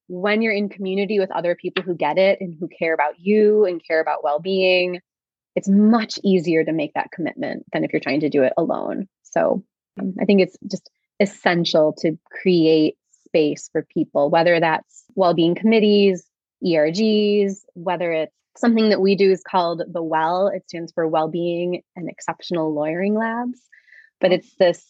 when 0.08 0.42
you're 0.42 0.52
in 0.52 0.68
community 0.68 1.18
with 1.18 1.30
other 1.30 1.54
people 1.54 1.82
who 1.82 1.94
get 1.94 2.18
it 2.18 2.40
and 2.40 2.54
who 2.58 2.68
care 2.68 2.92
about 2.92 3.18
you 3.18 3.64
and 3.64 3.82
care 3.82 4.00
about 4.00 4.22
well 4.22 4.40
being, 4.40 5.00
it's 5.54 5.68
much 5.68 6.18
easier 6.22 6.64
to 6.64 6.72
make 6.72 6.94
that 6.94 7.10
commitment 7.12 7.64
than 7.72 7.84
if 7.84 7.92
you're 7.92 8.00
trying 8.00 8.20
to 8.20 8.28
do 8.28 8.42
it 8.42 8.52
alone. 8.56 9.08
So 9.22 9.64
um, 10.00 10.14
I 10.20 10.24
think 10.24 10.40
it's 10.40 10.56
just 10.70 10.90
essential 11.20 11.94
to 12.00 12.18
create 12.30 12.96
space 13.26 13.68
for 13.72 13.86
people, 13.94 14.30
whether 14.30 14.60
that's 14.60 15.04
well 15.14 15.34
being 15.34 15.54
committees, 15.54 16.24
ERGs, 16.64 17.60
whether 17.74 18.12
it's 18.12 18.34
something 18.56 18.90
that 18.90 19.00
we 19.00 19.16
do 19.16 19.30
is 19.30 19.42
called 19.42 19.82
the 19.90 20.02
WELL, 20.02 20.48
it 20.48 20.64
stands 20.68 20.92
for 20.92 21.08
Well 21.08 21.28
Being 21.28 21.82
and 21.96 22.08
Exceptional 22.08 22.74
Lawyering 22.74 23.14
Labs. 23.14 23.60
But 24.20 24.32
it's 24.32 24.54
this 24.56 24.84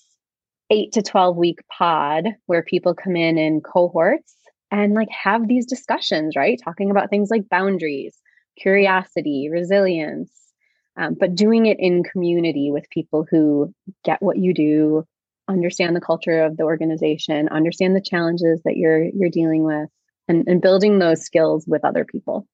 eight 0.73 0.91
to 0.93 1.03
12 1.03 1.37
week 1.37 1.61
pod 1.69 2.29
where 2.47 2.63
people 2.63 2.95
come 2.95 3.15
in 3.15 3.37
in 3.37 3.61
cohorts 3.61 4.35
and 4.71 4.95
like 4.95 5.11
have 5.11 5.47
these 5.47 5.67
discussions, 5.67 6.35
right? 6.35 6.59
Talking 6.65 6.91
about 6.91 7.11
things 7.11 7.31
like 7.31 7.49
boundaries, 7.51 8.17
curiosity, 8.59 9.51
resilience, 9.53 10.33
um, 10.97 11.15
but 11.21 11.35
doing 11.35 11.67
it 11.67 11.77
in 11.79 12.05
community 12.05 12.71
with 12.71 12.89
people 12.91 13.27
who 13.31 13.73
get 14.03 14.23
what 14.23 14.39
you 14.39 14.55
do, 14.55 15.05
understand 15.47 15.95
the 15.95 16.01
culture 16.01 16.43
of 16.43 16.57
the 16.57 16.63
organization, 16.65 17.49
understand 17.51 17.95
the 17.95 18.01
challenges 18.01 18.63
that 18.65 18.77
you're 18.77 19.05
you're 19.05 19.31
dealing 19.31 19.65
with, 19.65 19.91
and, 20.27 20.45
and 20.47 20.63
building 20.63 20.99
those 20.99 21.23
skills 21.23 21.65
with 21.67 21.85
other 21.85 22.05
people. 22.05 22.47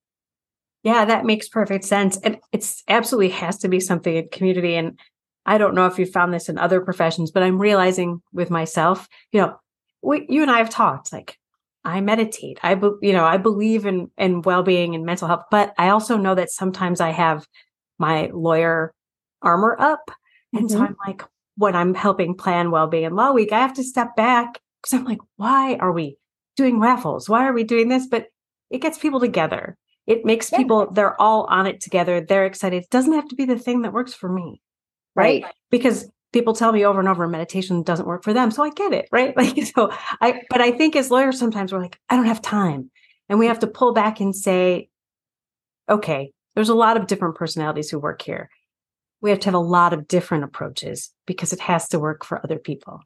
Yeah, 0.82 1.04
that 1.04 1.24
makes 1.24 1.48
perfect 1.48 1.84
sense. 1.84 2.18
And 2.18 2.38
it's 2.52 2.82
absolutely 2.88 3.30
has 3.30 3.58
to 3.58 3.68
be 3.68 3.80
something 3.80 4.16
in 4.16 4.28
community. 4.28 4.76
And 4.76 4.98
I 5.48 5.56
don't 5.56 5.74
know 5.74 5.86
if 5.86 5.98
you 5.98 6.04
found 6.04 6.34
this 6.34 6.50
in 6.50 6.58
other 6.58 6.82
professions, 6.82 7.30
but 7.30 7.42
I'm 7.42 7.58
realizing 7.58 8.20
with 8.34 8.50
myself, 8.50 9.08
you 9.32 9.40
know, 9.40 9.58
we, 10.02 10.26
you 10.28 10.42
and 10.42 10.50
I 10.50 10.58
have 10.58 10.68
talked 10.68 11.10
like 11.10 11.38
I 11.84 12.02
meditate. 12.02 12.58
I, 12.62 12.74
be, 12.74 12.90
you 13.00 13.14
know, 13.14 13.24
I 13.24 13.38
believe 13.38 13.86
in, 13.86 14.10
in 14.18 14.42
well-being 14.42 14.94
and 14.94 15.06
mental 15.06 15.26
health, 15.26 15.44
but 15.50 15.72
I 15.78 15.88
also 15.88 16.18
know 16.18 16.34
that 16.34 16.50
sometimes 16.50 17.00
I 17.00 17.12
have 17.12 17.46
my 17.98 18.30
lawyer 18.34 18.92
armor 19.40 19.74
up. 19.80 20.10
And 20.52 20.68
mm-hmm. 20.68 20.76
so 20.76 20.84
I'm 20.84 20.96
like, 21.06 21.22
when 21.56 21.74
I'm 21.74 21.94
helping 21.94 22.34
plan 22.34 22.70
well-being 22.70 23.06
and 23.06 23.16
law 23.16 23.32
week, 23.32 23.50
I 23.50 23.60
have 23.60 23.74
to 23.74 23.82
step 23.82 24.16
back 24.16 24.60
because 24.82 24.98
I'm 24.98 25.06
like, 25.06 25.20
why 25.36 25.76
are 25.76 25.92
we 25.92 26.18
doing 26.56 26.78
raffles? 26.78 27.26
Why 27.26 27.46
are 27.46 27.54
we 27.54 27.64
doing 27.64 27.88
this? 27.88 28.06
But 28.06 28.26
it 28.68 28.82
gets 28.82 28.98
people 28.98 29.18
together. 29.18 29.78
It 30.06 30.26
makes 30.26 30.52
yeah. 30.52 30.58
people, 30.58 30.90
they're 30.92 31.18
all 31.18 31.44
on 31.44 31.66
it 31.66 31.80
together. 31.80 32.20
They're 32.20 32.44
excited. 32.44 32.84
It 32.84 32.90
doesn't 32.90 33.14
have 33.14 33.28
to 33.28 33.34
be 33.34 33.46
the 33.46 33.58
thing 33.58 33.80
that 33.82 33.94
works 33.94 34.12
for 34.12 34.28
me. 34.28 34.60
Right. 35.18 35.42
right. 35.44 35.54
Because 35.70 36.10
people 36.32 36.54
tell 36.54 36.72
me 36.72 36.84
over 36.84 37.00
and 37.00 37.08
over 37.08 37.26
meditation 37.26 37.82
doesn't 37.82 38.06
work 38.06 38.24
for 38.24 38.32
them. 38.32 38.50
So 38.50 38.62
I 38.62 38.70
get 38.70 38.92
it. 38.92 39.08
Right. 39.10 39.34
Like, 39.36 39.64
so 39.66 39.92
I, 40.20 40.42
but 40.50 40.60
I 40.60 40.72
think 40.72 40.96
as 40.96 41.10
lawyers, 41.10 41.38
sometimes 41.38 41.72
we're 41.72 41.80
like, 41.80 41.98
I 42.08 42.16
don't 42.16 42.26
have 42.26 42.42
time. 42.42 42.90
And 43.28 43.38
we 43.38 43.46
have 43.46 43.58
to 43.60 43.66
pull 43.66 43.92
back 43.92 44.20
and 44.20 44.34
say, 44.34 44.88
okay, 45.88 46.32
there's 46.54 46.68
a 46.68 46.74
lot 46.74 46.96
of 46.96 47.06
different 47.06 47.36
personalities 47.36 47.90
who 47.90 47.98
work 47.98 48.22
here. 48.22 48.50
We 49.20 49.30
have 49.30 49.40
to 49.40 49.46
have 49.46 49.54
a 49.54 49.58
lot 49.58 49.92
of 49.92 50.08
different 50.08 50.44
approaches 50.44 51.12
because 51.26 51.52
it 51.52 51.60
has 51.60 51.88
to 51.88 51.98
work 51.98 52.24
for 52.24 52.40
other 52.42 52.58
people. 52.58 53.00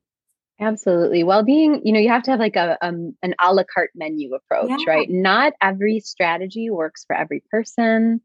Absolutely. 0.61 1.25
Well-being, 1.25 1.81
you 1.85 1.93
know, 1.93 1.99
you 1.99 2.09
have 2.09 2.23
to 2.25 2.31
have 2.31 2.41
like 2.41 2.57
a 2.57 2.79
um, 2.83 3.17
an 3.23 3.35
a 3.41 3.53
la 3.53 3.65
carte 3.73 3.91
menu 3.95 4.35
approach, 4.35 4.71
yeah. 4.71 4.77
right? 4.87 5.11
Not 5.11 5.55
every 5.61 6.01
strategy 6.01 6.71
works 6.71 7.05
for 7.05 7.17
every 7.17 7.43
person. 7.51 8.21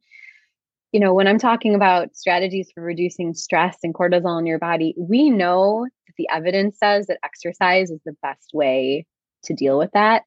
You 0.92 1.00
know, 1.00 1.14
when 1.14 1.28
I'm 1.28 1.40
talking 1.40 1.76
about 1.76 2.16
strategies 2.16 2.72
for 2.74 2.82
reducing 2.82 3.34
stress 3.34 3.78
and 3.84 3.94
cortisol 3.94 4.40
in 4.40 4.46
your 4.46 4.60
body, 4.60 4.96
we 4.98 5.30
know 5.30 5.86
that 6.08 6.14
the 6.18 6.30
evidence 6.32 6.78
says 6.80 7.08
that 7.08 7.20
exercise 7.24 7.92
is 7.92 8.00
the 8.06 8.16
best 8.22 8.52
way 8.54 9.06
to 9.44 9.54
deal 9.54 9.78
with 9.78 9.92
that. 9.94 10.24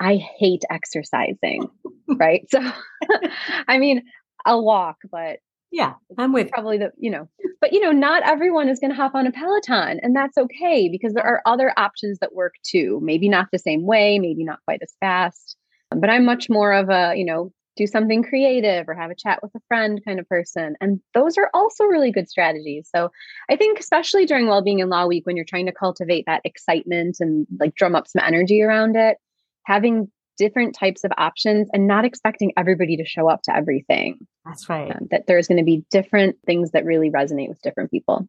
I 0.00 0.16
hate 0.38 0.62
exercising, 0.70 1.68
right? 2.16 2.48
So, 2.48 2.60
I 3.68 3.78
mean, 3.78 4.02
I'll 4.46 4.64
walk, 4.64 4.98
but 5.10 5.38
yeah, 5.72 5.94
I'm 6.18 6.32
with 6.32 6.50
probably 6.50 6.78
the, 6.78 6.92
you 6.96 7.10
know, 7.10 7.28
but 7.60 7.72
you 7.72 7.80
know, 7.80 7.90
not 7.90 8.22
everyone 8.22 8.68
is 8.68 8.78
going 8.78 8.92
to 8.92 8.96
hop 8.96 9.16
on 9.16 9.26
a 9.26 9.32
Peloton 9.32 9.98
and 10.02 10.14
that's 10.14 10.38
okay 10.38 10.88
because 10.88 11.14
there 11.14 11.26
are 11.26 11.42
other 11.46 11.72
options 11.76 12.20
that 12.20 12.34
work 12.34 12.54
too. 12.62 13.00
Maybe 13.02 13.28
not 13.28 13.48
the 13.50 13.58
same 13.58 13.84
way, 13.84 14.20
maybe 14.20 14.44
not 14.44 14.60
quite 14.64 14.80
as 14.82 14.94
fast, 15.00 15.56
but 15.90 16.08
I'm 16.08 16.24
much 16.24 16.48
more 16.48 16.72
of 16.72 16.90
a, 16.90 17.14
you 17.16 17.24
know, 17.24 17.52
do 17.76 17.86
something 17.86 18.22
creative 18.22 18.88
or 18.88 18.94
have 18.94 19.10
a 19.10 19.14
chat 19.14 19.40
with 19.42 19.54
a 19.54 19.60
friend 19.68 20.00
kind 20.04 20.20
of 20.20 20.28
person. 20.28 20.76
And 20.80 21.00
those 21.12 21.36
are 21.38 21.50
also 21.52 21.84
really 21.84 22.12
good 22.12 22.28
strategies. 22.28 22.88
So 22.94 23.10
I 23.50 23.56
think, 23.56 23.78
especially 23.78 24.26
during 24.26 24.46
Wellbeing 24.46 24.80
and 24.80 24.90
Law 24.90 25.06
Week, 25.06 25.26
when 25.26 25.36
you're 25.36 25.44
trying 25.44 25.66
to 25.66 25.72
cultivate 25.72 26.24
that 26.26 26.42
excitement 26.44 27.16
and 27.20 27.46
like 27.58 27.74
drum 27.74 27.94
up 27.94 28.06
some 28.06 28.22
energy 28.24 28.62
around 28.62 28.96
it, 28.96 29.18
having 29.64 30.10
different 30.36 30.74
types 30.74 31.04
of 31.04 31.12
options 31.16 31.68
and 31.72 31.86
not 31.86 32.04
expecting 32.04 32.52
everybody 32.56 32.96
to 32.96 33.04
show 33.04 33.28
up 33.28 33.42
to 33.42 33.54
everything. 33.54 34.26
That's 34.44 34.68
right. 34.68 34.90
Um, 34.90 35.08
that 35.10 35.26
there's 35.26 35.48
going 35.48 35.58
to 35.58 35.64
be 35.64 35.84
different 35.90 36.36
things 36.44 36.72
that 36.72 36.84
really 36.84 37.10
resonate 37.10 37.48
with 37.48 37.62
different 37.62 37.90
people. 37.90 38.28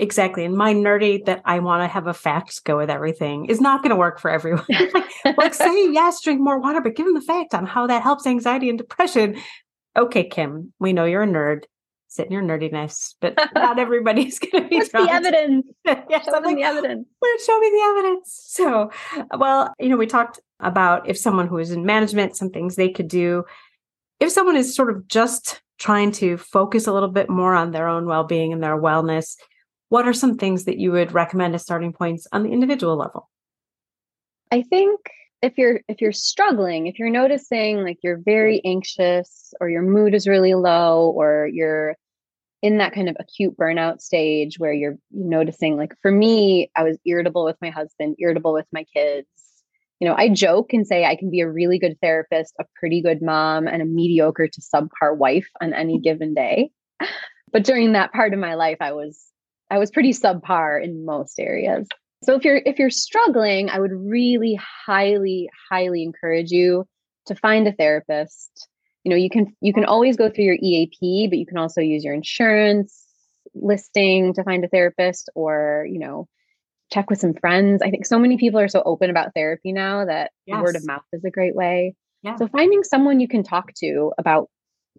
Exactly. 0.00 0.46
And 0.46 0.56
my 0.56 0.72
nerdy 0.72 1.24
that 1.26 1.42
I 1.44 1.58
want 1.58 1.82
to 1.82 1.86
have 1.86 2.06
a 2.06 2.14
fact 2.14 2.64
go 2.64 2.78
with 2.78 2.88
everything 2.88 3.44
is 3.44 3.60
not 3.60 3.82
going 3.82 3.90
to 3.90 3.96
work 3.96 4.18
for 4.18 4.30
everyone. 4.30 4.64
like, 4.70 5.36
like, 5.36 5.54
say 5.54 5.92
yes, 5.92 6.22
drink 6.22 6.40
more 6.40 6.58
water, 6.58 6.80
but 6.80 6.96
give 6.96 7.04
them 7.04 7.14
the 7.14 7.20
fact 7.20 7.54
on 7.54 7.66
how 7.66 7.86
that 7.86 8.02
helps 8.02 8.26
anxiety 8.26 8.70
and 8.70 8.78
depression. 8.78 9.36
Okay, 9.96 10.24
Kim, 10.24 10.72
we 10.78 10.94
know 10.94 11.04
you're 11.04 11.22
a 11.22 11.26
nerd 11.26 11.64
sit 12.10 12.26
in 12.26 12.32
your 12.32 12.42
nerdiness, 12.42 13.14
but 13.20 13.34
not 13.54 13.78
everybody's 13.78 14.38
going 14.38 14.64
to 14.64 14.68
be. 14.68 14.76
What's 14.76 14.90
the 14.90 14.98
evidence? 15.10 15.66
yes, 15.84 16.24
show 16.24 16.32
like, 16.32 16.56
the 16.56 16.62
evidence. 16.62 17.06
Where 17.20 17.38
show 17.38 17.58
me 17.58 17.70
the 17.70 17.82
evidence. 17.90 18.40
So, 18.48 18.90
well, 19.38 19.72
you 19.78 19.88
know, 19.88 19.96
we 19.96 20.06
talked 20.06 20.40
about 20.58 21.08
if 21.08 21.16
someone 21.16 21.46
who 21.46 21.58
is 21.58 21.70
in 21.70 21.86
management, 21.86 22.36
some 22.36 22.50
things 22.50 22.76
they 22.76 22.88
could 22.90 23.08
do. 23.08 23.44
If 24.18 24.32
someone 24.32 24.56
is 24.56 24.74
sort 24.74 24.90
of 24.90 25.06
just 25.08 25.62
trying 25.78 26.12
to 26.12 26.36
focus 26.36 26.86
a 26.86 26.92
little 26.92 27.08
bit 27.08 27.30
more 27.30 27.54
on 27.54 27.70
their 27.70 27.88
own 27.88 28.06
well-being 28.06 28.52
and 28.52 28.62
their 28.62 28.76
wellness, 28.76 29.36
what 29.90 30.06
are 30.08 30.14
some 30.14 30.38
things 30.38 30.64
that 30.64 30.78
you 30.78 30.92
would 30.92 31.12
recommend 31.12 31.54
as 31.54 31.62
starting 31.62 31.92
points 31.92 32.26
on 32.32 32.42
the 32.42 32.50
individual 32.50 32.96
level? 32.96 33.28
I 34.50 34.62
think 34.62 34.98
if 35.42 35.56
you're 35.56 35.80
if 35.88 36.00
you're 36.00 36.12
struggling 36.12 36.86
if 36.86 36.98
you're 36.98 37.10
noticing 37.10 37.82
like 37.82 37.98
you're 38.02 38.20
very 38.24 38.60
anxious 38.64 39.54
or 39.60 39.68
your 39.68 39.82
mood 39.82 40.14
is 40.14 40.28
really 40.28 40.54
low 40.54 41.10
or 41.10 41.48
you're 41.52 41.96
in 42.62 42.76
that 42.76 42.92
kind 42.92 43.08
of 43.08 43.16
acute 43.18 43.56
burnout 43.56 44.00
stage 44.00 44.58
where 44.58 44.72
you're 44.72 44.98
noticing 45.10 45.76
like 45.76 45.94
for 46.02 46.10
me 46.10 46.70
i 46.76 46.82
was 46.82 46.98
irritable 47.06 47.44
with 47.44 47.56
my 47.62 47.70
husband 47.70 48.16
irritable 48.18 48.52
with 48.52 48.66
my 48.70 48.84
kids 48.94 49.28
you 49.98 50.06
know 50.06 50.14
i 50.14 50.28
joke 50.28 50.74
and 50.74 50.86
say 50.86 51.06
i 51.06 51.16
can 51.16 51.30
be 51.30 51.40
a 51.40 51.50
really 51.50 51.78
good 51.78 51.96
therapist 52.02 52.52
a 52.60 52.64
pretty 52.78 53.00
good 53.00 53.22
mom 53.22 53.66
and 53.66 53.80
a 53.80 53.86
mediocre 53.86 54.46
to 54.46 54.60
subpar 54.60 55.16
wife 55.16 55.48
on 55.62 55.72
any 55.72 55.98
given 56.04 56.34
day 56.34 56.70
but 57.50 57.64
during 57.64 57.92
that 57.92 58.12
part 58.12 58.34
of 58.34 58.38
my 58.38 58.54
life 58.56 58.78
i 58.80 58.92
was 58.92 59.30
i 59.70 59.78
was 59.78 59.90
pretty 59.90 60.12
subpar 60.12 60.82
in 60.82 61.04
most 61.04 61.38
areas 61.38 61.86
so 62.22 62.34
if 62.34 62.44
you're 62.44 62.60
if 62.66 62.78
you're 62.78 62.90
struggling, 62.90 63.70
I 63.70 63.78
would 63.78 63.92
really 63.92 64.58
highly 64.86 65.48
highly 65.70 66.02
encourage 66.02 66.50
you 66.50 66.86
to 67.26 67.34
find 67.34 67.66
a 67.66 67.72
therapist. 67.72 68.68
You 69.04 69.10
know, 69.10 69.16
you 69.16 69.30
can 69.30 69.56
you 69.60 69.72
can 69.72 69.86
always 69.86 70.16
go 70.16 70.28
through 70.28 70.44
your 70.44 70.58
EAP, 70.60 71.28
but 71.28 71.38
you 71.38 71.46
can 71.46 71.56
also 71.56 71.80
use 71.80 72.04
your 72.04 72.14
insurance 72.14 73.06
listing 73.54 74.34
to 74.34 74.44
find 74.44 74.64
a 74.64 74.68
therapist 74.68 75.30
or, 75.34 75.86
you 75.90 75.98
know, 75.98 76.28
check 76.92 77.08
with 77.08 77.18
some 77.18 77.32
friends. 77.34 77.80
I 77.82 77.90
think 77.90 78.04
so 78.04 78.18
many 78.18 78.36
people 78.36 78.60
are 78.60 78.68
so 78.68 78.82
open 78.84 79.08
about 79.08 79.32
therapy 79.34 79.72
now 79.72 80.04
that 80.04 80.30
yes. 80.46 80.62
word 80.62 80.76
of 80.76 80.86
mouth 80.86 81.02
is 81.12 81.24
a 81.24 81.30
great 81.30 81.54
way. 81.54 81.94
Yeah. 82.22 82.36
So 82.36 82.48
finding 82.48 82.84
someone 82.84 83.18
you 83.18 83.28
can 83.28 83.42
talk 83.42 83.72
to 83.78 84.12
about 84.18 84.50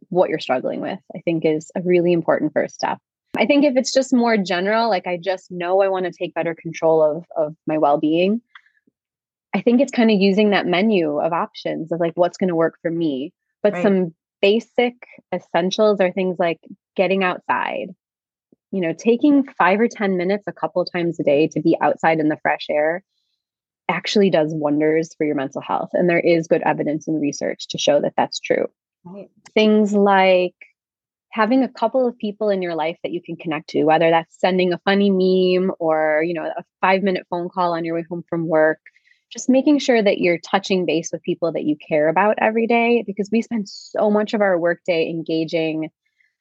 what 0.10 0.30
you're 0.30 0.40
struggling 0.40 0.82
with, 0.82 1.00
I 1.16 1.20
think 1.20 1.46
is 1.46 1.70
a 1.76 1.82
really 1.82 2.14
important 2.14 2.52
first 2.52 2.74
step. 2.74 2.98
I 3.38 3.46
think 3.46 3.64
if 3.64 3.78
it's 3.78 3.94
just 3.94 4.14
more 4.14 4.38
general, 4.38 4.90
like 4.90 5.08
I 5.08 5.18
just 5.18 5.52
know 5.52 5.82
I 5.82 5.88
want 5.88 6.06
to 6.06 6.12
take 6.12 6.34
better 6.34 6.56
control 6.56 7.02
of 7.02 7.26
of 7.36 7.56
my 7.66 7.78
well-being, 7.78 8.42
I 9.54 9.62
think 9.62 9.82
it's 9.82 9.92
kind 9.92 10.12
of 10.12 10.20
using 10.20 10.50
that 10.52 10.68
menu 10.68 11.20
of 11.20 11.34
options 11.34 11.92
of 11.92 12.00
like 12.00 12.14
what's 12.16 12.38
going 12.38 12.50
to 12.50 12.56
work 12.56 12.76
for 12.82 12.92
me. 12.92 13.34
But 13.64 13.74
right. 13.74 13.84
some 13.84 14.14
basic 14.42 14.96
essentials 15.34 16.02
are 16.02 16.12
things 16.12 16.38
like 16.40 16.60
getting 16.96 17.24
outside. 17.24 17.96
You 18.72 18.80
know, 18.80 18.94
taking 18.94 19.44
5 19.44 19.82
or 19.82 19.88
10 19.90 20.16
minutes 20.16 20.46
a 20.48 20.54
couple 20.54 20.84
times 20.86 21.20
a 21.20 21.24
day 21.24 21.48
to 21.50 21.62
be 21.62 21.78
outside 21.82 22.20
in 22.20 22.30
the 22.30 22.38
fresh 22.38 22.68
air 22.70 23.04
actually 23.90 24.30
does 24.30 24.54
wonders 24.54 25.14
for 25.16 25.26
your 25.26 25.36
mental 25.36 25.62
health 25.62 25.90
and 25.94 26.10
there 26.10 26.20
is 26.20 26.48
good 26.48 26.62
evidence 26.62 27.08
and 27.08 27.22
research 27.22 27.68
to 27.68 27.78
show 27.78 28.00
that 28.00 28.14
that's 28.16 28.40
true. 28.40 28.68
Right. 29.04 29.30
Things 29.54 29.94
like 29.94 30.56
having 31.32 31.64
a 31.64 31.70
couple 31.70 32.08
of 32.08 32.18
people 32.18 32.50
in 32.50 32.62
your 32.62 32.76
life 32.76 32.98
that 33.04 33.12
you 33.12 33.22
can 33.22 33.36
connect 33.38 33.70
to, 33.70 33.84
whether 33.84 34.10
that's 34.10 34.40
sending 34.40 34.74
a 34.74 34.82
funny 34.86 35.10
meme 35.10 35.72
or, 35.80 36.24
you 36.26 36.34
know, 36.34 36.44
a 36.44 36.64
five 36.82 37.04
minute 37.04 37.26
phone 37.30 37.50
call 37.50 37.74
on 37.74 37.86
your 37.86 37.96
way 37.96 38.06
home 38.10 38.24
from 38.30 38.48
work, 38.48 38.80
just 39.32 39.50
making 39.50 39.80
sure 39.80 40.02
that 40.02 40.20
you're 40.20 40.40
touching 40.40 40.86
base 40.86 41.10
with 41.12 41.24
people 41.24 41.54
that 41.54 41.64
you 41.64 41.78
care 41.88 42.10
about 42.10 42.38
every 42.40 42.68
day 42.68 43.04
because 43.08 43.30
we 43.32 43.42
spend 43.42 43.68
so 43.68 44.12
much 44.12 44.34
of 44.34 44.42
our 44.42 44.60
workday 44.60 45.10
engaging 45.10 45.90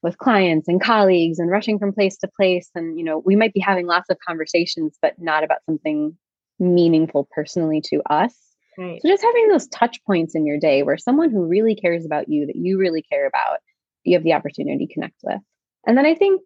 with 0.02 0.18
clients 0.18 0.66
and 0.66 0.82
colleagues 0.82 1.38
and 1.38 1.50
rushing 1.50 1.78
from 1.78 1.92
place 1.92 2.16
to 2.16 2.28
place 2.28 2.70
and 2.74 2.98
you 2.98 3.04
know 3.04 3.18
we 3.18 3.36
might 3.36 3.52
be 3.52 3.60
having 3.60 3.86
lots 3.86 4.08
of 4.08 4.16
conversations 4.26 4.96
but 5.02 5.14
not 5.18 5.44
about 5.44 5.58
something 5.66 6.16
meaningful 6.58 7.28
personally 7.32 7.82
to 7.82 8.00
us 8.10 8.34
right. 8.78 9.00
so 9.02 9.08
just 9.08 9.22
having 9.22 9.48
those 9.48 9.68
touch 9.68 10.02
points 10.04 10.34
in 10.34 10.46
your 10.46 10.58
day 10.58 10.82
where 10.82 10.96
someone 10.96 11.30
who 11.30 11.44
really 11.44 11.74
cares 11.74 12.06
about 12.06 12.30
you 12.30 12.46
that 12.46 12.56
you 12.56 12.78
really 12.78 13.02
care 13.02 13.26
about 13.26 13.58
you 14.04 14.14
have 14.14 14.24
the 14.24 14.32
opportunity 14.32 14.86
to 14.86 14.94
connect 14.94 15.16
with 15.22 15.40
and 15.86 15.96
then 15.96 16.06
i 16.06 16.14
think 16.14 16.42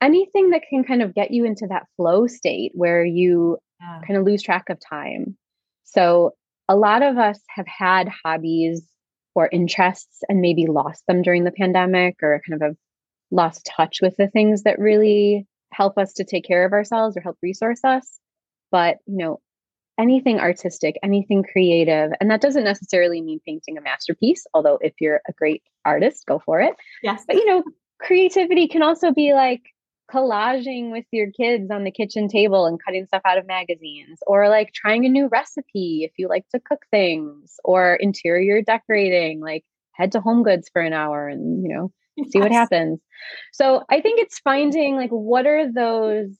anything 0.00 0.50
that 0.50 0.62
can 0.68 0.84
kind 0.84 1.02
of 1.02 1.14
get 1.14 1.30
you 1.30 1.44
into 1.44 1.66
that 1.68 1.86
flow 1.96 2.26
state 2.26 2.72
where 2.74 3.04
you 3.04 3.58
yeah. 3.80 4.00
kind 4.06 4.18
of 4.18 4.24
lose 4.24 4.42
track 4.42 4.64
of 4.70 4.78
time 4.80 5.36
so 5.84 6.32
a 6.68 6.76
lot 6.76 7.02
of 7.02 7.16
us 7.16 7.40
have 7.48 7.66
had 7.66 8.08
hobbies 8.24 8.82
or 9.34 9.48
interests 9.50 10.22
and 10.28 10.40
maybe 10.40 10.66
lost 10.66 11.02
them 11.06 11.22
during 11.22 11.44
the 11.44 11.52
pandemic 11.52 12.16
or 12.22 12.42
kind 12.46 12.60
of 12.60 12.66
have 12.66 12.76
lost 13.30 13.68
touch 13.76 14.00
with 14.02 14.16
the 14.16 14.28
things 14.28 14.64
that 14.64 14.78
really 14.78 15.46
help 15.72 15.98
us 15.98 16.14
to 16.14 16.24
take 16.24 16.44
care 16.44 16.64
of 16.64 16.72
ourselves 16.72 17.16
or 17.16 17.20
help 17.20 17.36
resource 17.42 17.84
us. 17.84 18.18
But, 18.70 18.98
you 19.06 19.16
know, 19.16 19.40
anything 19.98 20.38
artistic, 20.38 20.96
anything 21.02 21.42
creative, 21.42 22.12
and 22.20 22.30
that 22.30 22.40
doesn't 22.40 22.64
necessarily 22.64 23.20
mean 23.20 23.40
painting 23.44 23.76
a 23.76 23.80
masterpiece, 23.80 24.46
although 24.54 24.78
if 24.80 24.94
you're 25.00 25.20
a 25.28 25.32
great 25.32 25.62
artist, 25.84 26.24
go 26.26 26.38
for 26.38 26.60
it. 26.60 26.74
Yes. 27.02 27.24
But, 27.26 27.36
you 27.36 27.46
know, 27.46 27.62
creativity 27.98 28.68
can 28.68 28.82
also 28.82 29.12
be 29.12 29.32
like 29.34 29.62
collaging 30.10 30.90
with 30.90 31.04
your 31.12 31.30
kids 31.30 31.70
on 31.70 31.84
the 31.84 31.90
kitchen 31.90 32.28
table 32.28 32.66
and 32.66 32.82
cutting 32.82 33.06
stuff 33.06 33.22
out 33.24 33.38
of 33.38 33.46
magazines 33.46 34.18
or 34.26 34.48
like 34.48 34.72
trying 34.72 35.04
a 35.04 35.08
new 35.08 35.28
recipe 35.28 36.02
if 36.02 36.12
you 36.16 36.28
like 36.28 36.48
to 36.48 36.60
cook 36.60 36.84
things 36.90 37.56
or 37.62 37.94
interior 37.96 38.62
decorating 38.62 39.40
like 39.40 39.64
head 39.92 40.12
to 40.12 40.20
home 40.20 40.42
goods 40.42 40.70
for 40.72 40.80
an 40.80 40.94
hour 40.94 41.28
and 41.28 41.62
you 41.62 41.68
know 41.68 41.92
yes. 42.16 42.30
see 42.30 42.38
what 42.38 42.52
happens 42.52 43.00
so 43.52 43.84
i 43.90 44.00
think 44.00 44.18
it's 44.18 44.38
finding 44.38 44.96
like 44.96 45.10
what 45.10 45.46
are 45.46 45.70
those 45.70 46.34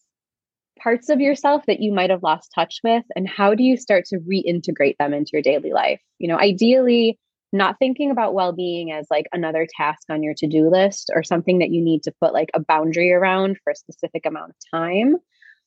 parts 0.79 1.09
of 1.09 1.21
yourself 1.21 1.65
that 1.67 1.81
you 1.81 1.93
might 1.93 2.11
have 2.11 2.23
lost 2.23 2.53
touch 2.55 2.81
with 2.83 3.05
and 3.17 3.29
how 3.29 3.55
do 3.55 3.63
you 3.63 3.77
start 3.77 4.05
to 4.07 4.19
reintegrate 4.19 4.97
them 4.99 5.13
into 5.15 5.31
your 5.33 5.43
daily 5.43 5.73
life? 5.73 6.01
You 6.19 6.29
know 6.29 6.39
ideally 6.39 7.19
not 7.53 7.77
thinking 7.79 8.11
about 8.11 8.35
well-being 8.35 8.93
as 8.93 9.07
like 9.11 9.27
another 9.33 9.67
task 9.77 10.03
on 10.11 10.23
your 10.23 10.35
to-do 10.37 10.69
list 10.69 11.11
or 11.15 11.23
something 11.23 11.61
that 11.61 11.71
you 11.71 11.83
need 11.83 12.03
to 12.03 12.13
put 12.21 12.35
like 12.35 12.51
a 12.55 12.61
boundary 12.61 13.13
around 13.13 13.57
for 13.65 13.71
a 13.71 13.77
specific 13.77 14.27
amount 14.27 14.51
of 14.51 14.57
time 14.71 15.17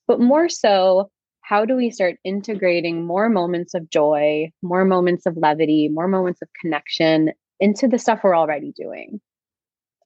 but 0.07 0.19
more 0.19 0.47
so 0.47 1.09
how 1.41 1.65
do 1.65 1.75
we 1.75 1.89
start 1.89 2.17
integrating 2.23 3.05
more 3.05 3.29
moments 3.29 3.73
of 3.73 3.89
joy 3.89 4.49
more 4.61 4.85
moments 4.85 5.25
of 5.25 5.35
levity 5.37 5.89
more 5.89 6.07
moments 6.07 6.41
of 6.41 6.49
connection 6.59 7.31
into 7.59 7.87
the 7.87 7.99
stuff 7.99 8.19
we're 8.23 8.37
already 8.37 8.71
doing? 8.75 9.19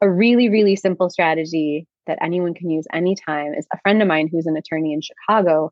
A 0.02 0.10
really 0.10 0.50
really 0.50 0.76
simple 0.76 1.10
strategy 1.10 1.88
that 2.08 2.20
anyone 2.22 2.54
can 2.54 2.70
use 2.70 2.86
anytime 2.94 3.54
is 3.54 3.68
a 3.74 3.80
friend 3.82 4.02
of 4.02 4.08
mine 4.08 4.28
who's 4.28 4.46
an 4.46 4.58
attorney 4.58 4.94
in 4.94 5.02
chicago. 5.02 5.72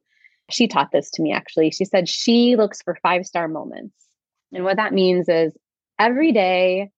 She 0.50 0.68
taught 0.68 0.92
this 0.92 1.10
to 1.12 1.22
me 1.22 1.34
actually. 1.34 1.72
She 1.72 1.86
said 1.86 2.10
she 2.10 2.56
looks 2.56 2.82
for 2.82 2.98
five 3.02 3.26
star 3.26 3.48
moments. 3.48 3.96
And 4.54 4.64
what 4.64 4.78
that 4.78 4.94
means 4.94 5.30
is 5.30 5.54
every 6.00 6.32
day, 6.32 6.92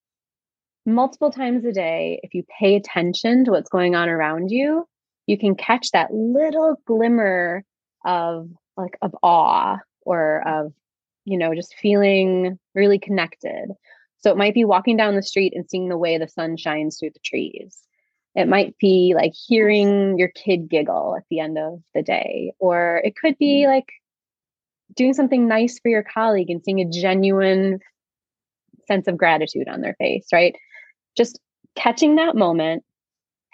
multiple 0.85 1.31
times 1.31 1.65
a 1.65 1.71
day, 1.71 2.19
if 2.23 2.33
you 2.33 2.43
pay 2.59 2.75
attention 2.75 3.45
to 3.45 3.51
what's 3.51 3.69
going 3.69 3.95
on 3.95 4.09
around 4.09 4.49
you, 4.49 4.87
you 5.27 5.37
can 5.37 5.55
catch 5.55 5.91
that 5.91 6.13
little 6.13 6.75
glimmer 6.85 7.63
of 8.03 8.49
like 8.77 8.97
of 9.01 9.15
awe 9.23 9.77
or 10.01 10.47
of 10.47 10.73
you 11.23 11.37
know 11.37 11.55
just 11.55 11.75
feeling 11.75 12.59
really 12.73 12.99
connected. 12.99 13.69
So 14.19 14.31
it 14.31 14.37
might 14.37 14.53
be 14.53 14.65
walking 14.65 14.97
down 14.97 15.15
the 15.15 15.23
street 15.23 15.53
and 15.55 15.69
seeing 15.69 15.87
the 15.87 15.97
way 15.97 16.17
the 16.17 16.27
sun 16.27 16.57
shines 16.57 16.97
through 16.97 17.11
the 17.11 17.19
trees 17.19 17.85
it 18.35 18.47
might 18.47 18.75
be 18.79 19.13
like 19.15 19.33
hearing 19.33 20.19
your 20.19 20.27
kid 20.29 20.69
giggle 20.69 21.15
at 21.17 21.23
the 21.29 21.39
end 21.39 21.57
of 21.57 21.79
the 21.93 22.03
day 22.03 22.53
or 22.59 23.01
it 23.03 23.15
could 23.15 23.37
be 23.37 23.63
mm. 23.63 23.67
like 23.67 23.87
doing 24.95 25.13
something 25.13 25.47
nice 25.47 25.79
for 25.79 25.89
your 25.89 26.03
colleague 26.03 26.49
and 26.49 26.61
seeing 26.63 26.79
a 26.79 26.89
genuine 26.89 27.79
sense 28.87 29.07
of 29.07 29.17
gratitude 29.17 29.67
on 29.67 29.81
their 29.81 29.95
face, 29.95 30.27
right? 30.31 30.55
Just 31.17 31.39
catching 31.75 32.15
that 32.15 32.35
moment, 32.35 32.83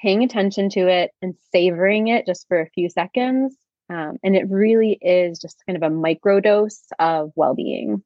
paying 0.02 0.24
attention 0.24 0.70
to 0.70 0.88
it, 0.88 1.12
and 1.22 1.36
savoring 1.52 2.08
it 2.08 2.26
just 2.26 2.48
for 2.48 2.62
a 2.62 2.70
few 2.70 2.90
seconds. 2.90 3.56
Um, 3.90 4.18
and 4.24 4.36
it 4.36 4.50
really 4.50 4.98
is 5.02 5.40
just 5.40 5.62
kind 5.66 5.76
of 5.76 5.84
a 5.84 5.94
micro 5.94 6.40
dose 6.40 6.84
of 7.00 7.32
well 7.36 7.56
being. 7.56 8.04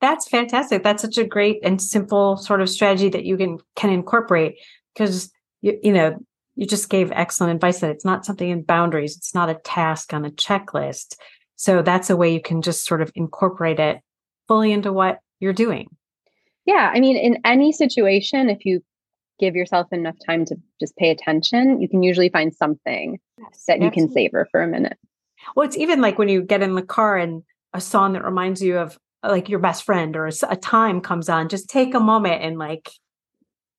That's 0.00 0.28
fantastic. 0.28 0.82
That's 0.82 1.02
such 1.02 1.16
a 1.16 1.24
great 1.24 1.60
and 1.62 1.80
simple 1.80 2.36
sort 2.36 2.60
of 2.60 2.68
strategy 2.68 3.08
that 3.10 3.24
you 3.24 3.36
can 3.36 3.58
can 3.76 3.90
incorporate 3.90 4.56
because 4.94 5.30
you, 5.60 5.78
you 5.82 5.92
know 5.92 6.18
you 6.56 6.66
just 6.66 6.88
gave 6.88 7.12
excellent 7.12 7.54
advice 7.54 7.80
that 7.80 7.90
it's 7.90 8.04
not 8.04 8.24
something 8.24 8.48
in 8.48 8.62
boundaries. 8.62 9.16
It's 9.16 9.34
not 9.34 9.50
a 9.50 9.54
task 9.62 10.14
on 10.14 10.24
a 10.24 10.30
checklist. 10.30 11.16
So 11.56 11.82
that's 11.82 12.10
a 12.10 12.16
way 12.16 12.32
you 12.32 12.40
can 12.40 12.62
just 12.62 12.86
sort 12.86 13.02
of 13.02 13.12
incorporate 13.14 13.78
it 13.78 14.00
fully 14.48 14.72
into 14.72 14.92
what 14.92 15.20
you're 15.38 15.52
doing. 15.52 15.88
Yeah, 16.64 16.90
I 16.92 16.98
mean, 16.98 17.16
in 17.16 17.38
any 17.44 17.72
situation, 17.72 18.48
if 18.48 18.64
you 18.64 18.82
give 19.38 19.54
yourself 19.54 19.92
enough 19.92 20.16
time 20.26 20.46
to 20.46 20.56
just 20.80 20.96
pay 20.96 21.10
attention, 21.10 21.80
you 21.80 21.88
can 21.88 22.02
usually 22.02 22.30
find 22.30 22.54
something 22.54 23.20
yes, 23.38 23.64
that 23.68 23.82
you 23.82 23.90
can 23.90 24.10
savor 24.10 24.48
for 24.50 24.62
a 24.62 24.66
minute. 24.66 24.98
Well, 25.54 25.66
it's 25.66 25.76
even 25.76 26.00
like 26.00 26.18
when 26.18 26.28
you 26.28 26.42
get 26.42 26.62
in 26.62 26.74
the 26.74 26.82
car 26.82 27.18
and 27.18 27.42
a 27.74 27.80
song 27.80 28.14
that 28.14 28.24
reminds 28.24 28.62
you 28.62 28.78
of 28.78 28.98
like 29.22 29.48
your 29.48 29.58
best 29.58 29.84
friend 29.84 30.16
or 30.16 30.26
a, 30.26 30.32
a 30.48 30.56
time 30.56 31.00
comes 31.02 31.28
on, 31.28 31.48
just 31.48 31.68
take 31.68 31.94
a 31.94 32.00
moment 32.00 32.42
and 32.42 32.58
like. 32.58 32.90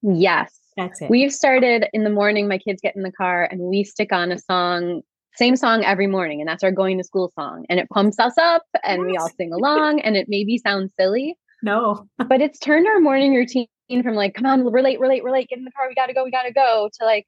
Yes. 0.03 0.57
That's 0.78 1.01
it. 1.01 1.09
We've 1.09 1.34
started 1.34 1.88
in 1.91 2.03
the 2.03 2.09
morning, 2.09 2.47
my 2.47 2.59
kids 2.59 2.80
get 2.82 2.95
in 2.95 3.01
the 3.01 3.11
car 3.11 3.47
and 3.49 3.61
we 3.61 3.84
stick 3.84 4.13
on 4.13 4.32
a 4.32 4.39
song, 4.39 5.01
same 5.36 5.55
song 5.55 5.84
every 5.84 6.07
morning. 6.07 6.39
And 6.39 6.47
that's 6.47 6.63
our 6.63 6.71
going 6.71 6.97
to 6.99 7.03
school 7.03 7.32
song. 7.38 7.65
And 7.69 7.80
it 7.80 7.89
pumps 7.89 8.19
us 8.19 8.38
up 8.38 8.63
and 8.84 9.01
yes. 9.01 9.07
we 9.07 9.17
all 9.17 9.30
sing 9.30 9.51
along 9.51 10.01
and 10.01 10.15
it 10.15 10.28
maybe 10.30 10.59
sounds 10.59 10.93
silly, 10.97 11.36
no. 11.63 12.07
but 12.30 12.41
it's 12.41 12.59
turned 12.59 12.88
our 12.88 12.99
morning 12.99 13.34
routine 13.34 13.67
from 14.03 14.15
like, 14.15 14.36
come 14.36 14.45
on, 14.45 14.63
we're 14.63 14.82
late, 14.82 14.99
we're 14.99 15.07
late, 15.07 15.23
we're 15.23 15.32
late, 15.32 15.49
get 15.49 15.57
in 15.57 15.65
the 15.65 15.71
car, 15.71 15.88
we 15.88 15.95
gotta 15.95 16.13
go, 16.13 16.23
we 16.23 16.32
gotta 16.32 16.53
go, 16.53 16.89
to 16.99 17.05
like, 17.05 17.25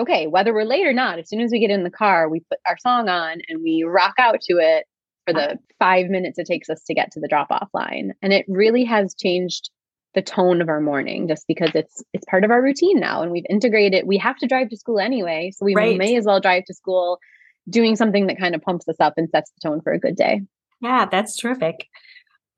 okay, 0.00 0.26
whether 0.26 0.52
we're 0.52 0.64
late 0.64 0.86
or 0.86 0.92
not, 0.92 1.18
as 1.18 1.28
soon 1.28 1.40
as 1.40 1.50
we 1.50 1.60
get 1.60 1.70
in 1.70 1.84
the 1.84 1.90
car, 1.90 2.28
we 2.28 2.40
put 2.50 2.58
our 2.66 2.76
song 2.78 3.08
on 3.08 3.38
and 3.48 3.62
we 3.62 3.84
rock 3.86 4.14
out 4.18 4.40
to 4.40 4.58
it 4.58 4.86
for 5.26 5.34
the 5.34 5.58
five 5.78 6.06
minutes 6.06 6.38
it 6.38 6.46
takes 6.46 6.70
us 6.70 6.82
to 6.84 6.94
get 6.94 7.12
to 7.12 7.20
the 7.20 7.28
drop 7.28 7.48
off 7.50 7.68
line. 7.74 8.14
And 8.22 8.32
it 8.32 8.46
really 8.48 8.84
has 8.84 9.14
changed 9.14 9.70
the 10.14 10.22
tone 10.22 10.60
of 10.60 10.68
our 10.68 10.80
morning 10.80 11.28
just 11.28 11.46
because 11.46 11.70
it's 11.74 12.02
it's 12.12 12.24
part 12.26 12.44
of 12.44 12.50
our 12.50 12.62
routine 12.62 12.98
now 12.98 13.22
and 13.22 13.30
we've 13.30 13.46
integrated 13.48 14.06
we 14.06 14.16
have 14.16 14.36
to 14.38 14.46
drive 14.46 14.68
to 14.68 14.76
school 14.76 14.98
anyway 14.98 15.50
so 15.54 15.64
we 15.64 15.74
right. 15.74 15.98
may 15.98 16.16
as 16.16 16.24
well 16.24 16.40
drive 16.40 16.64
to 16.64 16.74
school 16.74 17.18
doing 17.68 17.94
something 17.94 18.26
that 18.26 18.38
kind 18.38 18.54
of 18.54 18.62
pumps 18.62 18.88
us 18.88 18.96
up 19.00 19.14
and 19.16 19.28
sets 19.30 19.50
the 19.50 19.68
tone 19.68 19.80
for 19.80 19.92
a 19.92 19.98
good 19.98 20.16
day 20.16 20.40
yeah 20.80 21.04
that's 21.04 21.36
terrific 21.36 21.88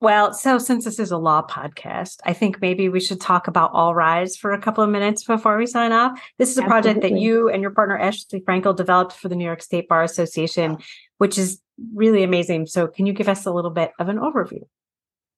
well, 0.01 0.33
so 0.33 0.57
since 0.57 0.83
this 0.83 0.97
is 0.97 1.11
a 1.11 1.17
law 1.17 1.45
podcast, 1.47 2.21
I 2.25 2.33
think 2.33 2.59
maybe 2.59 2.89
we 2.89 2.99
should 2.99 3.21
talk 3.21 3.47
about 3.47 3.69
All 3.71 3.93
Rise 3.93 4.35
for 4.35 4.51
a 4.51 4.59
couple 4.59 4.83
of 4.83 4.89
minutes 4.89 5.23
before 5.23 5.55
we 5.59 5.67
sign 5.67 5.91
off. 5.91 6.19
This 6.39 6.49
is 6.49 6.57
a 6.57 6.63
Absolutely. 6.63 6.93
project 6.93 7.01
that 7.03 7.21
you 7.21 7.49
and 7.49 7.61
your 7.61 7.69
partner 7.69 7.99
Ashley 7.99 8.41
Frankel 8.41 8.75
developed 8.75 9.13
for 9.13 9.29
the 9.29 9.35
New 9.35 9.45
York 9.45 9.61
State 9.61 9.87
Bar 9.87 10.01
Association, 10.01 10.79
which 11.19 11.37
is 11.37 11.61
really 11.93 12.23
amazing. 12.23 12.65
So, 12.65 12.87
can 12.87 13.05
you 13.05 13.13
give 13.13 13.29
us 13.29 13.45
a 13.45 13.51
little 13.51 13.69
bit 13.69 13.91
of 13.99 14.09
an 14.09 14.17
overview? 14.17 14.63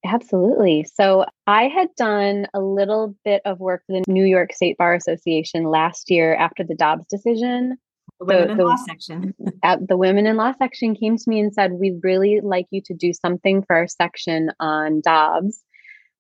Absolutely. 0.06 0.86
So, 0.96 1.26
I 1.48 1.68
had 1.68 1.90
done 1.96 2.48
a 2.54 2.60
little 2.60 3.16
bit 3.24 3.42
of 3.46 3.60
work 3.60 3.84
for 3.86 3.94
the 3.94 4.04
New 4.12 4.26
York 4.26 4.54
State 4.54 4.78
Bar 4.78 4.96
Association 4.96 5.64
last 5.66 6.10
year 6.10 6.36
after 6.36 6.64
the 6.64 6.76
Dobbs 6.76 7.06
decision. 7.10 7.78
The 8.20 8.26
women 8.26 8.48
the, 8.48 8.52
in 8.52 8.58
the, 8.58 8.64
law 8.66 8.76
section. 8.76 9.34
at 9.64 9.80
uh, 9.80 9.82
the 9.88 9.98
women 9.98 10.28
in 10.28 10.36
law 10.36 10.54
section 10.58 10.96
came 10.96 11.18
to 11.18 11.24
me 11.28 11.40
and 11.40 11.54
said, 11.54 11.72
We'd 11.74 12.00
really 12.04 12.42
like 12.42 12.68
you 12.72 12.82
to 12.86 12.94
do 12.94 13.14
something 13.14 13.64
for 13.64 13.76
our 13.76 13.88
section 13.88 14.52
on 14.60 15.02
Dobbs. 15.02 15.62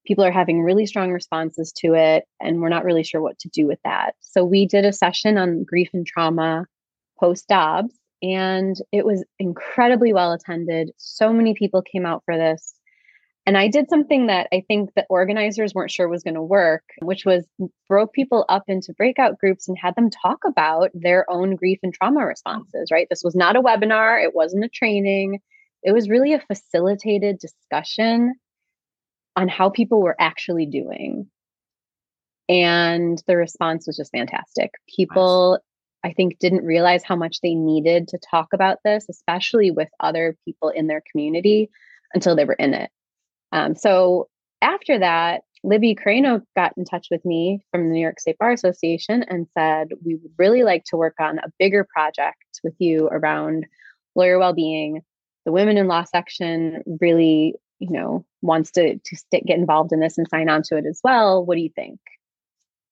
People 0.06 0.26
are 0.26 0.32
having 0.32 0.62
really 0.62 0.86
strong 0.86 1.12
responses 1.12 1.72
to 1.78 1.94
it, 1.94 2.26
and 2.42 2.62
we're 2.62 2.70
not 2.70 2.84
really 2.84 3.04
sure 3.04 3.22
what 3.22 3.40
to 3.40 3.50
do 3.50 3.68
with 3.68 3.80
that. 3.84 4.16
So 4.22 4.44
we 4.44 4.66
did 4.66 4.86
a 4.86 4.94
session 4.94 5.38
on 5.38 5.64
grief 5.64 5.90
and 5.94 6.06
trauma 6.06 6.66
post 7.20 7.48
Dobbs, 7.48 7.94
and 8.22 8.76
it 8.92 9.06
was 9.06 9.24
incredibly 9.40 10.14
well 10.14 10.34
attended. 10.34 10.92
So 10.98 11.32
many 11.32 11.54
people 11.54 11.82
came 11.82 12.06
out 12.06 12.24
for 12.26 12.38
this. 12.38 12.74
And 13.46 13.58
I 13.58 13.68
did 13.68 13.90
something 13.90 14.28
that 14.28 14.48
I 14.54 14.64
think 14.68 14.92
the 14.96 15.06
organizers 15.10 15.74
weren't 15.74 15.92
sure 15.92 16.08
was 16.08 16.24
going 16.24 16.36
to 16.36 16.42
work, 16.42 16.84
which 17.02 17.26
was 17.26 17.46
broke 17.90 18.14
people 18.14 18.46
up 18.48 18.64
into 18.70 18.94
breakout 18.94 19.38
groups 19.38 19.68
and 19.68 19.78
had 19.78 19.96
them 19.96 20.10
talk 20.10 20.40
about 20.48 20.92
their 20.94 21.30
own 21.30 21.58
grief 21.58 21.80
and 21.84 21.94
trauma 21.94 22.26
responses, 22.26 22.90
right? 22.90 23.08
This 23.10 23.22
was 23.24 23.36
not 23.36 23.58
a 23.58 23.62
webinar, 23.62 24.24
it 24.24 24.34
wasn't 24.34 24.64
a 24.64 24.70
training. 24.70 25.40
It 25.84 25.92
was 25.92 26.08
really 26.08 26.34
a 26.34 26.40
facilitated 26.40 27.40
discussion 27.40 28.36
on 29.36 29.50
how 29.50 29.70
people 29.70 30.02
were 30.02 30.16
actually 30.18 30.66
doing. 30.66 31.28
And 32.48 33.22
the 33.28 33.36
response 33.36 33.88
was 33.88 33.98
just 33.98 34.12
fantastic. 34.12 34.72
People, 34.96 35.60
I 36.04 36.14
think, 36.14 36.40
didn't 36.40 36.64
realize 36.64 37.04
how 37.04 37.18
much 37.18 37.42
they 37.42 37.56
needed 37.56 38.10
to 38.10 38.18
talk 38.18 38.54
about 38.54 38.78
this, 38.86 39.08
especially 39.10 39.72
with 39.72 39.90
other 40.00 40.38
people 40.46 40.70
in 40.70 40.88
their 40.88 41.02
community 41.12 41.70
until 42.14 42.38
they 42.38 42.46
were 42.46 42.54
in 42.54 42.74
it. 42.74 42.90
Um, 43.54 43.76
so 43.76 44.30
after 44.62 45.00
that, 45.00 45.44
Libby 45.64 45.96
Coreno 45.96 46.42
got 46.56 46.74
in 46.76 46.84
touch 46.84 47.08
with 47.10 47.24
me 47.24 47.64
from 47.72 47.88
the 47.88 47.94
New 47.94 48.02
York 48.02 48.20
State 48.20 48.38
Bar 48.38 48.52
Association 48.52 49.24
and 49.24 49.48
said, 49.54 49.90
We 50.04 50.16
would 50.16 50.32
really 50.38 50.64
like 50.64 50.84
to 50.86 50.98
work 50.98 51.16
on 51.20 51.38
a 51.40 51.52
bigger 51.60 51.86
project 51.86 52.60
with 52.64 52.74
you 52.80 53.08
around 53.08 53.66
lawyer 54.16 54.40
well-being. 54.40 55.02
The 55.46 55.52
women 55.52 55.78
in 55.78 55.88
law 55.88 56.04
section 56.04 56.84
really, 57.00 57.56
you 57.80 57.92
know, 57.92 58.26
wants 58.42 58.72
to 58.72 58.98
to 58.98 59.16
st- 59.16 59.46
get 59.46 59.58
involved 59.58 59.94
in 59.94 60.00
this 60.00 60.18
and 60.18 60.28
sign 60.28 60.50
on 60.50 60.64
to 60.64 60.78
it 60.78 60.86
as 60.86 61.00
well. 61.04 61.46
What 61.46 61.56
do 61.56 61.62
you 61.62 61.72
think? 61.74 62.00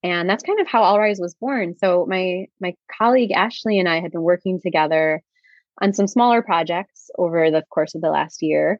And 0.03 0.29
that's 0.29 0.43
kind 0.43 0.59
of 0.59 0.67
how 0.67 0.83
All 0.83 0.99
Rise 0.99 1.19
was 1.19 1.35
born. 1.35 1.75
So 1.77 2.05
my 2.07 2.47
my 2.59 2.75
colleague 2.97 3.31
Ashley 3.31 3.79
and 3.79 3.89
I 3.89 3.99
had 3.99 4.11
been 4.11 4.21
working 4.21 4.61
together 4.61 5.21
on 5.81 5.93
some 5.93 6.07
smaller 6.07 6.41
projects 6.41 7.09
over 7.17 7.49
the 7.49 7.63
course 7.69 7.95
of 7.95 8.01
the 8.01 8.09
last 8.11 8.41
year. 8.43 8.79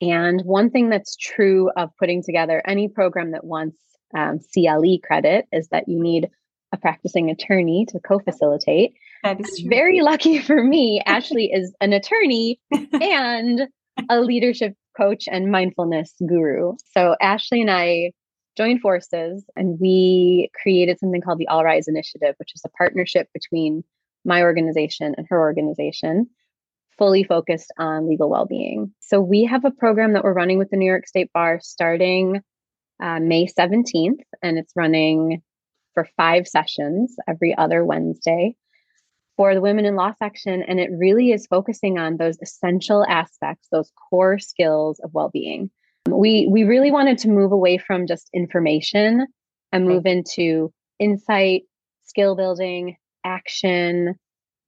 And 0.00 0.40
one 0.42 0.70
thing 0.70 0.90
that's 0.90 1.16
true 1.16 1.70
of 1.76 1.90
putting 1.98 2.22
together 2.22 2.62
any 2.66 2.88
program 2.88 3.32
that 3.32 3.44
wants 3.44 3.76
um, 4.16 4.38
CLE 4.38 4.98
credit 5.02 5.46
is 5.52 5.68
that 5.68 5.88
you 5.88 6.00
need 6.00 6.30
a 6.72 6.76
practicing 6.76 7.30
attorney 7.30 7.86
to 7.88 7.98
co 8.00 8.18
facilitate. 8.18 8.94
That 9.24 9.40
is 9.40 9.60
true. 9.60 9.68
Very 9.68 10.00
lucky 10.00 10.38
for 10.38 10.62
me, 10.62 11.02
Ashley 11.06 11.46
is 11.52 11.74
an 11.80 11.92
attorney 11.92 12.60
and 12.70 13.68
a 14.08 14.20
leadership 14.20 14.74
coach 14.96 15.24
and 15.30 15.50
mindfulness 15.50 16.14
guru. 16.26 16.74
So 16.96 17.16
Ashley 17.20 17.60
and 17.60 17.70
I 17.70 18.12
joined 18.56 18.80
forces 18.80 19.44
and 19.56 19.78
we 19.80 20.50
created 20.60 20.98
something 20.98 21.20
called 21.20 21.38
the 21.38 21.48
All 21.48 21.64
Rise 21.64 21.88
Initiative, 21.88 22.34
which 22.38 22.52
is 22.54 22.62
a 22.64 22.70
partnership 22.70 23.28
between 23.32 23.84
my 24.24 24.42
organization 24.42 25.14
and 25.16 25.26
her 25.30 25.40
organization 25.40 26.28
fully 26.98 27.22
focused 27.22 27.72
on 27.78 28.08
legal 28.08 28.28
well-being. 28.28 28.92
So 29.00 29.20
we 29.20 29.44
have 29.44 29.64
a 29.64 29.70
program 29.70 30.12
that 30.12 30.24
we're 30.24 30.34
running 30.34 30.58
with 30.58 30.70
the 30.70 30.76
New 30.76 30.86
York 30.86 31.06
State 31.06 31.32
Bar 31.32 31.60
starting 31.62 32.40
uh, 33.00 33.20
May 33.20 33.46
17th, 33.46 34.20
and 34.42 34.58
it's 34.58 34.72
running 34.74 35.42
for 35.94 36.08
five 36.16 36.46
sessions 36.46 37.16
every 37.28 37.56
other 37.56 37.84
Wednesday 37.84 38.56
for 39.36 39.54
the 39.54 39.60
women 39.60 39.84
in 39.84 39.94
law 39.94 40.12
section. 40.18 40.62
And 40.64 40.80
it 40.80 40.90
really 40.92 41.30
is 41.30 41.46
focusing 41.46 41.98
on 41.98 42.16
those 42.16 42.36
essential 42.42 43.06
aspects, 43.08 43.68
those 43.70 43.92
core 44.10 44.38
skills 44.38 45.00
of 45.00 45.14
well-being. 45.14 45.70
We 46.08 46.48
we 46.50 46.64
really 46.64 46.90
wanted 46.90 47.18
to 47.18 47.28
move 47.28 47.52
away 47.52 47.78
from 47.78 48.06
just 48.06 48.30
information 48.34 49.26
and 49.72 49.86
move 49.86 50.06
into 50.06 50.72
insight, 50.98 51.62
skill 52.04 52.34
building, 52.34 52.96
action, 53.24 54.14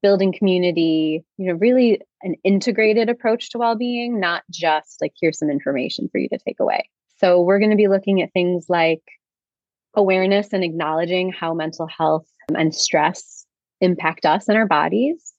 building 0.02 0.32
community, 0.32 1.24
you 1.36 1.46
know, 1.46 1.54
really 1.54 2.00
an 2.22 2.34
integrated 2.44 3.08
approach 3.08 3.50
to 3.50 3.58
well-being, 3.58 4.20
not 4.20 4.42
just 4.50 5.00
like 5.00 5.12
here's 5.20 5.38
some 5.38 5.50
information 5.50 6.08
for 6.10 6.18
you 6.18 6.28
to 6.28 6.38
take 6.38 6.60
away. 6.60 6.88
So 7.18 7.40
we're 7.42 7.58
going 7.58 7.70
to 7.70 7.76
be 7.76 7.88
looking 7.88 8.22
at 8.22 8.32
things 8.32 8.66
like 8.68 9.02
awareness 9.94 10.52
and 10.52 10.64
acknowledging 10.64 11.32
how 11.32 11.54
mental 11.54 11.86
health 11.86 12.26
um, 12.50 12.56
and 12.56 12.74
stress 12.74 13.44
impact 13.80 14.24
us 14.24 14.48
and 14.48 14.56
our 14.56 14.66
bodies. 14.66 15.32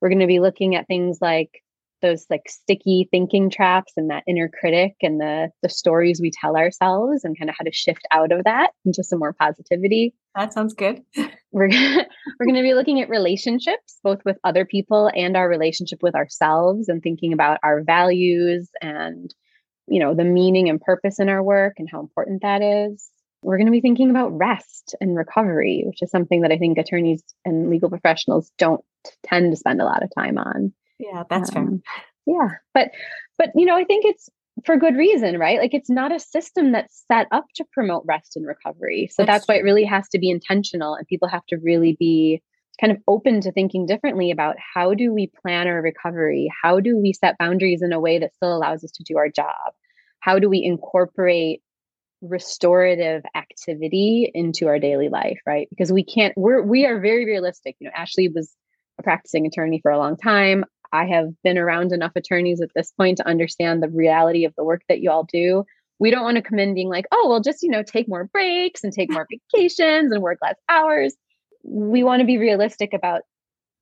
We're 0.00 0.08
going 0.08 0.20
to 0.20 0.26
be 0.26 0.40
looking 0.40 0.74
at 0.74 0.86
things 0.86 1.18
like 1.20 1.62
those 2.02 2.26
like 2.28 2.48
sticky 2.48 3.08
thinking 3.10 3.48
traps 3.48 3.92
and 3.96 4.10
that 4.10 4.24
inner 4.26 4.48
critic 4.48 4.96
and 5.02 5.20
the 5.20 5.50
the 5.62 5.68
stories 5.68 6.20
we 6.20 6.32
tell 6.32 6.56
ourselves 6.56 7.24
and 7.24 7.38
kind 7.38 7.48
of 7.48 7.56
how 7.56 7.64
to 7.64 7.72
shift 7.72 8.02
out 8.10 8.32
of 8.32 8.44
that 8.44 8.70
into 8.84 9.04
some 9.04 9.20
more 9.20 9.32
positivity. 9.32 10.12
That 10.34 10.52
sounds 10.52 10.74
good. 10.74 11.02
We're 11.54 11.68
gonna, 11.68 12.06
we're 12.40 12.46
going 12.46 12.56
to 12.56 12.62
be 12.62 12.72
looking 12.72 13.02
at 13.02 13.10
relationships 13.10 13.98
both 14.02 14.20
with 14.24 14.38
other 14.42 14.64
people 14.64 15.10
and 15.14 15.36
our 15.36 15.46
relationship 15.46 15.98
with 16.02 16.14
ourselves 16.14 16.88
and 16.88 17.02
thinking 17.02 17.34
about 17.34 17.58
our 17.62 17.82
values 17.82 18.70
and 18.80 19.34
you 19.86 20.00
know 20.00 20.14
the 20.14 20.24
meaning 20.24 20.70
and 20.70 20.80
purpose 20.80 21.20
in 21.20 21.28
our 21.28 21.42
work 21.42 21.74
and 21.76 21.90
how 21.92 22.00
important 22.00 22.40
that 22.40 22.62
is. 22.62 23.06
We're 23.42 23.58
going 23.58 23.66
to 23.66 23.72
be 23.72 23.82
thinking 23.82 24.08
about 24.08 24.38
rest 24.38 24.94
and 24.98 25.14
recovery, 25.14 25.82
which 25.84 26.00
is 26.00 26.10
something 26.10 26.40
that 26.40 26.52
I 26.52 26.56
think 26.56 26.78
attorneys 26.78 27.22
and 27.44 27.68
legal 27.68 27.90
professionals 27.90 28.50
don't 28.56 28.82
tend 29.24 29.52
to 29.52 29.56
spend 29.58 29.82
a 29.82 29.84
lot 29.84 30.02
of 30.02 30.10
time 30.16 30.38
on. 30.38 30.72
Yeah, 30.98 31.24
that's 31.28 31.54
um, 31.54 31.82
fair. 32.24 32.34
Yeah. 32.34 32.48
But 32.72 32.92
but 33.36 33.50
you 33.54 33.66
know, 33.66 33.76
I 33.76 33.84
think 33.84 34.06
it's 34.06 34.30
for 34.64 34.76
good 34.76 34.96
reason, 34.96 35.38
right? 35.38 35.58
Like 35.58 35.74
it's 35.74 35.90
not 35.90 36.14
a 36.14 36.20
system 36.20 36.72
that's 36.72 37.04
set 37.10 37.26
up 37.32 37.46
to 37.56 37.64
promote 37.72 38.04
rest 38.06 38.36
and 38.36 38.46
recovery. 38.46 39.08
So 39.10 39.22
that's, 39.22 39.28
that's 39.28 39.48
why 39.48 39.54
it 39.56 39.64
really 39.64 39.84
has 39.84 40.08
to 40.10 40.18
be 40.18 40.30
intentional 40.30 40.94
and 40.94 41.06
people 41.06 41.28
have 41.28 41.46
to 41.46 41.56
really 41.58 41.96
be 41.98 42.42
kind 42.80 42.92
of 42.92 42.98
open 43.08 43.40
to 43.40 43.52
thinking 43.52 43.86
differently 43.86 44.30
about 44.30 44.56
how 44.74 44.94
do 44.94 45.12
we 45.12 45.30
plan 45.42 45.68
our 45.68 45.82
recovery? 45.82 46.50
How 46.62 46.80
do 46.80 46.98
we 46.98 47.12
set 47.12 47.38
boundaries 47.38 47.82
in 47.82 47.92
a 47.92 48.00
way 48.00 48.18
that 48.18 48.34
still 48.34 48.56
allows 48.56 48.84
us 48.84 48.90
to 48.92 49.04
do 49.04 49.16
our 49.18 49.28
job? 49.28 49.72
How 50.20 50.38
do 50.38 50.48
we 50.48 50.62
incorporate 50.62 51.62
restorative 52.22 53.24
activity 53.34 54.30
into 54.32 54.68
our 54.68 54.78
daily 54.78 55.08
life, 55.08 55.40
right? 55.46 55.68
Because 55.70 55.92
we 55.92 56.04
can't 56.04 56.32
we're 56.36 56.62
we 56.62 56.86
are 56.86 57.00
very 57.00 57.26
realistic. 57.26 57.76
You 57.80 57.86
know, 57.86 57.92
Ashley 57.96 58.28
was 58.28 58.54
a 58.98 59.02
practicing 59.02 59.46
attorney 59.46 59.80
for 59.82 59.90
a 59.90 59.98
long 59.98 60.16
time. 60.16 60.64
I 60.92 61.06
have 61.06 61.30
been 61.42 61.58
around 61.58 61.92
enough 61.92 62.12
attorneys 62.16 62.60
at 62.60 62.70
this 62.74 62.92
point 62.92 63.18
to 63.18 63.26
understand 63.26 63.82
the 63.82 63.88
reality 63.88 64.44
of 64.44 64.54
the 64.56 64.64
work 64.64 64.82
that 64.88 65.00
you 65.00 65.10
all 65.10 65.24
do. 65.24 65.64
We 65.98 66.10
don't 66.10 66.24
want 66.24 66.36
to 66.36 66.42
come 66.42 66.58
in 66.58 66.74
being 66.74 66.88
like, 66.88 67.06
oh, 67.12 67.28
well, 67.28 67.40
just, 67.40 67.62
you 67.62 67.70
know, 67.70 67.82
take 67.82 68.08
more 68.08 68.24
breaks 68.24 68.82
and 68.84 68.92
take 68.92 69.10
more 69.10 69.26
vacations 69.30 70.12
and 70.12 70.22
work 70.22 70.38
less 70.42 70.56
hours. 70.68 71.14
We 71.64 72.02
want 72.02 72.20
to 72.20 72.26
be 72.26 72.38
realistic 72.38 72.92
about 72.92 73.22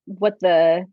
what 0.07 0.39
the 0.41 0.87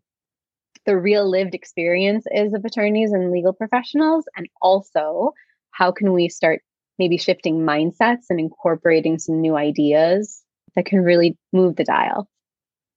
the 0.86 0.96
real 0.96 1.28
lived 1.28 1.54
experience 1.54 2.24
is 2.32 2.54
of 2.54 2.64
attorneys 2.64 3.12
and 3.12 3.30
legal 3.30 3.52
professionals 3.52 4.24
and 4.36 4.48
also 4.62 5.32
how 5.72 5.92
can 5.92 6.12
we 6.12 6.28
start 6.28 6.62
maybe 6.98 7.18
shifting 7.18 7.58
mindsets 7.58 8.24
and 8.30 8.40
incorporating 8.40 9.18
some 9.18 9.40
new 9.40 9.56
ideas 9.56 10.42
that 10.74 10.86
can 10.86 11.00
really 11.00 11.36
move 11.52 11.76
the 11.76 11.84
dial 11.84 12.28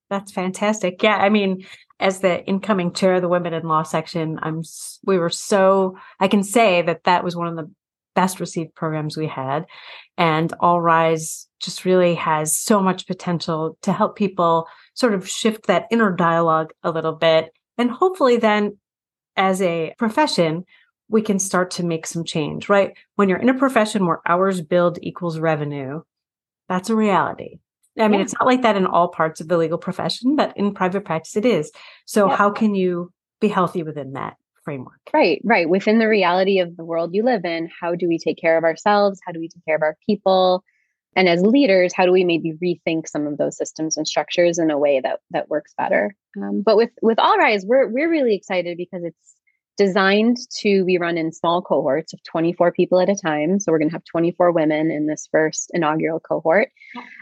that's 0.08 0.32
fantastic 0.32 1.02
yeah 1.02 1.16
i 1.16 1.28
mean 1.28 1.64
as 2.02 2.18
the 2.18 2.44
incoming 2.46 2.92
chair 2.92 3.14
of 3.14 3.22
the 3.22 3.28
women 3.28 3.54
in 3.54 3.66
law 3.66 3.84
section, 3.84 4.38
I'm 4.42 4.62
we 5.04 5.18
were 5.18 5.30
so 5.30 5.96
I 6.20 6.28
can 6.28 6.42
say 6.42 6.82
that 6.82 7.04
that 7.04 7.24
was 7.24 7.36
one 7.36 7.46
of 7.46 7.56
the 7.56 7.70
best 8.14 8.40
received 8.40 8.74
programs 8.74 9.16
we 9.16 9.28
had, 9.28 9.64
and 10.18 10.52
All 10.60 10.80
Rise 10.80 11.46
just 11.60 11.84
really 11.84 12.14
has 12.16 12.58
so 12.58 12.80
much 12.80 13.06
potential 13.06 13.78
to 13.82 13.92
help 13.92 14.16
people 14.16 14.66
sort 14.94 15.14
of 15.14 15.28
shift 15.28 15.68
that 15.68 15.86
inner 15.90 16.10
dialogue 16.10 16.72
a 16.82 16.90
little 16.90 17.14
bit, 17.14 17.52
and 17.78 17.90
hopefully 17.90 18.36
then, 18.36 18.76
as 19.36 19.62
a 19.62 19.94
profession, 19.96 20.64
we 21.08 21.22
can 21.22 21.38
start 21.38 21.70
to 21.72 21.84
make 21.84 22.06
some 22.06 22.24
change. 22.24 22.68
Right? 22.68 22.94
When 23.14 23.28
you're 23.28 23.38
in 23.38 23.48
a 23.48 23.54
profession 23.54 24.06
where 24.06 24.20
hours 24.26 24.60
billed 24.60 24.98
equals 25.02 25.38
revenue, 25.38 26.02
that's 26.68 26.90
a 26.90 26.96
reality 26.96 27.60
I 27.98 28.08
mean, 28.08 28.20
yeah. 28.20 28.24
it's 28.24 28.34
not 28.34 28.46
like 28.46 28.62
that 28.62 28.76
in 28.76 28.86
all 28.86 29.08
parts 29.08 29.40
of 29.40 29.48
the 29.48 29.58
legal 29.58 29.78
profession, 29.78 30.34
but 30.36 30.56
in 30.56 30.72
private 30.72 31.04
practice, 31.04 31.36
it 31.36 31.44
is. 31.44 31.70
So, 32.06 32.28
how 32.28 32.50
can 32.50 32.74
you 32.74 33.12
be 33.40 33.48
healthy 33.48 33.82
within 33.82 34.14
that 34.14 34.36
framework? 34.64 35.00
Right, 35.12 35.42
right. 35.44 35.68
Within 35.68 35.98
the 35.98 36.08
reality 36.08 36.58
of 36.58 36.76
the 36.76 36.84
world 36.84 37.14
you 37.14 37.22
live 37.22 37.44
in, 37.44 37.68
how 37.80 37.94
do 37.94 38.08
we 38.08 38.18
take 38.18 38.38
care 38.38 38.56
of 38.56 38.64
ourselves? 38.64 39.20
How 39.26 39.32
do 39.32 39.40
we 39.40 39.48
take 39.48 39.64
care 39.66 39.76
of 39.76 39.82
our 39.82 39.96
people? 40.06 40.64
And 41.14 41.28
as 41.28 41.42
leaders, 41.42 41.92
how 41.94 42.06
do 42.06 42.12
we 42.12 42.24
maybe 42.24 42.54
rethink 42.62 43.06
some 43.06 43.26
of 43.26 43.36
those 43.36 43.56
systems 43.56 43.98
and 43.98 44.08
structures 44.08 44.58
in 44.58 44.70
a 44.70 44.78
way 44.78 45.00
that 45.00 45.20
that 45.30 45.50
works 45.50 45.74
better? 45.76 46.16
Um, 46.38 46.62
but 46.64 46.76
with 46.76 46.90
with 47.02 47.18
All 47.18 47.36
Rise, 47.36 47.66
we're 47.66 47.88
we're 47.88 48.10
really 48.10 48.34
excited 48.34 48.78
because 48.78 49.02
it's 49.04 49.34
designed 49.76 50.36
to 50.60 50.84
be 50.84 50.98
run 50.98 51.16
in 51.16 51.32
small 51.32 51.62
cohorts 51.62 52.12
of 52.12 52.22
24 52.24 52.72
people 52.72 53.00
at 53.00 53.08
a 53.08 53.14
time. 53.14 53.58
So 53.58 53.72
we're 53.72 53.78
going 53.78 53.88
to 53.88 53.94
have 53.94 54.04
24 54.04 54.52
women 54.52 54.90
in 54.90 55.06
this 55.06 55.28
first 55.30 55.70
inaugural 55.72 56.20
cohort. 56.20 56.68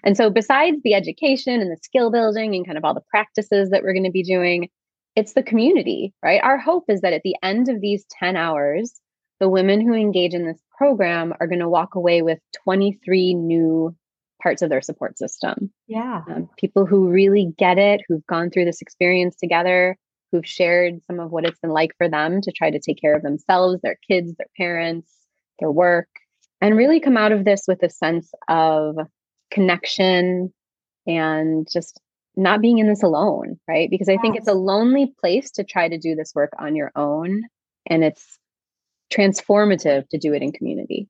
And 0.04 0.16
so, 0.16 0.30
besides 0.30 0.78
the 0.82 0.94
education 0.94 1.60
and 1.60 1.70
the 1.70 1.78
skill 1.82 2.10
building 2.10 2.54
and 2.54 2.66
kind 2.66 2.78
of 2.78 2.84
all 2.84 2.94
the 2.94 3.02
practices 3.08 3.70
that 3.70 3.82
we're 3.82 3.92
going 3.92 4.04
to 4.04 4.10
be 4.10 4.22
doing, 4.22 4.68
it's 5.16 5.34
the 5.34 5.42
community, 5.42 6.12
right? 6.22 6.42
Our 6.42 6.58
hope 6.58 6.84
is 6.88 7.00
that 7.02 7.12
at 7.12 7.22
the 7.24 7.36
end 7.42 7.68
of 7.68 7.80
these 7.80 8.04
10 8.18 8.36
hours, 8.36 9.00
the 9.38 9.48
women 9.48 9.80
who 9.80 9.94
engage 9.94 10.34
in 10.34 10.46
this 10.46 10.60
program 10.76 11.34
are 11.40 11.46
going 11.46 11.60
to 11.60 11.68
walk 11.68 11.94
away 11.94 12.22
with 12.22 12.38
23 12.64 13.34
new 13.34 13.96
parts 14.42 14.62
of 14.62 14.70
their 14.70 14.82
support 14.82 15.18
system. 15.18 15.70
Yeah. 15.86 16.22
Um, 16.30 16.48
people 16.58 16.86
who 16.86 17.08
really 17.08 17.52
get 17.58 17.78
it, 17.78 18.00
who've 18.08 18.26
gone 18.26 18.50
through 18.50 18.64
this 18.66 18.80
experience 18.80 19.36
together, 19.36 19.96
who've 20.30 20.46
shared 20.46 21.00
some 21.06 21.20
of 21.20 21.30
what 21.30 21.44
it's 21.44 21.58
been 21.60 21.72
like 21.72 21.90
for 21.98 22.08
them 22.08 22.40
to 22.42 22.52
try 22.52 22.70
to 22.70 22.78
take 22.78 23.00
care 23.00 23.14
of 23.14 23.22
themselves, 23.22 23.80
their 23.82 23.98
kids, 24.08 24.34
their 24.36 24.48
parents, 24.56 25.10
their 25.58 25.70
work, 25.70 26.08
and 26.60 26.76
really 26.76 27.00
come 27.00 27.16
out 27.16 27.32
of 27.32 27.44
this 27.44 27.62
with 27.66 27.82
a 27.82 27.90
sense 27.90 28.32
of 28.48 28.96
connection 29.50 30.52
and 31.06 31.66
just 31.70 32.00
not 32.36 32.60
being 32.60 32.78
in 32.78 32.88
this 32.88 33.02
alone, 33.02 33.58
right? 33.66 33.90
Because 33.90 34.08
I 34.08 34.12
yes. 34.12 34.20
think 34.22 34.36
it's 34.36 34.48
a 34.48 34.54
lonely 34.54 35.12
place 35.20 35.50
to 35.52 35.64
try 35.64 35.88
to 35.88 35.98
do 35.98 36.14
this 36.14 36.32
work 36.34 36.52
on 36.58 36.76
your 36.76 36.92
own. 36.94 37.42
And 37.86 38.04
it's 38.04 38.38
transformative 39.12 40.08
to 40.10 40.18
do 40.18 40.32
it 40.32 40.42
in 40.42 40.52
community. 40.52 41.08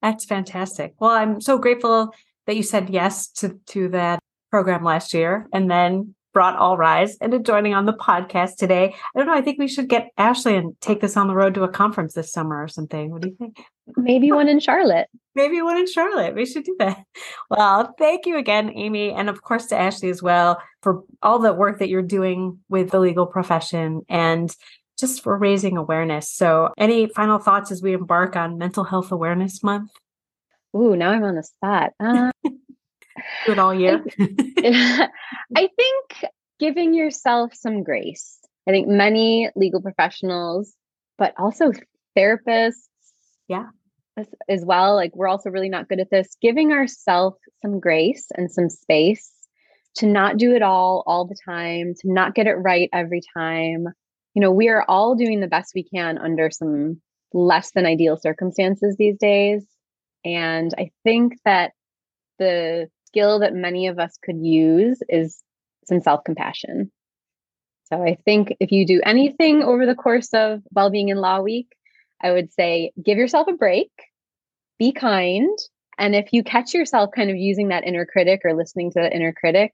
That's 0.00 0.24
fantastic. 0.24 0.94
Well, 0.98 1.10
I'm 1.10 1.40
so 1.40 1.58
grateful 1.58 2.14
that 2.46 2.56
you 2.56 2.62
said 2.62 2.88
yes 2.88 3.28
to, 3.32 3.60
to 3.68 3.88
that 3.90 4.18
program 4.50 4.82
last 4.82 5.12
year 5.12 5.46
and 5.52 5.70
then 5.70 6.14
brought 6.32 6.56
All 6.56 6.76
Rise 6.76 7.16
into 7.16 7.38
joining 7.38 7.74
on 7.74 7.86
the 7.86 7.92
podcast 7.92 8.56
today. 8.56 8.94
I 9.14 9.18
don't 9.18 9.26
know. 9.26 9.34
I 9.34 9.40
think 9.40 9.58
we 9.58 9.68
should 9.68 9.88
get 9.88 10.10
Ashley 10.16 10.56
and 10.56 10.78
take 10.80 11.00
this 11.00 11.16
on 11.16 11.28
the 11.28 11.34
road 11.34 11.54
to 11.54 11.62
a 11.62 11.68
conference 11.68 12.14
this 12.14 12.32
summer 12.32 12.62
or 12.62 12.68
something. 12.68 13.10
What 13.10 13.22
do 13.22 13.28
you 13.28 13.36
think? 13.36 13.60
Maybe 13.96 14.30
one 14.30 14.48
in 14.48 14.60
Charlotte. 14.60 15.08
Maybe 15.34 15.62
one 15.62 15.76
in 15.76 15.86
Charlotte. 15.86 16.34
We 16.34 16.46
should 16.46 16.64
do 16.64 16.76
that. 16.78 17.04
Well, 17.48 17.94
thank 17.98 18.26
you 18.26 18.36
again, 18.36 18.72
Amy. 18.74 19.12
And 19.12 19.28
of 19.28 19.42
course 19.42 19.66
to 19.66 19.76
Ashley 19.76 20.10
as 20.10 20.22
well 20.22 20.60
for 20.82 21.02
all 21.22 21.38
the 21.38 21.52
work 21.52 21.78
that 21.78 21.88
you're 21.88 22.02
doing 22.02 22.58
with 22.68 22.90
the 22.90 23.00
legal 23.00 23.26
profession 23.26 24.02
and 24.08 24.54
just 24.98 25.22
for 25.22 25.36
raising 25.38 25.76
awareness. 25.76 26.30
So, 26.30 26.70
any 26.76 27.08
final 27.08 27.38
thoughts 27.38 27.72
as 27.72 27.82
we 27.82 27.94
embark 27.94 28.36
on 28.36 28.58
Mental 28.58 28.84
Health 28.84 29.10
Awareness 29.10 29.62
Month? 29.62 29.90
Ooh, 30.76 30.94
now 30.94 31.10
I'm 31.10 31.24
on 31.24 31.36
the 31.36 31.42
spot. 31.42 31.92
do 33.46 33.52
it 33.52 33.58
all 33.58 33.74
year. 33.74 34.04
I, 34.18 35.08
I 35.56 35.68
think 35.76 36.32
giving 36.58 36.94
yourself 36.94 37.54
some 37.54 37.82
grace. 37.82 38.38
I 38.68 38.70
think 38.70 38.88
many 38.88 39.50
legal 39.56 39.80
professionals, 39.80 40.74
but 41.18 41.34
also 41.38 41.72
therapists, 42.16 42.88
yeah, 43.48 43.66
as, 44.16 44.26
as 44.48 44.64
well. 44.64 44.94
Like 44.94 45.14
we're 45.16 45.28
also 45.28 45.50
really 45.50 45.68
not 45.68 45.88
good 45.88 46.00
at 46.00 46.10
this. 46.10 46.36
Giving 46.40 46.72
ourselves 46.72 47.36
some 47.62 47.80
grace 47.80 48.26
and 48.36 48.50
some 48.50 48.68
space 48.68 49.32
to 49.96 50.06
not 50.06 50.36
do 50.36 50.54
it 50.54 50.62
all 50.62 51.02
all 51.06 51.26
the 51.26 51.36
time, 51.44 51.94
to 52.00 52.12
not 52.12 52.34
get 52.34 52.46
it 52.46 52.54
right 52.54 52.88
every 52.92 53.22
time. 53.36 53.86
You 54.34 54.42
know, 54.42 54.52
we 54.52 54.68
are 54.68 54.84
all 54.86 55.16
doing 55.16 55.40
the 55.40 55.48
best 55.48 55.72
we 55.74 55.82
can 55.82 56.18
under 56.18 56.50
some 56.50 57.00
less 57.32 57.72
than 57.72 57.86
ideal 57.86 58.16
circumstances 58.16 58.96
these 58.96 59.16
days. 59.18 59.64
And 60.24 60.72
I 60.78 60.90
think 61.04 61.38
that 61.44 61.72
the 62.38 62.88
skill 63.10 63.40
that 63.40 63.54
many 63.54 63.88
of 63.88 63.98
us 63.98 64.16
could 64.22 64.38
use 64.44 65.02
is 65.08 65.42
some 65.84 66.00
self 66.00 66.24
compassion. 66.24 66.90
So 67.84 68.02
I 68.02 68.16
think 68.24 68.56
if 68.60 68.70
you 68.70 68.86
do 68.86 69.00
anything 69.04 69.62
over 69.62 69.84
the 69.84 69.96
course 69.96 70.32
of 70.32 70.62
Wellbeing 70.72 71.08
in 71.08 71.18
Law 71.18 71.40
Week, 71.40 71.68
I 72.22 72.30
would 72.30 72.52
say 72.52 72.92
give 73.02 73.18
yourself 73.18 73.48
a 73.48 73.52
break, 73.52 73.90
be 74.78 74.92
kind. 74.92 75.58
And 75.98 76.14
if 76.14 76.32
you 76.32 76.44
catch 76.44 76.72
yourself 76.72 77.10
kind 77.14 77.30
of 77.30 77.36
using 77.36 77.68
that 77.68 77.84
inner 77.84 78.06
critic 78.06 78.40
or 78.44 78.54
listening 78.54 78.92
to 78.92 79.00
the 79.00 79.14
inner 79.14 79.32
critic, 79.32 79.72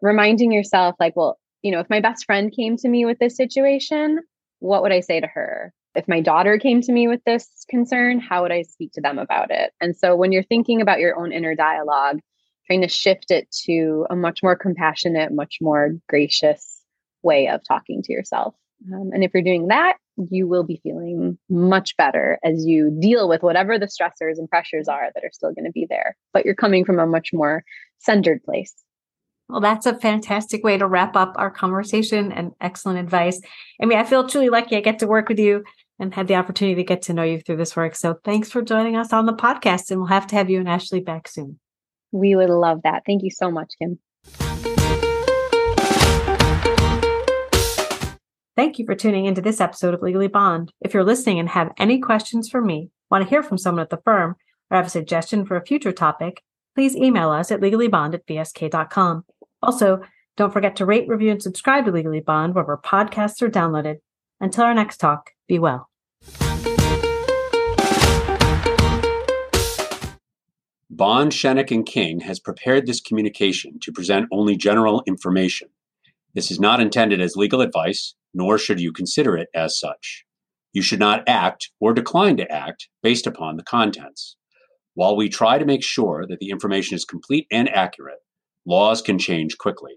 reminding 0.00 0.50
yourself, 0.50 0.96
like, 0.98 1.14
well, 1.14 1.38
you 1.62 1.70
know, 1.70 1.80
if 1.80 1.90
my 1.90 2.00
best 2.00 2.24
friend 2.24 2.52
came 2.52 2.76
to 2.78 2.88
me 2.88 3.04
with 3.04 3.18
this 3.18 3.36
situation, 3.36 4.20
what 4.60 4.82
would 4.82 4.92
I 4.92 5.00
say 5.00 5.20
to 5.20 5.26
her? 5.26 5.72
If 5.94 6.08
my 6.08 6.20
daughter 6.20 6.58
came 6.58 6.80
to 6.82 6.92
me 6.92 7.06
with 7.08 7.20
this 7.24 7.48
concern, 7.68 8.18
how 8.18 8.42
would 8.42 8.52
I 8.52 8.62
speak 8.62 8.92
to 8.92 9.00
them 9.00 9.18
about 9.18 9.50
it? 9.50 9.72
And 9.80 9.96
so 9.96 10.16
when 10.16 10.32
you're 10.32 10.42
thinking 10.42 10.80
about 10.80 11.00
your 11.00 11.18
own 11.18 11.32
inner 11.32 11.54
dialogue, 11.54 12.20
trying 12.66 12.82
to 12.82 12.88
shift 12.88 13.30
it 13.30 13.50
to 13.64 14.06
a 14.10 14.16
much 14.16 14.42
more 14.42 14.56
compassionate, 14.56 15.32
much 15.32 15.58
more 15.60 15.96
gracious 16.08 16.80
way 17.22 17.48
of 17.48 17.62
talking 17.66 18.02
to 18.02 18.12
yourself. 18.12 18.54
Um, 18.92 19.10
and 19.12 19.24
if 19.24 19.32
you're 19.32 19.42
doing 19.42 19.68
that, 19.68 19.96
you 20.30 20.46
will 20.46 20.62
be 20.62 20.80
feeling 20.82 21.38
much 21.48 21.96
better 21.96 22.38
as 22.44 22.66
you 22.66 22.96
deal 23.00 23.28
with 23.28 23.42
whatever 23.42 23.78
the 23.78 23.86
stressors 23.86 24.38
and 24.38 24.48
pressures 24.48 24.88
are 24.88 25.10
that 25.14 25.24
are 25.24 25.32
still 25.32 25.52
going 25.52 25.64
to 25.64 25.72
be 25.72 25.86
there. 25.88 26.16
But 26.32 26.44
you're 26.44 26.54
coming 26.54 26.84
from 26.84 26.98
a 26.98 27.06
much 27.06 27.32
more 27.32 27.64
centered 27.98 28.42
place. 28.44 28.74
Well, 29.48 29.60
that's 29.60 29.86
a 29.86 29.94
fantastic 29.94 30.64
way 30.64 30.76
to 30.76 30.86
wrap 30.86 31.14
up 31.14 31.34
our 31.36 31.50
conversation 31.50 32.32
and 32.32 32.52
excellent 32.60 32.98
advice. 32.98 33.40
I 33.80 33.86
mean, 33.86 33.98
I 33.98 34.04
feel 34.04 34.28
truly 34.28 34.48
lucky 34.48 34.76
I 34.76 34.80
get 34.80 34.98
to 35.00 35.06
work 35.06 35.28
with 35.28 35.38
you 35.38 35.62
and 35.98 36.12
had 36.12 36.28
the 36.28 36.34
opportunity 36.34 36.74
to 36.76 36.84
get 36.84 37.02
to 37.02 37.12
know 37.12 37.22
you 37.22 37.40
through 37.40 37.56
this 37.56 37.76
work. 37.76 37.94
So 37.94 38.18
thanks 38.24 38.50
for 38.50 38.60
joining 38.60 38.96
us 38.96 39.12
on 39.12 39.26
the 39.26 39.32
podcast. 39.32 39.90
And 39.90 40.00
we'll 40.00 40.08
have 40.08 40.26
to 40.28 40.36
have 40.36 40.50
you 40.50 40.58
and 40.58 40.68
Ashley 40.68 41.00
back 41.00 41.28
soon. 41.28 41.60
We 42.12 42.36
would 42.36 42.50
love 42.50 42.82
that. 42.84 43.02
Thank 43.06 43.22
you 43.22 43.30
so 43.30 43.50
much, 43.50 43.74
Kim. 43.78 43.98
Thank 48.56 48.78
you 48.78 48.86
for 48.86 48.94
tuning 48.94 49.26
into 49.26 49.42
this 49.42 49.60
episode 49.60 49.92
of 49.92 50.00
Legally 50.00 50.28
Bond. 50.28 50.72
If 50.80 50.94
you're 50.94 51.04
listening 51.04 51.38
and 51.38 51.48
have 51.50 51.72
any 51.78 51.98
questions 51.98 52.48
for 52.48 52.62
me, 52.62 52.90
want 53.10 53.22
to 53.22 53.28
hear 53.28 53.42
from 53.42 53.58
someone 53.58 53.82
at 53.82 53.90
the 53.90 54.00
firm, 54.02 54.36
or 54.70 54.78
have 54.78 54.86
a 54.86 54.90
suggestion 54.90 55.44
for 55.44 55.56
a 55.56 55.64
future 55.64 55.92
topic, 55.92 56.42
please 56.74 56.96
email 56.96 57.30
us 57.30 57.50
at 57.50 57.60
legallybond 57.60 58.14
at 58.14 58.26
bsk.com. 58.26 59.24
Also, 59.62 60.00
don't 60.36 60.52
forget 60.52 60.76
to 60.76 60.86
rate, 60.86 61.08
review, 61.08 61.30
and 61.30 61.42
subscribe 61.42 61.84
to 61.84 61.92
Legally 61.92 62.20
Bond 62.20 62.54
wherever 62.54 62.78
podcasts 62.78 63.42
are 63.42 63.50
downloaded. 63.50 63.96
Until 64.40 64.64
our 64.64 64.74
next 64.74 64.98
talk, 64.98 65.30
be 65.48 65.58
well. 65.58 65.88
Bond, 70.88 71.32
Schoeneck, 71.32 71.72
and 71.72 71.84
King 71.84 72.20
has 72.20 72.38
prepared 72.38 72.86
this 72.86 73.00
communication 73.00 73.78
to 73.82 73.92
present 73.92 74.28
only 74.30 74.56
general 74.56 75.02
information. 75.06 75.68
This 76.34 76.50
is 76.50 76.60
not 76.60 76.80
intended 76.80 77.20
as 77.20 77.34
legal 77.34 77.60
advice, 77.60 78.14
nor 78.32 78.56
should 78.56 78.78
you 78.78 78.92
consider 78.92 79.36
it 79.36 79.48
as 79.54 79.78
such. 79.78 80.24
You 80.72 80.82
should 80.82 81.00
not 81.00 81.24
act 81.26 81.70
or 81.80 81.92
decline 81.92 82.36
to 82.36 82.52
act 82.52 82.88
based 83.02 83.26
upon 83.26 83.56
the 83.56 83.64
contents. 83.64 84.36
While 84.94 85.16
we 85.16 85.28
try 85.28 85.58
to 85.58 85.64
make 85.64 85.82
sure 85.82 86.24
that 86.28 86.38
the 86.38 86.50
information 86.50 86.94
is 86.94 87.04
complete 87.04 87.46
and 87.50 87.68
accurate, 87.68 88.18
laws 88.66 89.02
can 89.02 89.18
change 89.18 89.58
quickly. 89.58 89.94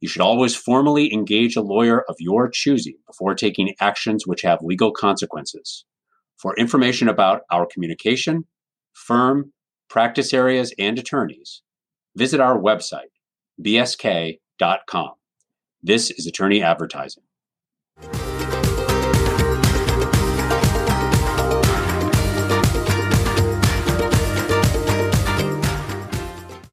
You 0.00 0.08
should 0.08 0.20
always 0.20 0.54
formally 0.54 1.12
engage 1.12 1.56
a 1.56 1.62
lawyer 1.62 2.04
of 2.08 2.16
your 2.18 2.50
choosing 2.50 2.98
before 3.06 3.34
taking 3.34 3.74
actions 3.80 4.26
which 4.26 4.42
have 4.42 4.58
legal 4.60 4.92
consequences. 4.92 5.86
For 6.36 6.54
information 6.56 7.08
about 7.08 7.40
our 7.50 7.66
communication, 7.66 8.44
firm, 8.92 9.53
practice 9.88 10.32
areas, 10.34 10.74
and 10.78 10.98
attorneys, 10.98 11.62
visit 12.16 12.40
our 12.40 12.58
website, 12.58 13.12
bsk.com. 13.62 15.12
This 15.82 16.10
is 16.10 16.26
attorney 16.26 16.62
advertising. 16.62 17.24